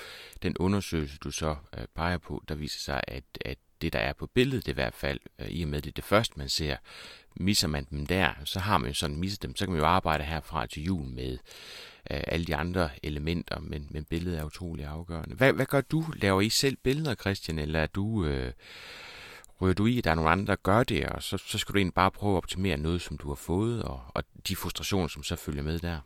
den 0.43 0.57
undersøgelse, 0.59 1.17
du 1.17 1.31
så 1.31 1.55
øh, 1.77 1.85
peger 1.95 2.17
på, 2.17 2.43
der 2.47 2.55
viser 2.55 2.79
sig, 2.79 3.01
at, 3.07 3.23
at 3.41 3.57
det, 3.81 3.93
der 3.93 3.99
er 3.99 4.13
på 4.13 4.27
billedet 4.27 4.67
i 4.67 4.71
hvert 4.71 4.93
fald, 4.93 5.19
øh, 5.39 5.47
i 5.49 5.63
og 5.63 5.69
med 5.69 5.81
det 5.81 5.89
er 5.89 5.93
det 5.93 6.03
første, 6.03 6.33
man 6.37 6.49
ser, 6.49 6.75
misser 7.35 7.67
man 7.67 7.87
dem 7.89 8.05
der, 8.05 8.29
så 8.45 8.59
har 8.59 8.77
man 8.77 8.89
jo 8.89 8.93
sådan 8.93 9.19
misset 9.19 9.43
dem. 9.43 9.55
Så 9.55 9.65
kan 9.65 9.73
man 9.73 9.81
jo 9.81 9.87
arbejde 9.87 10.23
herfra 10.23 10.65
til 10.65 10.83
jul 10.83 11.07
med 11.07 11.37
øh, 12.11 12.21
alle 12.27 12.45
de 12.45 12.55
andre 12.55 12.89
elementer, 13.03 13.59
men, 13.59 13.87
men 13.91 14.03
billedet 14.03 14.39
er 14.39 14.43
utrolig 14.43 14.85
afgørende. 14.85 15.35
Hvad, 15.35 15.53
hvad 15.53 15.65
gør 15.65 15.81
du? 15.81 16.03
Laver 16.21 16.41
I 16.41 16.49
selv 16.49 16.77
billeder, 16.83 17.15
Christian, 17.15 17.59
eller 17.59 17.79
er 17.79 17.87
du... 17.87 18.25
Øh, 18.25 18.51
ryger 19.61 19.73
du 19.73 19.85
i, 19.85 19.97
at 19.97 20.03
der 20.03 20.11
er 20.11 20.15
nogle 20.15 20.29
andre, 20.29 20.45
der 20.45 20.55
gør 20.55 20.83
det, 20.83 21.05
og 21.05 21.23
så, 21.23 21.37
så 21.37 21.57
skal 21.57 21.73
du 21.73 21.77
egentlig 21.77 21.93
bare 21.93 22.11
prøve 22.11 22.33
at 22.33 22.37
optimere 22.37 22.77
noget, 22.77 23.01
som 23.01 23.17
du 23.17 23.27
har 23.27 23.35
fået, 23.35 23.83
og, 23.83 24.01
og 24.07 24.23
de 24.47 24.55
frustrationer, 24.55 25.07
som 25.07 25.23
så 25.23 25.35
følger 25.35 25.63
med 25.63 25.79
der. 25.79 25.99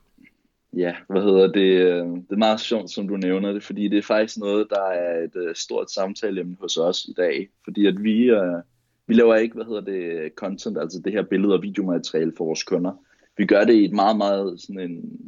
Ja, 0.74 0.96
hvad 1.10 1.22
hedder 1.22 1.48
det? 1.48 1.72
Øh, 1.72 2.06
det 2.06 2.32
er 2.32 2.38
meget 2.38 2.60
sjovt, 2.60 2.92
som 2.92 3.08
du 3.08 3.18
nævner 3.18 3.52
det, 3.52 3.64
fordi 3.64 3.88
det 3.88 3.98
er 3.98 4.04
faktisk 4.04 4.38
noget, 4.38 4.68
der 4.70 4.86
er 4.86 5.24
et 5.24 5.36
øh, 5.36 5.56
stort 5.56 5.92
samtaleemne 5.92 6.58
hos 6.60 6.78
os 6.78 7.06
i 7.06 7.14
dag. 7.14 7.50
Fordi 7.64 7.86
at 7.86 8.04
vi, 8.04 8.24
øh, 8.24 8.62
vi 9.08 9.14
laver 9.14 9.36
ikke, 9.36 9.56
hvad 9.56 9.66
hedder 9.66 9.82
det, 9.82 10.32
content, 10.36 10.78
altså 10.78 11.02
det 11.06 11.14
her 11.14 11.24
billede- 11.24 11.54
og 11.54 11.64
videomateriale 11.64 12.34
for 12.38 12.46
vores 12.46 12.64
kunder. 12.64 12.92
Vi 13.38 13.46
gør 13.46 13.64
det 13.64 13.74
i 13.74 13.86
et 13.86 13.94
meget, 13.94 14.18
meget, 14.18 14.62
sådan 14.62 14.80
en, 14.80 15.20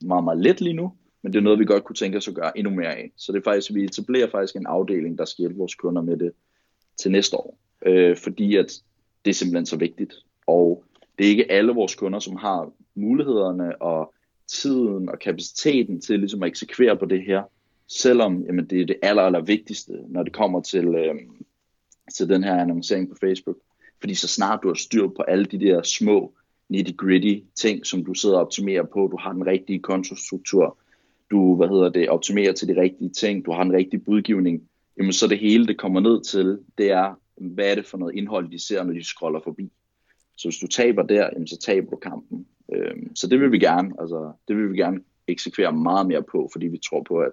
meget, 0.00 0.24
meget 0.24 0.40
let 0.40 0.60
lige 0.60 0.74
nu, 0.74 0.92
men 1.22 1.32
det 1.32 1.38
er 1.38 1.42
noget, 1.42 1.58
vi 1.58 1.64
godt 1.64 1.84
kunne 1.84 1.96
tænke 1.96 2.18
os 2.18 2.28
at 2.28 2.34
gøre 2.34 2.58
endnu 2.58 2.74
mere 2.74 2.96
af. 2.96 3.12
Så 3.16 3.32
det 3.32 3.38
er 3.38 3.42
faktisk, 3.42 3.74
vi 3.74 3.84
etablerer 3.84 4.30
faktisk 4.30 4.56
en 4.56 4.66
afdeling, 4.66 5.18
der 5.18 5.24
skal 5.24 5.42
hjælpe 5.42 5.58
vores 5.58 5.74
kunder 5.74 6.02
med 6.02 6.16
det 6.16 6.32
til 7.00 7.10
næste 7.10 7.36
år. 7.36 7.58
Øh, 7.86 8.16
fordi 8.16 8.56
at 8.56 8.72
det 9.24 9.30
er 9.30 9.34
simpelthen 9.34 9.66
så 9.66 9.76
vigtigt. 9.76 10.14
Og 10.46 10.84
det 11.18 11.26
er 11.26 11.30
ikke 11.30 11.52
alle 11.52 11.72
vores 11.72 11.94
kunder, 11.94 12.18
som 12.18 12.36
har 12.36 12.72
mulighederne 12.94 13.82
og 13.82 14.14
tiden 14.48 15.08
og 15.08 15.18
kapaciteten 15.18 16.00
til 16.00 16.18
ligesom 16.18 16.42
at 16.42 16.46
eksekvere 16.46 16.96
på 16.96 17.04
det 17.06 17.22
her, 17.22 17.42
selvom 17.88 18.44
jamen, 18.46 18.66
det 18.66 18.80
er 18.80 18.86
det 18.86 18.96
aller, 19.02 19.22
aller 19.22 19.40
vigtigste, 19.40 19.92
når 20.08 20.22
det 20.22 20.32
kommer 20.32 20.60
til, 20.60 20.86
øh, 20.86 21.14
til 22.14 22.28
den 22.28 22.44
her 22.44 22.54
annoncering 22.54 23.08
på 23.08 23.16
Facebook. 23.20 23.56
Fordi 24.00 24.14
så 24.14 24.28
snart 24.28 24.60
du 24.62 24.68
har 24.68 24.74
styr 24.74 25.08
på 25.08 25.22
alle 25.22 25.44
de 25.44 25.60
der 25.60 25.82
små 25.82 26.32
nitty-gritty 26.68 27.44
ting, 27.54 27.86
som 27.86 28.04
du 28.04 28.14
sidder 28.14 28.36
og 28.36 28.42
optimerer 28.42 28.82
på, 28.82 29.08
du 29.12 29.16
har 29.16 29.32
den 29.32 29.46
rigtige 29.46 29.78
kontostruktur, 29.78 30.78
du 31.30 31.56
hvad 31.56 31.68
hedder 31.68 31.88
det, 31.88 32.08
optimerer 32.08 32.52
til 32.52 32.68
de 32.68 32.80
rigtige 32.80 33.10
ting, 33.10 33.46
du 33.46 33.52
har 33.52 33.62
den 33.62 33.72
rigtige 33.72 34.00
budgivning, 34.00 34.62
jamen 34.98 35.12
så 35.12 35.26
det 35.26 35.38
hele, 35.38 35.66
det 35.66 35.78
kommer 35.78 36.00
ned 36.00 36.24
til, 36.24 36.58
det 36.78 36.90
er, 36.90 37.14
hvad 37.36 37.70
er 37.70 37.74
det 37.74 37.86
for 37.86 37.98
noget 37.98 38.14
indhold, 38.14 38.50
de 38.50 38.66
ser, 38.66 38.84
når 38.84 38.92
de 38.92 39.04
scroller 39.04 39.40
forbi. 39.44 39.72
Så 40.36 40.48
hvis 40.48 40.58
du 40.58 40.66
taber 40.66 41.02
der, 41.02 41.30
jamen 41.32 41.46
så 41.46 41.58
taber 41.58 41.90
du 41.90 41.96
kampen. 41.96 42.46
Øhm, 42.74 43.16
så 43.16 43.26
det 43.26 43.40
vil 43.40 43.52
vi 43.52 43.58
gerne, 43.58 43.92
altså 44.00 44.32
det 44.48 44.56
vil 44.56 44.72
vi 44.72 44.76
gerne 44.76 45.00
eksekvere 45.28 45.72
meget 45.72 46.06
mere 46.06 46.22
på, 46.22 46.48
fordi 46.52 46.66
vi 46.66 46.78
tror 46.78 47.02
på, 47.02 47.18
at 47.18 47.32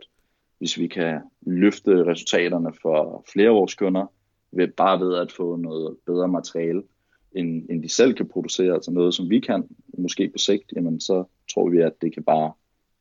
hvis 0.57 0.79
vi 0.79 0.87
kan 0.87 1.19
løfte 1.41 2.05
resultaterne 2.05 2.73
for 2.81 3.25
flere 3.33 3.47
af 3.47 3.55
vores 3.55 3.75
kunder, 3.75 4.05
ved 4.55 4.67
bare 4.67 4.99
ved 4.99 5.17
at 5.17 5.31
få 5.31 5.55
noget 5.55 5.97
bedre 6.05 6.27
materiale, 6.27 6.83
end, 7.35 7.69
end 7.69 7.83
de 7.83 7.89
selv 7.89 8.13
kan 8.13 8.27
producere, 8.27 8.73
altså 8.73 8.91
noget 8.91 9.13
som 9.13 9.29
vi 9.29 9.39
kan, 9.39 9.67
måske 9.97 10.29
på 10.29 10.37
sigt, 10.37 10.73
jamen 10.75 11.01
så 11.01 11.23
tror 11.53 11.69
vi, 11.69 11.81
at 11.81 11.93
det 12.01 12.13
kan 12.13 12.23
bare 12.23 12.51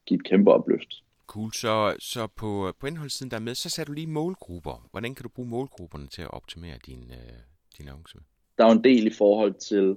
give 0.06 0.18
et 0.20 0.24
kæmpe 0.24 0.50
opløft. 0.52 1.02
Cool. 1.26 1.52
Så, 1.52 1.96
så 1.98 2.26
på, 2.26 2.72
på 2.80 2.86
indholdssiden 2.86 3.30
der 3.30 3.38
med, 3.38 3.54
så 3.54 3.70
satte 3.70 3.90
du 3.90 3.94
lige 3.94 4.06
målgrupper. 4.06 4.88
Hvordan 4.90 5.14
kan 5.14 5.22
du 5.22 5.28
bruge 5.28 5.48
målgrupperne 5.48 6.06
til 6.06 6.22
at 6.22 6.30
optimere 6.30 6.78
din, 6.86 7.10
øh, 7.10 7.38
din 7.78 7.88
annonce? 7.88 8.18
Der 8.58 8.64
er 8.64 8.68
jo 8.68 8.78
en 8.78 8.84
del 8.84 9.06
i 9.06 9.14
forhold 9.18 9.54
til 9.54 9.96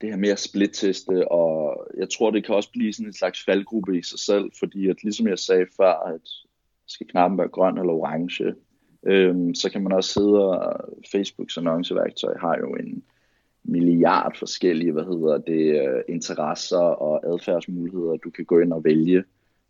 det 0.00 0.10
her 0.10 0.16
med 0.16 0.28
at 0.28 0.38
splitteste, 0.38 1.32
og 1.32 1.86
jeg 1.96 2.10
tror, 2.10 2.30
det 2.30 2.46
kan 2.46 2.54
også 2.54 2.70
blive 2.72 2.92
sådan 2.92 3.06
en 3.06 3.12
slags 3.12 3.44
faldgruppe 3.44 3.98
i 3.98 4.02
sig 4.02 4.18
selv, 4.18 4.50
fordi 4.58 4.88
at 4.88 5.02
ligesom 5.02 5.28
jeg 5.28 5.38
sagde 5.38 5.66
før, 5.76 5.92
at 5.92 6.20
skal 6.86 7.06
knappen 7.06 7.38
være 7.38 7.48
grøn 7.48 7.78
eller 7.78 7.92
orange, 7.92 8.54
øhm, 9.06 9.54
så 9.54 9.70
kan 9.70 9.82
man 9.82 9.92
også 9.92 10.12
sidde 10.12 10.58
og 10.58 10.88
Facebooks 11.12 11.56
annonceværktøj 11.56 12.34
har 12.38 12.56
jo 12.58 12.74
en 12.74 13.02
milliard 13.64 14.36
forskellige, 14.38 14.92
hvad 14.92 15.02
hedder 15.02 15.38
det, 15.38 15.88
øh, 15.88 16.02
interesser 16.08 16.78
og 16.78 17.32
adfærdsmuligheder, 17.32 18.16
du 18.16 18.30
kan 18.30 18.44
gå 18.44 18.58
ind 18.58 18.72
og 18.72 18.84
vælge 18.84 19.24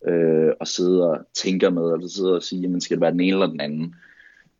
øh, 0.07 0.53
og 0.61 0.68
sidde 0.68 1.11
og 1.11 1.18
tænke 1.35 1.71
med, 1.71 1.92
eller 1.92 2.09
sidde 2.09 2.37
og 2.37 2.42
sige, 2.42 2.61
jamen 2.61 2.81
skal 2.81 2.97
det 2.97 3.01
være 3.01 3.12
den 3.12 3.21
ene 3.21 3.33
eller 3.33 3.47
den 3.47 3.61
anden. 3.61 3.95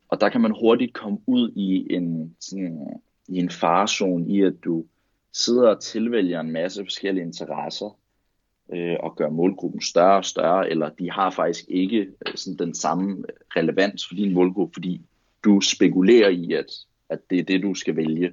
Og 0.09 0.21
der 0.21 0.29
kan 0.29 0.41
man 0.41 0.55
hurtigt 0.61 0.93
komme 0.93 1.17
ud 1.27 1.51
i 1.55 1.93
en, 1.93 2.35
sådan, 2.39 3.01
i 3.27 3.37
en 3.37 3.49
farzone 3.49 4.27
i, 4.27 4.41
at 4.41 4.53
du 4.63 4.85
sidder 5.33 5.69
og 5.69 5.81
tilvælger 5.81 6.39
en 6.39 6.51
masse 6.51 6.83
forskellige 6.83 7.25
interesser, 7.25 7.97
øh, 8.73 8.95
og 8.99 9.15
gør 9.15 9.29
målgruppen 9.29 9.81
større 9.81 10.17
og 10.17 10.25
større, 10.25 10.69
eller 10.69 10.89
de 10.89 11.11
har 11.11 11.29
faktisk 11.29 11.65
ikke 11.67 11.99
øh, 11.99 12.35
sådan 12.35 12.57
den 12.57 12.75
samme 12.75 13.23
relevans 13.55 14.07
for 14.07 14.15
din 14.15 14.33
målgruppe, 14.33 14.73
fordi 14.73 15.01
du 15.43 15.61
spekulerer 15.61 16.29
i, 16.29 16.53
at, 16.53 16.71
at 17.09 17.19
det 17.29 17.39
er 17.39 17.43
det, 17.43 17.63
du 17.63 17.73
skal 17.73 17.95
vælge. 17.95 18.31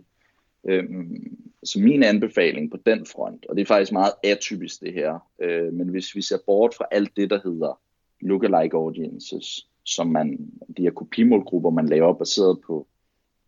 Øhm, 0.68 1.36
så 1.64 1.80
min 1.80 2.02
anbefaling 2.02 2.70
på 2.70 2.76
den 2.86 3.06
front, 3.06 3.46
og 3.46 3.56
det 3.56 3.62
er 3.62 3.66
faktisk 3.66 3.92
meget 3.92 4.12
atypisk 4.24 4.80
det 4.80 4.92
her, 4.92 5.18
øh, 5.38 5.72
men 5.72 5.88
hvis 5.88 6.14
vi 6.14 6.22
ser 6.22 6.38
bort 6.46 6.74
fra 6.74 6.84
alt 6.90 7.16
det, 7.16 7.30
der 7.30 7.40
hedder 7.44 7.80
lookalike 8.20 8.76
audiences, 8.76 9.66
som 9.84 10.06
man, 10.06 10.50
de 10.76 10.82
her 10.82 10.90
kopimålgrupper, 10.90 11.70
man 11.70 11.88
laver 11.88 12.14
baseret 12.14 12.60
på 12.66 12.86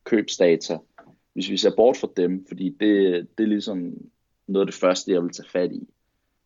købsdata, 0.05 0.79
hvis 1.33 1.51
vi 1.51 1.57
ser 1.57 1.77
bort 1.77 1.97
fra 1.97 2.09
dem, 2.17 2.47
fordi 2.49 2.77
det, 2.81 3.29
det 3.39 3.45
er 3.45 3.49
ligesom 3.49 3.95
noget 4.47 4.67
af 4.67 4.73
det 4.73 4.81
første, 4.81 5.13
jeg 5.13 5.23
vil 5.23 5.31
tage 5.31 5.49
fat 5.49 5.73
i. 5.73 5.89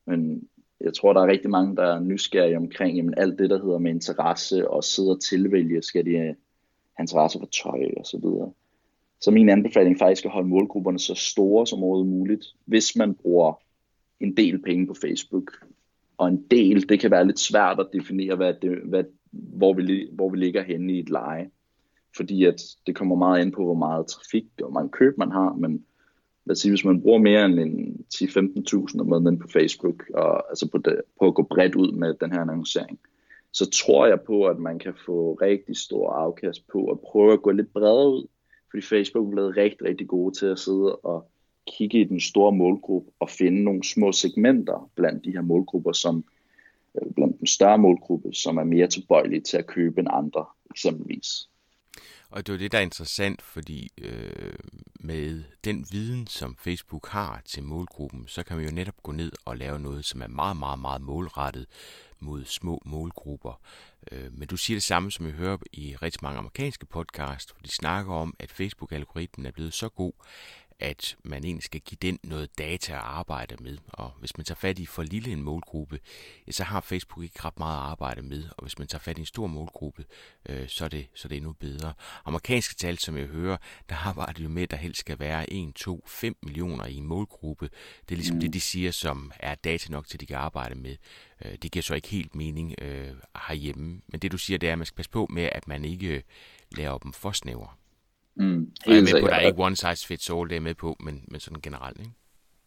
Men 0.07 0.49
jeg 0.81 0.95
tror, 0.95 1.13
der 1.13 1.21
er 1.21 1.27
rigtig 1.27 1.51
mange, 1.51 1.77
der 1.77 1.83
er 1.83 2.01
nysgerrige 2.01 2.57
omkring 2.57 2.97
jamen, 2.97 3.15
alt 3.17 3.39
det, 3.39 3.51
der 3.51 3.63
hedder 3.63 3.79
med 3.79 3.91
interesse 3.91 4.71
og 4.71 4.85
sidde 4.85 5.11
og 5.11 5.21
tilvælge, 5.21 5.83
skal 5.83 6.05
de 6.05 6.11
øh, 6.11 6.25
have 6.25 6.37
interesse 7.01 7.39
for 7.39 7.47
tøj 7.47 7.91
og 7.97 8.07
så 8.07 8.19
videre. 8.23 8.53
Så 9.21 9.31
min 9.31 9.49
anbefaling 9.49 9.99
faktisk 9.99 10.25
er 10.25 10.29
at 10.29 10.33
holde 10.33 10.49
målgrupperne 10.49 10.99
så 10.99 11.15
store 11.15 11.67
som 11.67 11.83
overhovedet 11.83 12.13
muligt, 12.13 12.47
hvis 12.65 12.97
man 12.97 13.15
bruger 13.15 13.61
en 14.21 14.37
del 14.37 14.63
penge 14.63 14.87
på 14.87 14.95
Facebook. 14.95 15.53
Og 16.19 16.29
en 16.29 16.45
del, 16.51 16.89
det 16.89 17.01
kan 17.01 17.11
være 17.11 17.27
lidt 17.27 17.39
svært 17.39 17.81
at 17.81 17.89
definere, 17.93 18.37
hvad 18.37 18.55
det, 18.63 18.79
hvad, 18.85 19.05
hvor, 19.31 19.73
vi, 19.73 20.09
hvor 20.13 20.31
vi 20.31 20.37
ligger 20.37 20.63
henne 20.63 20.93
i 20.93 20.99
et 20.99 21.11
leje. 21.11 21.51
Fordi 22.17 22.45
at 22.45 22.63
det 22.87 22.97
kommer 22.97 23.17
meget 23.17 23.43
ind 23.45 23.53
på, 23.53 23.65
hvor 23.65 23.75
meget 23.75 24.07
trafik 24.07 24.45
og 24.45 24.65
hvor 24.65 24.81
mange 24.81 24.91
køb 24.91 25.19
man 25.19 25.31
har, 25.31 25.55
men 25.55 25.85
lad 26.47 26.53
os 26.53 26.59
sige, 26.59 26.73
hvis 26.73 26.85
man 26.85 27.01
bruger 27.01 27.19
mere 27.19 27.45
end 27.45 27.61
en 27.61 28.07
10-15.000 28.15 29.01
om 29.01 29.07
måneden 29.07 29.39
på 29.39 29.49
Facebook, 29.49 30.05
og 30.15 30.49
altså 30.49 30.69
på, 30.71 30.79
det, 30.79 31.01
på 31.21 31.27
at 31.27 31.35
gå 31.35 31.43
bredt 31.43 31.75
ud 31.75 31.93
med 31.93 32.15
den 32.15 32.33
her 32.33 32.41
annoncering, 32.41 32.99
så 33.53 33.71
tror 33.71 34.07
jeg 34.07 34.21
på, 34.21 34.45
at 34.45 34.59
man 34.59 34.79
kan 34.79 34.95
få 35.07 35.35
rigtig 35.35 35.77
stor 35.77 36.13
afkast 36.13 36.69
på 36.69 36.87
at 36.87 37.01
prøve 37.01 37.33
at 37.33 37.43
gå 37.43 37.51
lidt 37.51 37.73
bredere 37.73 38.11
ud, 38.11 38.27
fordi 38.71 38.83
Facebook 38.83 39.27
er 39.27 39.31
blevet 39.31 39.57
rigtig, 39.57 39.89
rigtig 39.89 40.09
gode 40.09 40.35
til 40.35 40.47
at 40.47 40.59
sidde 40.59 40.97
og 40.97 41.31
kigge 41.67 42.01
i 42.01 42.05
den 42.05 42.21
store 42.21 42.53
målgruppe 42.53 43.11
og 43.21 43.31
finde 43.31 43.65
nogle 43.65 43.85
små 43.85 44.13
segmenter 44.13 44.91
blandt 44.95 45.25
de 45.25 45.33
her 45.33 45.43
målgrupper, 45.43 45.93
som 45.93 46.25
øh, 46.95 47.13
blandt 47.15 47.39
den 47.39 47.47
større 47.47 47.79
målgruppe, 47.79 48.33
som 48.33 48.57
er 48.57 48.65
mere 48.65 48.87
tilbøjelige 48.87 49.41
til 49.41 49.57
at 49.57 49.67
købe 49.67 50.01
end 50.01 50.09
andre, 50.11 50.45
eksempelvis. 50.71 51.49
Og 52.31 52.47
det 52.47 52.53
er 52.53 52.59
det, 52.59 52.73
der 52.73 52.79
er 52.79 52.83
interessant, 52.83 53.43
fordi 53.43 53.93
øh, 53.99 54.55
med 55.01 55.45
den 55.65 55.87
viden, 55.91 56.27
som 56.27 56.57
Facebook 56.57 57.09
har 57.09 57.43
til 57.45 57.63
målgruppen, 57.63 58.29
så 58.29 58.43
kan 58.43 58.57
man 58.57 58.67
jo 58.67 58.73
netop 58.73 59.03
gå 59.03 59.13
ned 59.13 59.33
og 59.45 59.57
lave 59.57 59.79
noget, 59.79 60.05
som 60.05 60.23
er 60.23 60.27
meget, 60.27 60.57
meget, 60.57 60.79
meget 60.79 61.01
målrettet 61.01 61.67
mod 62.21 62.45
små 62.45 62.83
målgrupper. 62.85 63.61
Øh, 64.13 64.33
men 64.33 64.49
du 64.49 64.57
siger 64.57 64.75
det 64.75 64.83
samme, 64.83 65.13
som 65.13 65.27
jeg 65.27 65.35
hører 65.35 65.57
i 65.73 65.97
rigtig 65.97 66.19
mange 66.23 66.39
amerikanske 66.39 66.87
podcasts, 66.87 67.53
hvor 67.53 67.63
de 67.63 67.71
snakker 67.71 68.13
om, 68.13 68.35
at 68.39 68.51
Facebook-algoritmen 68.51 69.47
er 69.47 69.51
blevet 69.51 69.75
så 69.75 69.89
god, 69.89 70.13
at 70.81 71.17
man 71.25 71.45
egentlig 71.45 71.65
skal 71.65 71.81
give 71.81 71.99
den 72.03 72.19
noget 72.23 72.59
data 72.59 72.93
at 72.93 72.99
arbejde 72.99 73.57
med. 73.61 73.79
Og 73.89 74.13
hvis 74.21 74.37
man 74.37 74.45
tager 74.45 74.57
fat 74.57 74.79
i 74.79 74.87
for 74.87 75.03
lille 75.03 75.33
en 75.33 75.43
målgruppe, 75.43 76.01
så 76.51 76.65
har 76.65 76.81
Facebook 76.81 77.25
ikke 77.25 77.45
ret 77.45 77.59
meget 77.59 77.77
at 77.77 77.83
arbejde 77.83 78.23
med. 78.23 78.45
Og 78.57 78.63
hvis 78.63 78.79
man 78.79 78.89
tager 78.89 79.01
fat 79.01 79.19
i 79.19 79.21
en 79.21 79.27
stor 79.27 79.47
målgruppe, 79.47 80.05
øh, 80.49 80.69
så, 80.69 80.85
er 80.85 80.89
det, 80.89 81.07
så 81.15 81.27
er 81.27 81.29
det 81.29 81.37
endnu 81.37 81.53
bedre. 81.53 81.93
Amerikanske 82.25 82.75
tal, 82.75 82.99
som 82.99 83.17
jeg 83.17 83.27
hører, 83.27 83.57
der 83.89 83.97
arbejder 84.09 84.43
jo 84.43 84.49
med, 84.49 84.63
at 84.63 84.71
der 84.71 84.77
helst 84.77 85.01
skal 85.01 85.19
være 85.19 85.53
1, 85.53 85.75
2, 85.75 86.05
5 86.07 86.37
millioner 86.43 86.87
i 86.87 86.95
en 86.95 87.07
målgruppe. 87.07 87.71
Det 88.09 88.15
er 88.15 88.17
ligesom 88.17 88.37
mm. 88.37 88.41
det, 88.41 88.53
de 88.53 88.61
siger, 88.61 88.91
som 88.91 89.33
er 89.41 89.55
data 89.55 89.93
nok 89.93 90.07
til, 90.07 90.21
de 90.21 90.27
kan 90.27 90.37
arbejde 90.37 90.75
med. 90.75 90.97
Øh, 91.45 91.53
det 91.63 91.73
giver 91.73 91.83
så 91.83 91.95
ikke 91.95 92.09
helt 92.09 92.35
mening 92.35 92.75
øh, 92.81 93.15
herhjemme. 93.49 94.01
Men 94.09 94.21
det 94.21 94.33
du 94.33 94.39
siger, 94.39 94.59
det 94.59 94.69
er, 94.69 94.73
at 94.73 94.79
man 94.79 94.87
skal 94.87 94.97
passe 94.97 95.11
på 95.11 95.27
med, 95.31 95.49
at 95.53 95.69
man 95.69 95.85
ikke 95.85 96.09
øh, 96.09 96.23
laver 96.71 96.99
dem 96.99 97.13
for 97.13 97.33
snævre. 97.33 97.69
Mm, 98.37 98.73
jeg 98.87 98.97
er 98.97 99.01
med 99.01 99.21
på, 99.21 99.27
der 99.27 99.35
er 99.35 99.41
ikke 99.41 99.63
one 99.63 99.77
size 99.77 100.07
fits 100.07 100.31
all, 100.31 100.49
det 100.49 100.57
er 100.57 100.61
med 100.61 100.75
på, 100.75 100.97
men, 101.01 101.25
men 101.29 101.41
sådan 101.41 101.61
generelt, 101.61 101.99
ikke? 101.99 102.13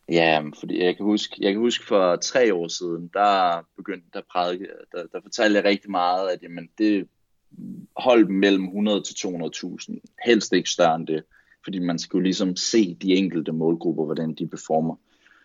Ja, 0.09 0.41
fordi 0.59 0.83
jeg 0.83 0.97
kan 0.97 1.05
huske, 1.05 1.35
jeg 1.39 1.51
kan 1.51 1.59
huske 1.59 1.85
for 1.85 2.15
tre 2.15 2.53
år 2.53 2.67
siden, 2.67 3.09
der 3.13 3.65
begyndte 3.77 4.07
der 4.13 4.21
prædike, 4.31 4.67
der, 4.91 5.03
der 5.11 5.21
fortalte 5.21 5.55
jeg 5.55 5.65
rigtig 5.65 5.91
meget, 5.91 6.29
at 6.29 6.43
jamen, 6.43 6.69
det 6.77 7.07
holdt 7.97 8.29
mellem 8.29 8.63
100 8.63 9.01
til 9.01 9.13
200.000, 9.13 9.97
helst 10.25 10.53
ikke 10.53 10.69
større 10.69 10.95
end 10.95 11.07
det, 11.07 11.23
fordi 11.63 11.79
man 11.79 11.99
skulle 11.99 12.23
ligesom 12.23 12.55
se 12.55 12.97
de 13.01 13.15
enkelte 13.15 13.51
målgrupper, 13.51 14.05
hvordan 14.05 14.33
de 14.33 14.47
performer. 14.47 14.95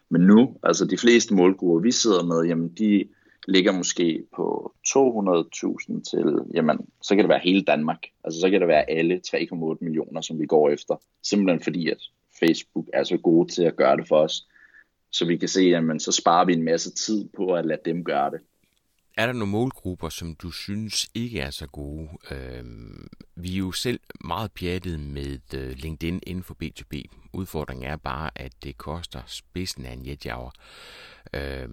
Men 0.09 0.21
nu, 0.21 0.57
altså 0.63 0.85
de 0.85 0.99
fleste 0.99 1.35
målgrupper, 1.35 1.81
vi 1.81 1.93
sidder 1.93 2.23
med, 2.23 2.49
jamen 2.49 2.69
de 2.69 3.09
ligger 3.49 3.73
måske 3.73 4.25
på 4.37 4.75
200.000 4.89 6.03
til, 6.11 6.39
jamen, 6.55 6.79
så 7.03 7.15
kan 7.15 7.25
det 7.25 7.29
være 7.29 7.41
hele 7.45 7.63
Danmark. 7.63 7.99
Altså 8.25 8.41
så 8.41 8.51
kan 8.51 8.61
det 8.61 8.69
være 8.69 8.91
alle 8.91 9.21
3,8 9.27 9.77
millioner, 9.81 10.21
som 10.21 10.41
vi 10.41 10.47
går 10.47 10.71
efter. 10.71 10.97
Simpelthen 11.23 11.63
fordi, 11.63 11.89
at 11.91 11.99
Facebook 12.41 12.87
er 12.93 13.05
så 13.05 13.17
gode 13.17 13.53
til 13.53 13.63
at 13.63 13.77
gøre 13.77 13.97
det 13.97 14.09
for 14.09 14.17
os. 14.17 14.47
Så 15.11 15.27
vi 15.27 15.37
kan 15.37 15.49
se, 15.49 15.77
at 15.77 16.03
så 16.03 16.13
sparer 16.13 16.45
vi 16.45 16.53
en 16.53 16.63
masse 16.63 16.91
tid 16.91 17.29
på 17.37 17.55
at 17.55 17.67
lade 17.67 17.81
dem 17.85 18.05
gøre 18.05 18.31
det. 18.31 18.41
Er 19.17 19.27
der 19.27 19.33
nogle 19.33 19.53
målgrupper, 19.53 20.09
som 20.09 20.35
du 20.35 20.51
synes 20.51 21.07
ikke 21.15 21.41
er 21.41 21.51
så 21.51 21.67
gode? 21.67 22.09
Øh, 22.31 22.65
vi 23.35 23.55
er 23.55 23.59
jo 23.59 23.73
selv 23.73 24.01
meget 24.25 24.53
pjattet 24.53 25.01
med 25.01 25.39
øh, 25.55 25.71
LinkedIn 25.77 26.21
inden 26.27 26.45
for 26.45 26.57
B2B. 26.63 27.03
Udfordringen 27.33 27.91
er 27.91 27.97
bare, 27.97 28.31
at 28.35 28.53
det 28.63 28.79
koster 28.79 29.21
spidsen 29.27 29.87
af 29.87 29.93
en 29.93 30.07
jetjager. 30.07 30.51
Øh, 31.35 31.69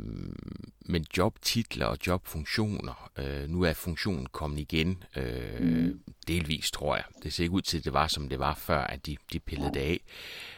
men 0.86 1.06
jobtitler 1.18 1.86
og 1.86 1.98
jobfunktioner, 2.08 3.12
øh, 3.18 3.50
nu 3.50 3.62
er 3.62 3.74
funktionen 3.74 4.26
kommet 4.26 4.60
igen, 4.60 5.04
øh, 5.16 5.60
mm. 5.60 6.02
delvis 6.28 6.72
tror 6.72 6.96
jeg. 6.96 7.04
Det 7.24 7.34
ser 7.34 7.44
ikke 7.44 7.54
ud 7.54 7.62
til, 7.62 7.78
at 7.78 7.86
det 7.86 7.94
var 7.94 8.08
som 8.08 8.30
det 8.30 8.40
var 8.40 8.54
før, 8.54 8.82
at 8.82 9.06
de, 9.06 9.18
de 9.34 9.40
pillede 9.40 9.74
det 9.74 9.80
af. 9.80 10.02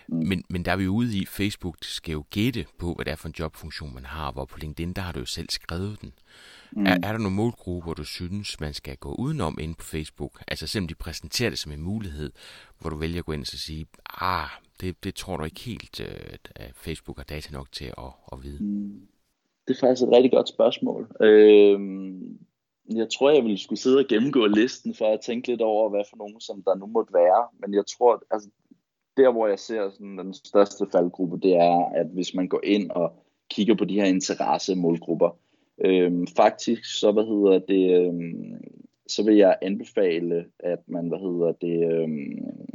Mm. 0.07 0.27
Men, 0.27 0.43
men 0.49 0.65
der 0.65 0.71
er 0.71 0.75
vi 0.75 0.87
ude 0.87 1.17
i, 1.17 1.25
Facebook 1.25 1.77
skal 1.81 2.11
jo 2.11 2.25
gætte 2.29 2.65
på, 2.79 2.93
hvad 2.93 3.05
det 3.05 3.11
er 3.11 3.15
for 3.15 3.27
en 3.27 3.35
jobfunktion, 3.39 3.93
man 3.93 4.05
har, 4.05 4.31
hvor 4.31 4.45
på 4.45 4.57
LinkedIn, 4.57 4.93
der 4.93 5.01
har 5.01 5.11
du 5.11 5.19
jo 5.19 5.25
selv 5.25 5.49
skrevet 5.49 6.01
den. 6.01 6.13
Mm. 6.71 6.85
Er, 6.85 6.91
er 6.91 7.11
der 7.11 7.17
nogle 7.17 7.35
målgrupper, 7.35 7.93
du 7.93 8.03
synes, 8.03 8.59
man 8.59 8.73
skal 8.73 8.97
gå 8.97 9.13
udenom 9.13 9.57
inde 9.61 9.75
på 9.75 9.85
Facebook? 9.85 10.43
Altså 10.47 10.67
selvom 10.67 10.87
de 10.87 10.95
præsenterer 10.95 11.49
det 11.49 11.59
som 11.59 11.71
en 11.71 11.81
mulighed, 11.81 12.31
hvor 12.79 12.89
du 12.89 12.95
vælger 12.95 13.19
at 13.19 13.25
gå 13.25 13.31
ind 13.31 13.41
og 13.41 13.47
sige, 13.47 13.85
ah, 14.21 14.49
det, 14.83 15.03
det 15.03 15.15
tror 15.15 15.37
du 15.37 15.43
ikke 15.43 15.61
helt, 15.61 15.99
øh, 16.01 16.37
at 16.55 16.71
Facebook 16.75 17.17
har 17.17 17.23
data 17.23 17.53
nok 17.53 17.71
til 17.71 17.85
at, 17.85 18.11
at 18.31 18.37
vide. 18.43 18.63
Mm. 18.63 19.07
Det 19.67 19.73
er 19.75 19.79
faktisk 19.79 20.03
et 20.03 20.15
rigtig 20.15 20.31
godt 20.31 20.49
spørgsmål. 20.49 21.01
Øhm, 21.21 22.37
jeg 22.95 23.07
tror, 23.09 23.31
jeg 23.31 23.43
ville 23.43 23.57
skulle 23.57 23.79
sidde 23.79 23.99
og 23.99 24.05
gennemgå 24.09 24.45
listen, 24.45 24.95
for 24.95 25.13
at 25.13 25.21
tænke 25.21 25.47
lidt 25.47 25.61
over, 25.61 25.89
hvad 25.89 26.03
for 26.09 26.17
nogen, 26.17 26.41
som 26.41 26.63
der 26.65 26.75
nu 26.75 26.85
måtte 26.85 27.13
være. 27.13 27.47
Men 27.59 27.73
jeg 27.73 27.83
tror, 27.97 28.23
altså, 28.31 28.49
der 29.17 29.31
hvor 29.31 29.47
jeg 29.47 29.59
ser 29.59 29.89
sådan, 29.89 30.17
den 30.17 30.33
største 30.33 30.85
faldgruppe, 30.91 31.39
det 31.39 31.55
er, 31.55 31.91
at 31.95 32.07
hvis 32.13 32.33
man 32.33 32.47
går 32.47 32.61
ind 32.63 32.91
og 32.91 33.13
kigger 33.49 33.75
på 33.75 33.85
de 33.85 33.95
her 33.95 34.05
interesse-målgrupper, 34.05 35.29
Øhm, 35.85 36.27
faktisk 36.27 36.99
så, 36.99 37.11
hvad 37.11 37.23
hedder 37.23 37.59
det, 37.59 38.05
øhm, 38.05 38.63
så 39.07 39.23
vil 39.23 39.35
jeg 39.35 39.57
anbefale, 39.61 40.45
at 40.59 40.79
man, 40.87 41.07
hvad 41.07 41.19
hedder 41.19 41.51
det, 41.51 41.93
øhm, 41.93 42.72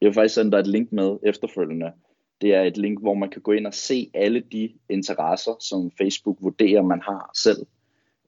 jeg 0.00 0.06
vil 0.06 0.14
faktisk 0.14 0.34
sende 0.34 0.50
dig 0.50 0.58
et 0.58 0.66
link 0.66 0.92
med 0.92 1.16
efterfølgende. 1.22 1.92
Det 2.40 2.54
er 2.54 2.62
et 2.62 2.76
link, 2.76 3.00
hvor 3.00 3.14
man 3.14 3.30
kan 3.30 3.42
gå 3.42 3.52
ind 3.52 3.66
og 3.66 3.74
se 3.74 4.10
alle 4.14 4.40
de 4.52 4.72
interesser, 4.88 5.56
som 5.60 5.90
Facebook 5.90 6.36
vurderer, 6.40 6.82
man 6.82 7.00
har 7.00 7.30
selv. 7.34 7.66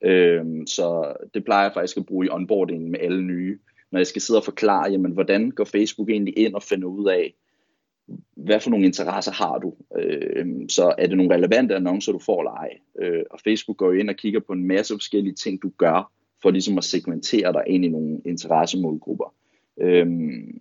Øhm, 0.03 0.67
så 0.67 1.15
det 1.35 1.45
plejer 1.45 1.63
jeg 1.63 1.75
faktisk 1.75 1.97
at 1.97 2.07
bruge 2.07 2.27
i 2.27 2.31
onboardingen 2.31 2.91
med 2.91 3.01
alle 3.01 3.23
nye. 3.23 3.59
Når 3.93 3.99
jeg 3.99 4.07
skal 4.07 4.23
sidde 4.23 4.41
og 4.41 4.45
forklare, 4.45 4.91
jamen, 4.91 5.13
hvordan 5.13 5.51
går 5.51 5.65
Facebook 5.65 6.11
egentlig 6.11 6.39
ind 6.39 6.55
og 6.55 6.63
finder 6.63 6.89
ud 6.89 7.09
af, 7.09 7.35
hvad 8.37 8.61
for 8.61 8.71
nogle 8.71 8.87
interesser 8.87 9.33
har 9.33 9.59
du? 9.59 9.75
Øh, 9.99 10.47
så 10.69 10.95
er 10.99 11.07
det 11.07 11.17
nogle 11.17 11.35
relevante 11.35 11.75
annoncer, 11.75 12.13
du 12.13 12.19
får 12.19 12.41
eller 12.41 12.53
ej? 12.53 12.79
Øh, 13.01 13.23
og 13.31 13.41
Facebook 13.45 13.77
går 13.77 13.93
ind 13.93 14.11
og 14.11 14.17
kigger 14.17 14.41
på 14.41 14.53
en 14.53 14.67
masse 14.67 14.95
forskellige 14.95 15.35
ting, 15.35 15.63
du 15.63 15.73
gør, 15.79 16.13
for 16.43 16.51
ligesom 16.51 16.79
at 16.79 16.85
segmentere 16.85 17.53
dig 17.53 17.63
ind 17.67 17.85
i 17.85 17.89
nogle 17.89 18.21
interessemålgrupper. 18.25 19.35
Øh, 19.81 20.07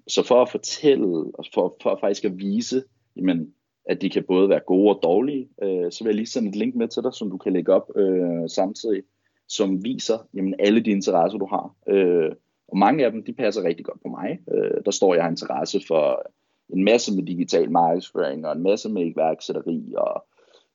så 0.08 0.24
for 0.24 0.42
at 0.42 0.50
fortælle, 0.50 1.08
og 1.34 1.46
for, 1.54 1.76
for 1.82 1.98
faktisk 2.02 2.26
at 2.26 2.38
vise, 2.38 2.84
jamen, 3.16 3.54
at 3.86 4.02
de 4.02 4.10
kan 4.10 4.24
både 4.28 4.50
være 4.50 4.60
gode 4.60 4.96
og 4.96 5.00
dårlige, 5.04 5.50
øh, 5.64 5.92
så 5.92 6.04
vil 6.04 6.10
jeg 6.10 6.16
lige 6.16 6.26
sende 6.26 6.50
et 6.50 6.56
link 6.56 6.76
med 6.76 6.88
til 6.88 7.04
dig, 7.04 7.14
som 7.14 7.30
du 7.30 7.38
kan 7.38 7.54
lægge 7.54 7.74
op 7.74 7.92
øh, 7.96 8.50
samtidig, 8.50 9.04
som 9.48 9.84
viser 9.84 10.28
jamen, 10.34 10.56
alle 10.60 10.80
de 10.80 10.92
interesser, 10.92 11.38
du 11.38 11.46
har. 11.46 11.76
Øh, 11.88 12.32
og 12.68 12.78
mange 12.78 13.06
af 13.06 13.12
dem, 13.12 13.24
de 13.24 13.34
passer 13.34 13.64
rigtig 13.64 13.86
godt 13.86 14.02
på 14.02 14.08
mig. 14.10 14.40
Øh, 14.54 14.82
der 14.86 14.92
står, 14.92 15.14
jeg 15.14 15.24
har 15.24 15.30
interesse 15.30 15.82
for 15.88 16.32
en 16.74 16.84
masse 16.84 17.16
med 17.16 17.24
digital 17.24 17.72
markedsføring, 17.72 18.48
og 18.48 18.56
en 18.56 18.64
masse 18.64 18.90
med 18.90 19.06
iværksætteri, 19.06 19.94
og, 19.98 20.26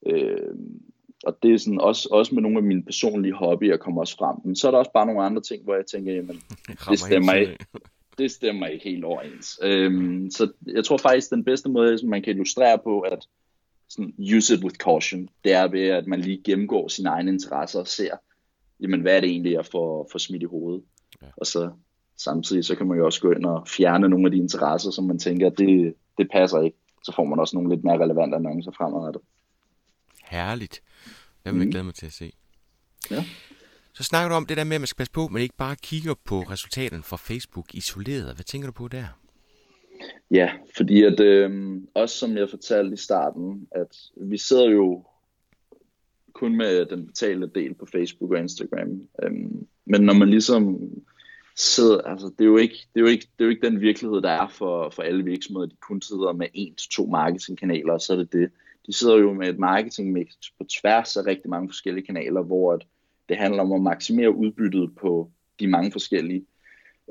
øh, 0.06 0.54
og 1.24 1.38
det 1.42 1.54
er 1.54 1.58
sådan 1.58 1.80
også, 1.80 2.08
også 2.12 2.34
med 2.34 2.42
nogle 2.42 2.58
af 2.58 2.62
mine 2.64 2.82
personlige 2.82 3.34
hobbyer 3.34 3.76
kommer 3.76 4.00
også 4.00 4.16
frem. 4.16 4.36
Men 4.44 4.56
så 4.56 4.66
er 4.66 4.70
der 4.70 4.78
også 4.78 4.92
bare 4.92 5.06
nogle 5.06 5.22
andre 5.22 5.42
ting, 5.42 5.64
hvor 5.64 5.74
jeg 5.74 5.86
tænker, 5.86 6.12
jamen, 6.12 6.36
det 6.90 6.98
stemmer 6.98 7.32
ikke, 7.32 7.56
det 8.18 8.30
stemmer 8.30 8.66
ikke 8.66 8.84
helt 8.84 9.04
overens. 9.04 9.58
Øhm, 9.62 10.30
så 10.30 10.52
jeg 10.66 10.84
tror 10.84 10.96
faktisk, 10.96 11.30
den 11.30 11.44
bedste 11.44 11.68
måde, 11.68 11.98
som 11.98 12.08
man 12.08 12.22
kan 12.22 12.32
illustrere 12.32 12.78
på, 12.78 13.00
at 13.00 13.26
sådan, 13.88 14.14
use 14.36 14.54
it 14.54 14.64
with 14.64 14.76
caution, 14.76 15.28
det 15.44 15.52
er 15.52 15.68
ved, 15.68 15.88
at 15.88 16.06
man 16.06 16.20
lige 16.20 16.42
gennemgår 16.44 16.88
sine 16.88 17.08
egne 17.08 17.30
interesser 17.30 17.80
og 17.80 17.88
ser, 17.88 18.16
jamen, 18.80 19.00
hvad 19.00 19.16
er 19.16 19.20
det 19.20 19.30
egentlig, 19.30 19.52
jeg 19.52 19.66
får, 19.66 20.08
får 20.12 20.18
smidt 20.18 20.42
i 20.42 20.46
hovedet. 20.46 20.84
Ja. 21.22 21.26
Og 21.36 21.46
så 21.46 21.70
samtidig, 22.16 22.64
så 22.64 22.74
kan 22.74 22.86
man 22.86 22.98
jo 22.98 23.04
også 23.04 23.20
gå 23.20 23.30
ind 23.30 23.44
og 23.44 23.68
fjerne 23.68 24.08
nogle 24.08 24.26
af 24.26 24.30
de 24.30 24.38
interesser, 24.38 24.90
som 24.90 25.04
man 25.04 25.18
tænker, 25.18 25.48
det, 25.48 25.94
det 26.18 26.28
passer 26.32 26.60
ikke. 26.60 26.76
Så 27.04 27.12
får 27.16 27.24
man 27.24 27.38
også 27.38 27.56
nogle 27.56 27.74
lidt 27.74 27.84
mere 27.84 27.98
relevante 27.98 28.36
annoncer 28.36 28.70
fremadrettet. 28.70 29.22
Herligt. 30.24 30.82
Det 31.44 31.52
vil 31.52 31.58
jeg 31.58 31.66
mm. 31.66 31.70
glæde 31.70 31.84
mig 31.84 31.94
til 31.94 32.06
at 32.06 32.12
se. 32.12 32.32
Ja. 33.10 33.24
Så 33.94 34.02
snakker 34.02 34.28
du 34.28 34.34
om 34.34 34.46
det 34.46 34.56
der 34.56 34.64
med, 34.64 34.74
at 34.74 34.80
man 34.80 34.86
skal 34.86 34.96
passe 34.96 35.12
på, 35.12 35.24
at 35.24 35.30
man 35.30 35.42
ikke 35.42 35.56
bare 35.56 35.76
kigger 35.76 36.14
på 36.24 36.40
resultaterne 36.40 37.02
fra 37.02 37.16
Facebook 37.16 37.74
isoleret. 37.74 38.34
Hvad 38.34 38.44
tænker 38.44 38.68
du 38.68 38.72
på 38.72 38.88
der? 38.88 39.06
Ja, 40.30 40.50
fordi 40.76 41.02
at 41.02 41.20
øh, 41.20 41.80
også 41.94 42.16
som 42.16 42.36
jeg 42.36 42.50
fortalte 42.50 42.94
i 42.94 42.96
starten, 42.96 43.68
at 43.70 43.96
vi 44.16 44.38
sidder 44.38 44.70
jo 44.70 45.04
kun 46.32 46.56
med 46.56 46.86
den 46.86 47.06
betalte 47.06 47.50
del 47.54 47.74
på 47.74 47.86
Facebook 47.86 48.30
og 48.32 48.38
Instagram. 48.38 49.08
Øhm, 49.22 49.66
men 49.84 50.00
når 50.00 50.14
man 50.14 50.30
ligesom 50.30 50.78
sidder, 51.56 52.00
altså 52.00 52.26
det 52.26 52.44
er 52.44 52.48
jo 52.48 52.56
ikke, 52.56 52.74
det 52.94 53.00
er 53.00 53.04
jo 53.04 53.06
ikke, 53.06 53.26
det 53.38 53.40
er 53.40 53.44
jo 53.44 53.50
ikke 53.50 53.66
den 53.66 53.80
virkelighed, 53.80 54.22
der 54.22 54.30
er 54.30 54.48
for, 54.48 54.90
for 54.90 55.02
alle 55.02 55.24
virksomheder. 55.24 55.66
De 55.66 55.76
kun 55.80 56.02
sidder 56.02 56.32
med 56.32 56.46
en 56.54 56.74
til 56.74 56.90
to 56.90 57.06
marketingkanaler, 57.06 57.92
og 57.92 58.00
så 58.00 58.12
er 58.12 58.16
det 58.16 58.32
det. 58.32 58.50
De 58.86 58.92
sidder 58.92 59.16
jo 59.16 59.32
med 59.32 59.48
et 59.48 59.58
marketingmix 59.58 60.28
på 60.58 60.64
tværs 60.80 61.16
af 61.16 61.26
rigtig 61.26 61.50
mange 61.50 61.68
forskellige 61.68 62.06
kanaler, 62.06 62.42
hvor 62.42 62.72
at 62.72 62.86
det 63.28 63.36
handler 63.36 63.62
om 63.62 63.72
at 63.72 63.82
maksimere 63.82 64.34
udbyttet 64.34 64.90
på 65.00 65.30
de 65.60 65.66
mange 65.66 65.92
forskellige. 65.92 66.44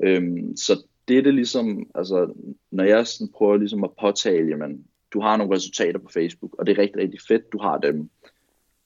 Øhm, 0.02 0.56
så 0.56 0.82
det 1.08 1.18
er 1.18 1.22
det 1.22 1.34
ligesom, 1.34 1.90
altså 1.94 2.32
når 2.70 2.84
jeg 2.84 3.06
sådan 3.06 3.32
prøver 3.32 3.56
ligesom 3.56 3.84
at 3.84 3.90
påtale, 4.00 4.48
jamen, 4.48 4.84
du 5.12 5.20
har 5.20 5.36
nogle 5.36 5.54
resultater 5.54 5.98
på 5.98 6.08
Facebook, 6.14 6.54
og 6.58 6.66
det 6.66 6.78
er 6.78 6.82
rigtig, 6.82 7.02
rigtig 7.02 7.20
fedt, 7.28 7.52
du 7.52 7.58
har 7.58 7.78
dem. 7.78 8.10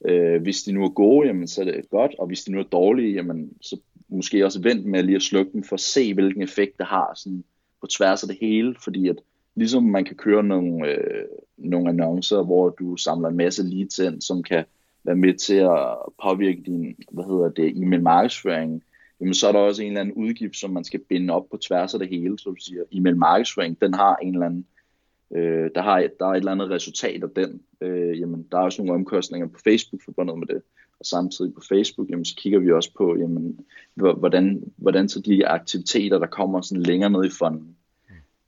Øh, 0.05 0.43
hvis 0.43 0.63
de 0.63 0.73
nu 0.73 0.85
er 0.85 0.89
gode, 0.89 1.27
jamen, 1.27 1.49
så 1.49 1.61
er 1.61 1.65
det 1.65 1.91
godt, 1.91 2.15
og 2.19 2.27
hvis 2.27 2.45
de 2.45 2.53
nu 2.53 2.59
er 2.59 2.63
dårlige, 2.63 3.15
jamen, 3.15 3.53
så 3.61 3.81
måske 4.09 4.45
også 4.45 4.63
vent 4.63 4.87
med 4.87 5.03
lige 5.03 5.17
at 5.17 5.23
slukke 5.23 5.53
dem, 5.53 5.63
for 5.63 5.75
at 5.77 5.81
se, 5.81 6.15
hvilken 6.15 6.43
effekt 6.43 6.79
det 6.79 6.87
har 6.87 7.13
sådan, 7.17 7.45
på 7.81 7.87
tværs 7.87 8.23
af 8.23 8.29
det 8.29 8.39
hele, 8.41 8.75
fordi 8.85 9.09
at 9.09 9.17
ligesom 9.55 9.83
man 9.83 10.05
kan 10.05 10.17
køre 10.17 10.45
nogle, 10.45 10.89
øh, 10.89 11.25
nogle 11.57 11.89
annoncer, 11.89 12.43
hvor 12.43 12.69
du 12.69 12.97
samler 12.97 13.29
en 13.29 13.37
masse 13.37 13.63
leads 13.63 13.99
ind, 13.99 14.21
som 14.21 14.43
kan 14.43 14.65
være 15.05 15.17
med 15.17 15.35
til 15.35 15.55
at 15.55 15.97
påvirke 16.23 16.63
din, 16.67 16.97
hvad 17.11 17.25
hedder 17.25 17.49
det, 17.49 17.77
e-mail 17.77 18.03
markedsføring, 18.03 18.83
jamen 19.21 19.35
så 19.35 19.49
er 19.49 19.53
der 19.53 19.59
også 19.59 19.83
en 19.83 19.89
eller 19.89 20.01
anden 20.01 20.15
udgift, 20.15 20.57
som 20.57 20.71
man 20.71 20.85
skal 20.85 21.01
binde 21.01 21.35
op 21.35 21.49
på 21.51 21.57
tværs 21.57 21.95
af 21.95 22.01
det 22.01 22.09
hele, 22.09 22.39
så 22.39 22.51
du 22.51 22.57
siger, 22.57 22.83
e-mail 22.93 23.17
markedsføring, 23.17 23.81
den 23.81 23.95
har 23.95 24.17
en 24.17 24.35
eller 24.35 24.47
anden, 24.47 24.67
øh, 25.31 25.71
der, 25.75 25.83
har, 25.83 26.09
der 26.19 26.27
er 26.27 26.31
et 26.31 26.37
eller 26.37 26.53
andet 26.53 26.71
resultat 26.71 27.23
af 27.23 27.31
den, 27.37 27.61
øh, 27.81 28.21
jamen 28.21 28.47
der 28.53 28.59
er 28.59 28.63
også 28.63 28.83
nogle 28.83 29.01
omkostninger 29.01 29.47
på 29.47 29.59
Facebook 29.65 30.03
forbundet 30.05 30.39
med 30.39 30.47
det, 30.47 30.63
og 31.01 31.07
samtidig 31.07 31.55
på 31.55 31.61
Facebook, 31.69 32.11
jamen, 32.11 32.25
så 32.25 32.35
kigger 32.37 32.59
vi 32.59 32.73
også 32.73 32.91
på, 32.99 33.17
jamen, 33.17 33.61
hvordan, 33.95 34.73
hvordan 34.77 35.09
så 35.09 35.21
de 35.21 35.47
aktiviteter, 35.47 36.19
der 36.19 36.27
kommer 36.27 36.61
sådan 36.61 36.83
længere 36.83 37.11
ned 37.11 37.25
i 37.25 37.31
fonden. 37.39 37.77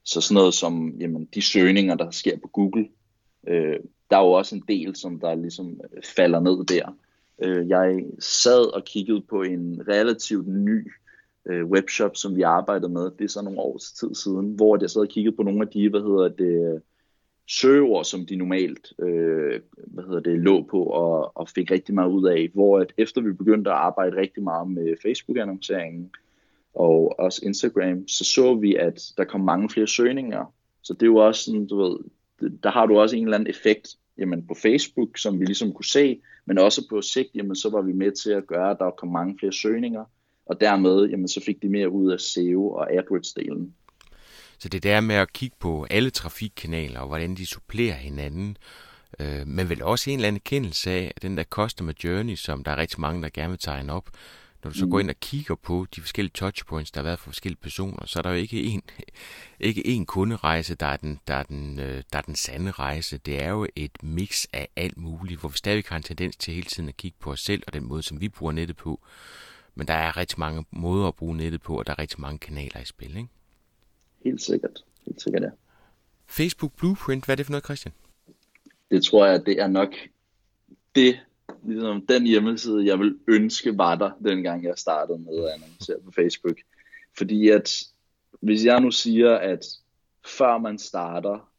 Så 0.03 0.21
sådan 0.21 0.35
noget 0.35 0.53
som 0.53 0.89
jamen, 0.99 1.27
de 1.33 1.41
søgninger, 1.41 1.95
der 1.95 2.11
sker 2.11 2.37
på 2.37 2.47
Google, 2.47 2.87
øh, 3.47 3.79
der 4.09 4.17
er 4.17 4.25
jo 4.25 4.31
også 4.31 4.55
en 4.55 4.63
del, 4.67 4.95
som 4.95 5.19
der 5.19 5.35
ligesom 5.35 5.81
øh, 5.93 6.03
falder 6.03 6.39
ned 6.39 6.65
der. 6.65 6.95
Øh, 7.43 7.69
jeg 7.69 8.05
sad 8.19 8.73
og 8.73 8.83
kiggede 8.83 9.21
på 9.21 9.41
en 9.41 9.83
relativt 9.87 10.47
ny 10.47 10.91
øh, 11.45 11.65
webshop, 11.65 12.15
som 12.15 12.35
vi 12.35 12.41
arbejdede 12.41 12.91
med, 12.91 13.11
det 13.19 13.23
er 13.23 13.27
så 13.27 13.41
nogle 13.41 13.59
års 13.59 13.91
tid 13.91 14.15
siden, 14.15 14.55
hvor 14.55 14.77
jeg 14.81 14.89
sad 14.89 15.01
og 15.01 15.07
kiggede 15.07 15.35
på 15.35 15.43
nogle 15.43 15.61
af 15.61 15.67
de, 15.67 15.89
hvad 15.89 16.01
hedder 16.01 16.27
det, 16.27 16.81
server, 17.51 18.03
som 18.03 18.25
de 18.25 18.35
normalt 18.35 18.93
øh, 18.99 19.61
hvad 19.75 20.03
hedder 20.03 20.19
det, 20.19 20.39
lå 20.39 20.63
på 20.63 20.83
og, 20.83 21.37
og 21.37 21.49
fik 21.49 21.71
rigtig 21.71 21.95
meget 21.95 22.11
ud 22.11 22.27
af, 22.27 22.49
hvor 22.53 22.79
at 22.79 22.93
efter 22.97 23.21
vi 23.21 23.33
begyndte 23.33 23.69
at 23.69 23.75
arbejde 23.75 24.17
rigtig 24.17 24.43
meget 24.43 24.71
med 24.71 24.95
Facebook-annonceringen 25.01 26.11
og 26.73 27.19
også 27.19 27.41
Instagram, 27.45 28.07
så 28.07 28.23
så 28.23 28.55
vi, 28.55 28.75
at 28.75 29.01
der 29.17 29.23
kom 29.23 29.41
mange 29.41 29.69
flere 29.69 29.87
søgninger. 29.87 30.53
Så 30.81 30.93
det 30.93 31.01
er 31.01 31.05
jo 31.05 31.15
også 31.15 31.43
sådan, 31.43 31.67
du 31.67 31.77
ved, 31.77 31.97
der 32.63 32.71
har 32.71 32.85
du 32.85 32.99
også 32.99 33.15
en 33.15 33.23
eller 33.23 33.37
anden 33.37 33.49
effekt 33.49 33.87
jamen 34.17 34.47
på 34.47 34.53
Facebook, 34.61 35.17
som 35.17 35.39
vi 35.39 35.45
ligesom 35.45 35.73
kunne 35.73 35.85
se, 35.85 36.21
men 36.45 36.57
også 36.57 36.87
på 36.89 37.01
sigt, 37.01 37.29
jamen 37.35 37.55
så 37.55 37.69
var 37.69 37.81
vi 37.81 37.93
med 37.93 38.11
til 38.11 38.31
at 38.31 38.47
gøre, 38.47 38.71
at 38.71 38.77
der 38.79 38.91
kom 38.91 39.09
mange 39.09 39.35
flere 39.39 39.53
søgninger, 39.53 40.05
og 40.45 40.61
dermed, 40.61 41.09
jamen 41.09 41.27
så 41.27 41.41
fik 41.45 41.61
de 41.61 41.69
mere 41.69 41.89
ud 41.89 42.11
af 42.11 42.19
SEO 42.19 42.71
og 42.71 42.91
AdWords-delen. 42.91 43.71
Så 44.59 44.69
det 44.69 44.83
der 44.83 45.01
med 45.01 45.15
at 45.15 45.33
kigge 45.33 45.55
på 45.59 45.87
alle 45.89 46.09
trafikkanaler 46.09 46.99
og 46.99 47.07
hvordan 47.07 47.35
de 47.35 47.45
supplerer 47.45 47.95
hinanden, 47.95 48.57
øh, 49.19 49.47
men 49.47 49.69
vel 49.69 49.83
også 49.83 50.09
en 50.09 50.15
eller 50.15 50.27
anden 50.27 50.41
kendelse 50.45 50.91
af 50.91 51.13
den 51.21 51.37
der 51.37 51.43
customer 51.43 51.93
journey, 52.03 52.35
som 52.35 52.63
der 52.63 52.71
er 52.71 52.77
rigtig 52.77 53.01
mange, 53.01 53.21
der 53.23 53.29
gerne 53.33 53.49
vil 53.49 53.59
tegne 53.59 53.93
op. 53.93 54.09
Når 54.63 54.71
du 54.71 54.77
så 54.77 54.85
mm. 54.85 54.91
går 54.91 54.99
ind 54.99 55.09
og 55.09 55.19
kigger 55.19 55.55
på 55.55 55.85
de 55.95 56.01
forskellige 56.01 56.33
touchpoints, 56.33 56.91
der 56.91 56.99
har 56.99 57.03
været 57.03 57.19
for 57.19 57.29
forskellige 57.29 57.61
personer, 57.61 58.05
så 58.05 58.19
er 58.19 58.23
der 58.23 58.29
jo 58.29 58.35
ikke 58.35 58.63
en, 58.63 58.81
ikke 59.59 59.87
en 59.87 60.05
kunderejse, 60.05 60.75
der 60.75 60.85
er, 60.85 60.97
den, 60.97 61.19
der, 61.27 61.33
er 61.33 61.43
den, 61.43 61.79
øh, 61.79 62.03
der 62.13 62.17
er 62.17 62.21
den 62.21 62.35
sande 62.35 62.71
rejse. 62.71 63.17
Det 63.17 63.43
er 63.43 63.49
jo 63.49 63.67
et 63.75 64.03
mix 64.03 64.45
af 64.53 64.69
alt 64.75 64.97
muligt, 64.97 65.39
hvor 65.39 65.49
vi 65.49 65.57
stadig 65.57 65.83
har 65.87 65.97
en 65.97 66.03
tendens 66.03 66.37
til 66.37 66.53
hele 66.53 66.65
tiden 66.65 66.89
at 66.89 66.97
kigge 66.97 67.17
på 67.19 67.31
os 67.31 67.39
selv 67.39 67.63
og 67.67 67.73
den 67.73 67.83
måde, 67.83 68.03
som 68.03 68.21
vi 68.21 68.29
bruger 68.29 68.51
nettet 68.51 68.77
på. 68.77 68.99
Men 69.75 69.87
der 69.87 69.93
er 69.93 70.17
rigtig 70.17 70.39
mange 70.39 70.65
måder 70.71 71.07
at 71.07 71.15
bruge 71.15 71.37
nettet 71.37 71.61
på, 71.61 71.79
og 71.79 71.87
der 71.87 71.93
er 71.93 71.99
rigtig 71.99 72.21
mange 72.21 72.39
kanaler 72.39 72.79
i 72.79 72.85
spil, 72.85 73.17
ikke? 73.17 73.29
Helt 74.23 74.41
sikkert. 74.41 74.83
Helt 75.05 75.21
sikkert, 75.21 75.43
ja. 75.43 75.49
Facebook 76.27 76.73
Blueprint, 76.77 77.25
hvad 77.25 77.33
er 77.33 77.37
det 77.37 77.45
for 77.45 77.51
noget, 77.51 77.63
Christian? 77.63 77.93
Det 78.91 79.03
tror 79.03 79.25
jeg, 79.25 79.45
det 79.45 79.61
er 79.61 79.67
nok 79.67 79.93
det, 80.95 81.19
ligesom 81.67 82.05
den 82.05 82.27
hjemmeside, 82.27 82.85
jeg 82.85 82.99
vil 82.99 83.17
ønske 83.27 83.77
var 83.77 83.95
der, 83.95 84.11
dengang 84.25 84.63
jeg 84.63 84.73
startede 84.77 85.17
med 85.17 85.43
at 85.43 85.53
annoncere 85.53 85.97
på 86.05 86.11
Facebook. 86.11 86.57
Fordi 87.17 87.49
at, 87.49 87.83
hvis 88.41 88.65
jeg 88.65 88.81
nu 88.81 88.91
siger, 88.91 89.35
at 89.35 89.65
før 90.25 90.57
man 90.57 90.77
starter 90.77 91.51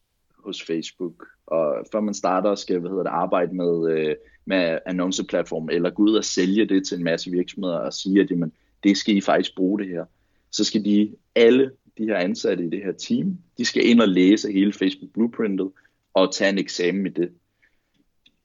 hos 0.45 0.63
Facebook, 0.63 1.27
og 1.47 1.85
før 1.91 1.99
man 1.99 2.13
starter 2.13 2.49
og 2.49 2.57
skal 2.57 2.79
hvad 2.79 2.89
hedder 2.89 3.03
det, 3.03 3.09
arbejde 3.09 3.55
med, 3.55 3.91
øh, 3.91 4.15
med 4.45 4.79
annonceplatform, 4.85 5.69
eller 5.69 5.89
gå 5.89 6.03
ud 6.03 6.15
og 6.15 6.23
sælge 6.23 6.65
det 6.65 6.87
til 6.87 6.97
en 6.97 7.03
masse 7.03 7.31
virksomheder 7.31 7.77
og 7.77 7.93
sige, 7.93 8.21
at 8.21 8.31
jamen, 8.31 8.51
det 8.83 8.97
skal 8.97 9.17
I 9.17 9.21
faktisk 9.21 9.55
bruge 9.55 9.79
det 9.79 9.87
her, 9.87 10.05
så 10.51 10.63
skal 10.63 10.85
de 10.85 11.15
alle 11.35 11.71
de 11.97 12.05
her 12.05 12.17
ansatte 12.17 12.65
i 12.65 12.69
det 12.69 12.83
her 12.83 12.91
team, 12.91 13.37
de 13.57 13.65
skal 13.65 13.87
ind 13.89 14.01
og 14.01 14.07
læse 14.07 14.51
hele 14.51 14.73
Facebook 14.73 15.11
Blueprintet 15.13 15.71
og 16.13 16.33
tage 16.33 16.49
en 16.49 16.57
eksamen 16.57 17.05
i 17.05 17.09
det. 17.09 17.31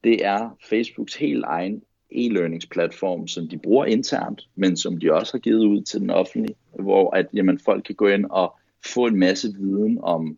Det 0.03 0.25
er 0.25 0.57
Facebooks 0.69 1.15
helt 1.15 1.43
egen 1.47 1.83
e-learningsplatform, 2.11 3.27
som 3.27 3.47
de 3.47 3.57
bruger 3.57 3.85
internt, 3.85 4.49
men 4.55 4.77
som 4.77 4.97
de 4.97 5.13
også 5.13 5.33
har 5.33 5.39
givet 5.39 5.65
ud 5.65 5.81
til 5.81 5.99
den 5.99 6.09
offentlige, 6.09 6.55
hvor 6.79 7.15
at, 7.15 7.27
jamen, 7.33 7.59
folk 7.59 7.83
kan 7.83 7.95
gå 7.95 8.07
ind 8.07 8.25
og 8.29 8.55
få 8.85 9.05
en 9.05 9.19
masse 9.19 9.53
viden 9.53 9.99
om 10.01 10.37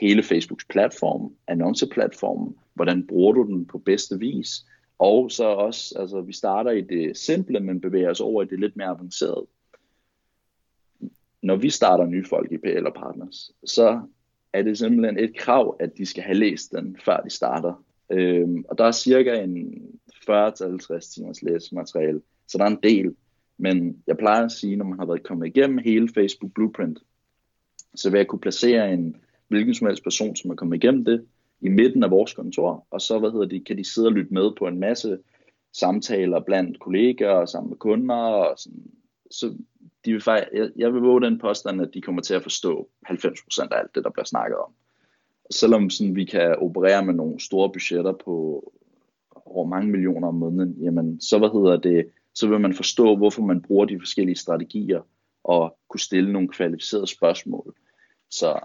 hele 0.00 0.22
Facebooks 0.22 0.64
platform, 0.64 1.34
annonceplatformen, 1.46 2.56
hvordan 2.74 3.06
bruger 3.06 3.32
du 3.32 3.42
den 3.42 3.66
på 3.66 3.78
bedste 3.78 4.18
vis, 4.18 4.66
og 4.98 5.30
så 5.30 5.44
også, 5.44 5.98
altså 5.98 6.20
vi 6.20 6.32
starter 6.32 6.70
i 6.70 6.80
det 6.80 7.16
simple, 7.16 7.60
men 7.60 7.80
bevæger 7.80 8.10
os 8.10 8.20
over 8.20 8.42
i 8.42 8.46
det 8.46 8.60
lidt 8.60 8.76
mere 8.76 8.88
avancerede 8.88 9.46
når 11.44 11.56
vi 11.56 11.70
starter 11.70 12.06
nye 12.06 12.24
folk 12.24 12.52
i 12.52 12.58
PL 12.58 12.86
og 12.86 12.94
Partners, 12.94 13.50
så 13.64 14.00
er 14.52 14.62
det 14.62 14.78
simpelthen 14.78 15.18
et 15.18 15.36
krav, 15.36 15.76
at 15.80 15.96
de 15.96 16.06
skal 16.06 16.22
have 16.22 16.38
læst 16.38 16.72
den, 16.72 16.96
før 17.04 17.16
de 17.16 17.30
starter. 17.30 17.84
Øhm, 18.10 18.64
og 18.68 18.78
der 18.78 18.84
er 18.84 18.92
cirka 18.92 19.42
en 19.42 19.82
40-50 20.30 21.14
timers 21.14 21.42
læsemateriale, 21.42 22.20
så 22.48 22.58
der 22.58 22.64
er 22.64 22.68
en 22.68 22.82
del. 22.82 23.14
Men 23.58 24.02
jeg 24.06 24.16
plejer 24.16 24.44
at 24.44 24.52
sige, 24.52 24.76
når 24.76 24.84
man 24.84 24.98
har 24.98 25.06
været 25.06 25.22
kommet 25.22 25.46
igennem 25.46 25.78
hele 25.78 26.08
Facebook 26.14 26.52
Blueprint, 26.54 26.98
så 27.94 28.10
vil 28.10 28.18
jeg 28.18 28.26
kunne 28.26 28.40
placere 28.40 28.92
en, 28.92 29.16
hvilken 29.48 29.74
som 29.74 29.86
helst 29.86 30.02
person, 30.02 30.36
som 30.36 30.50
er 30.50 30.54
kommet 30.54 30.84
igennem 30.84 31.04
det, 31.04 31.24
i 31.60 31.68
midten 31.68 32.04
af 32.04 32.10
vores 32.10 32.32
kontor, 32.32 32.86
og 32.90 33.00
så 33.00 33.18
hvad 33.18 33.30
hedder 33.30 33.46
de, 33.46 33.60
kan 33.60 33.78
de 33.78 33.92
sidde 33.92 34.08
og 34.08 34.12
lytte 34.12 34.34
med 34.34 34.50
på 34.58 34.66
en 34.66 34.80
masse 34.80 35.18
samtaler 35.72 36.40
blandt 36.40 36.80
kolleger 36.80 37.30
og 37.30 37.48
sammen 37.48 37.70
med 37.70 37.78
kunder. 37.78 38.14
Og 38.14 38.58
sådan. 38.58 38.82
Så 39.30 39.54
de 40.04 40.12
vil 40.12 40.20
faktisk, 40.20 40.52
jeg, 40.54 40.70
jeg 40.76 40.92
vil 40.92 41.00
våge 41.00 41.22
den 41.22 41.38
påstand, 41.38 41.82
at 41.82 41.90
de 41.94 42.00
kommer 42.00 42.22
til 42.22 42.34
at 42.34 42.42
forstå 42.42 42.88
90% 43.10 43.68
af 43.70 43.78
alt 43.78 43.94
det, 43.94 44.04
der 44.04 44.10
bliver 44.10 44.24
snakket 44.24 44.58
om. 44.58 44.72
Selvom 45.50 45.90
sådan, 45.90 46.16
vi 46.16 46.24
kan 46.24 46.56
operere 46.58 47.04
med 47.04 47.14
nogle 47.14 47.40
store 47.40 47.72
budgetter 47.72 48.12
på 48.12 48.72
over 49.46 49.66
mange 49.66 49.90
millioner 49.90 50.28
om 50.28 50.34
måneden, 50.34 50.72
jamen, 50.82 51.20
så, 51.20 51.38
hvad 51.38 51.48
hedder 51.48 51.76
det, 51.76 52.10
så 52.34 52.48
vil 52.48 52.60
man 52.60 52.74
forstå, 52.74 53.16
hvorfor 53.16 53.42
man 53.42 53.62
bruger 53.62 53.84
de 53.84 54.00
forskellige 54.00 54.36
strategier 54.36 55.00
og 55.44 55.78
kunne 55.88 56.00
stille 56.00 56.32
nogle 56.32 56.48
kvalificerede 56.48 57.06
spørgsmål. 57.06 57.74
Så 58.30 58.58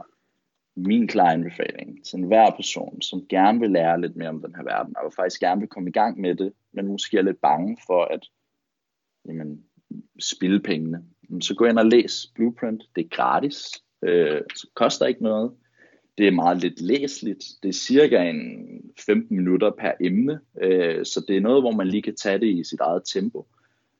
min 0.75 1.07
klare 1.07 1.33
anbefaling 1.33 2.05
til 2.05 2.17
enhver 2.17 2.51
person, 2.55 3.01
som 3.01 3.27
gerne 3.29 3.59
vil 3.59 3.71
lære 3.71 4.01
lidt 4.01 4.15
mere 4.15 4.29
om 4.29 4.41
den 4.41 4.55
her 4.55 4.63
verden, 4.63 4.95
og 4.97 5.13
faktisk 5.13 5.41
gerne 5.41 5.61
vil 5.61 5.69
komme 5.69 5.89
i 5.89 5.93
gang 5.93 6.19
med 6.19 6.35
det, 6.35 6.53
men 6.73 6.87
måske 6.87 7.17
er 7.17 7.21
lidt 7.21 7.41
bange 7.41 7.77
for 7.87 8.03
at 8.03 8.25
jamen, 9.27 9.63
spille 10.19 10.59
pengene, 10.59 11.03
så 11.41 11.55
gå 11.55 11.65
ind 11.65 11.79
og 11.79 11.85
læs 11.85 12.31
Blueprint. 12.35 12.83
Det 12.95 13.05
er 13.05 13.09
gratis, 13.09 13.83
øh, 14.01 14.41
så 14.55 14.67
koster 14.73 15.05
ikke 15.05 15.23
noget. 15.23 15.51
Det 16.19 16.27
er 16.27 16.31
meget 16.31 16.57
lidt 16.57 16.81
læsligt. 16.81 17.43
Det 17.63 17.69
er 17.69 17.73
cirka 17.73 18.29
en 18.29 18.41
15 19.05 19.37
minutter 19.37 19.71
per 19.79 19.91
emne, 20.01 20.39
øh, 20.61 21.05
så 21.05 21.25
det 21.27 21.37
er 21.37 21.41
noget, 21.41 21.63
hvor 21.63 21.71
man 21.71 21.87
lige 21.87 22.01
kan 22.01 22.15
tage 22.15 22.39
det 22.39 22.47
i 22.47 22.63
sit 22.63 22.79
eget 22.79 23.01
tempo. 23.13 23.47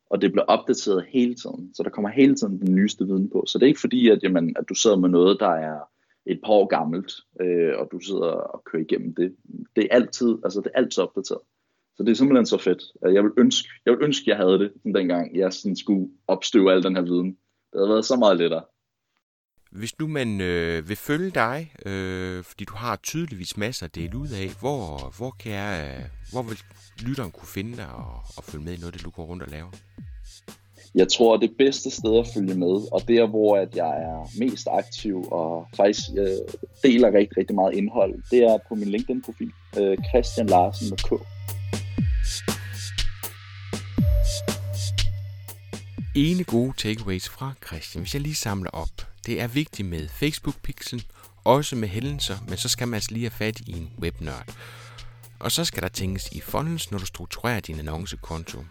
Og 0.10 0.22
det 0.22 0.32
bliver 0.32 0.46
opdateret 0.46 1.06
hele 1.10 1.36
tiden, 1.36 1.72
så 1.74 1.84
der 1.84 1.90
kommer 1.90 2.10
hele 2.10 2.36
tiden 2.36 2.60
den 2.62 2.76
nyeste 2.76 3.06
viden 3.06 3.30
på. 3.30 3.44
Så 3.48 3.58
det 3.58 3.64
er 3.64 3.68
ikke 3.68 3.80
fordi, 3.80 4.10
at, 4.10 4.20
jamen, 4.24 4.56
at 4.60 4.70
du 4.70 4.74
sidder 4.74 4.98
med 4.98 5.10
noget, 5.10 5.38
der 5.40 5.50
er 5.50 5.80
et 6.26 6.40
par 6.44 6.54
år 6.54 6.66
gammelt, 6.66 7.12
øh, 7.42 7.74
og 7.78 7.90
du 7.92 8.00
sidder 8.00 8.32
og 8.32 8.64
kører 8.64 8.84
igennem 8.84 9.16
det. 9.16 9.36
Det 9.76 9.84
er 9.84 9.96
altid, 9.96 10.38
altså 10.44 10.62
det 10.62 10.72
er 10.74 10.80
altid 10.80 11.04
opdateret. 11.04 11.42
Så 11.98 12.04
det 12.04 12.12
er 12.12 12.16
simpelthen 12.16 12.46
så 12.46 12.58
fedt. 12.58 12.84
Øh, 13.06 13.14
jeg 13.14 13.24
vil 13.24 13.32
ønske, 13.38 13.70
jeg, 13.86 13.94
vil 13.94 14.04
ønske, 14.04 14.30
jeg 14.30 14.38
havde 14.38 14.60
det, 14.60 14.72
dengang 14.84 15.38
jeg 15.38 15.54
sådan 15.54 15.76
skulle 15.76 16.10
opstøve 16.28 16.72
al 16.72 16.84
den 16.84 16.96
her 16.96 17.04
viden. 17.04 17.38
Det 17.72 17.80
havde 17.80 17.90
været 17.90 18.06
så 18.06 18.16
meget 18.16 18.38
lettere. 18.38 18.64
Hvis 19.72 20.00
nu 20.00 20.08
man 20.08 20.42
øh, 20.42 20.90
vil 20.90 20.98
følge 20.98 21.30
dig, 21.30 21.74
øh, 21.86 22.44
fordi 22.44 22.66
du 22.66 22.74
har 22.76 22.96
tydeligvis 22.96 23.58
masser 23.58 23.86
at 23.86 23.96
dele 23.96 24.18
ud 24.18 24.28
af, 24.28 24.50
hvor, 24.60 25.14
hvor, 25.18 25.36
kan 25.40 25.52
jeg, 25.52 26.06
hvor 26.32 26.42
vil 26.42 26.60
lytteren 27.02 27.32
kunne 27.32 27.48
finde 27.48 27.78
dig 27.78 27.88
og, 27.88 28.14
og 28.38 28.44
følge 28.44 28.66
med 28.66 28.74
i 28.74 28.80
noget, 28.80 28.94
det 28.94 29.06
du 29.06 29.10
går 29.10 29.24
rundt 29.24 29.44
og 29.44 29.50
laver? 29.50 29.72
Jeg 30.96 31.08
tror, 31.08 31.38
det 31.38 31.52
bedste 31.58 31.90
sted 31.90 32.20
at 32.20 32.28
følge 32.34 32.56
med, 32.56 32.92
og 32.92 33.08
der 33.08 33.28
hvor 33.28 33.58
at 33.58 33.76
jeg 33.76 33.90
er 33.90 34.40
mest 34.40 34.68
aktiv 34.72 35.32
og 35.32 35.68
faktisk 35.78 36.10
øh, 36.18 36.28
deler 36.84 37.08
rigtig, 37.14 37.38
rigtig 37.38 37.56
meget 37.56 37.74
indhold, 37.74 38.24
det 38.32 38.40
er 38.40 38.58
på 38.70 38.76
min 38.76 38.88
LinkedIn-profil, 38.88 39.52
øh, 39.80 39.98
Christian 40.12 40.48
Larsen 40.48 40.90
med 40.90 40.98
K. 40.98 41.12
ene 46.16 46.44
gode 46.44 46.74
takeaways 46.78 47.30
fra 47.30 47.54
Christian, 47.68 48.02
hvis 48.02 48.14
jeg 48.14 48.22
lige 48.22 48.36
samler 48.36 48.70
op. 48.70 49.09
Det 49.30 49.42
er 49.42 49.48
vigtigt 49.48 49.88
med 49.88 50.10
Facebook-pixel, 50.10 51.06
også 51.44 51.76
med 51.76 51.88
hændelser, 51.88 52.38
men 52.48 52.58
så 52.58 52.70
skal 52.70 52.88
man 52.88 52.96
altså 52.96 53.12
lige 53.12 53.24
have 53.24 53.38
fat 53.38 53.60
i 53.60 53.72
en 53.72 53.92
webnørd. 54.00 54.56
Og 55.39 55.52
så 55.52 55.65
skal 55.65 55.84
der 55.84 55.89
tænkes 55.89 56.30
i 56.32 56.42
funnels, 56.42 56.92
når 56.92 56.98
du 56.98 57.06
strukturerer 57.06 57.60
din 57.60 57.80
annoncekonto. 57.80 58.65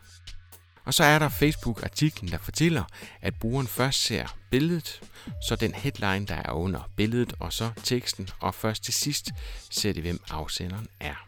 Og 0.85 0.95
så 0.95 1.05
er 1.05 1.19
der 1.19 1.29
Facebook-artiklen, 1.29 2.31
der 2.31 2.39
fortæller, 2.39 2.85
at 3.23 3.35
brugeren 3.35 3.67
først 3.67 4.03
ser 4.03 4.37
billedet, 4.51 5.01
så 5.49 5.57
den 5.57 5.75
headline, 5.75 6.27
der 6.27 6.35
er 6.35 6.53
under 6.53 6.91
billedet, 6.97 7.35
og 7.39 7.53
så 7.53 7.71
teksten, 7.85 8.29
og 8.41 8.55
først 8.55 8.85
til 8.85 8.95
sidst 8.95 9.31
ser 9.71 9.93
det, 9.93 10.03
hvem 10.03 10.21
afsenderen 10.31 10.89
er. 11.01 11.27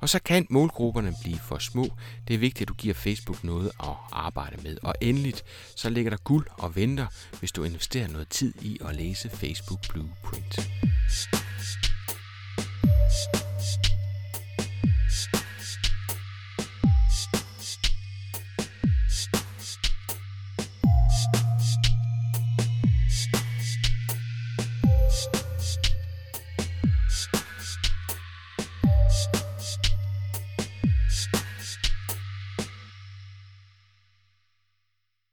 Og 0.00 0.08
så 0.08 0.18
kan 0.24 0.46
målgrupperne 0.50 1.14
blive 1.22 1.38
for 1.38 1.58
små. 1.58 1.88
Det 2.28 2.34
er 2.34 2.38
vigtigt, 2.38 2.62
at 2.62 2.68
du 2.68 2.74
giver 2.74 2.94
Facebook 2.94 3.44
noget 3.44 3.70
at 3.80 3.94
arbejde 4.12 4.56
med. 4.62 4.76
Og 4.82 4.94
endeligt, 5.00 5.44
så 5.76 5.90
ligger 5.90 6.10
der 6.10 6.18
guld 6.24 6.46
og 6.58 6.76
venter, 6.76 7.06
hvis 7.38 7.52
du 7.52 7.64
investerer 7.64 8.08
noget 8.08 8.28
tid 8.28 8.54
i 8.60 8.78
at 8.88 8.96
læse 8.96 9.30
Facebook 9.30 9.88
Blueprint. 9.88 10.60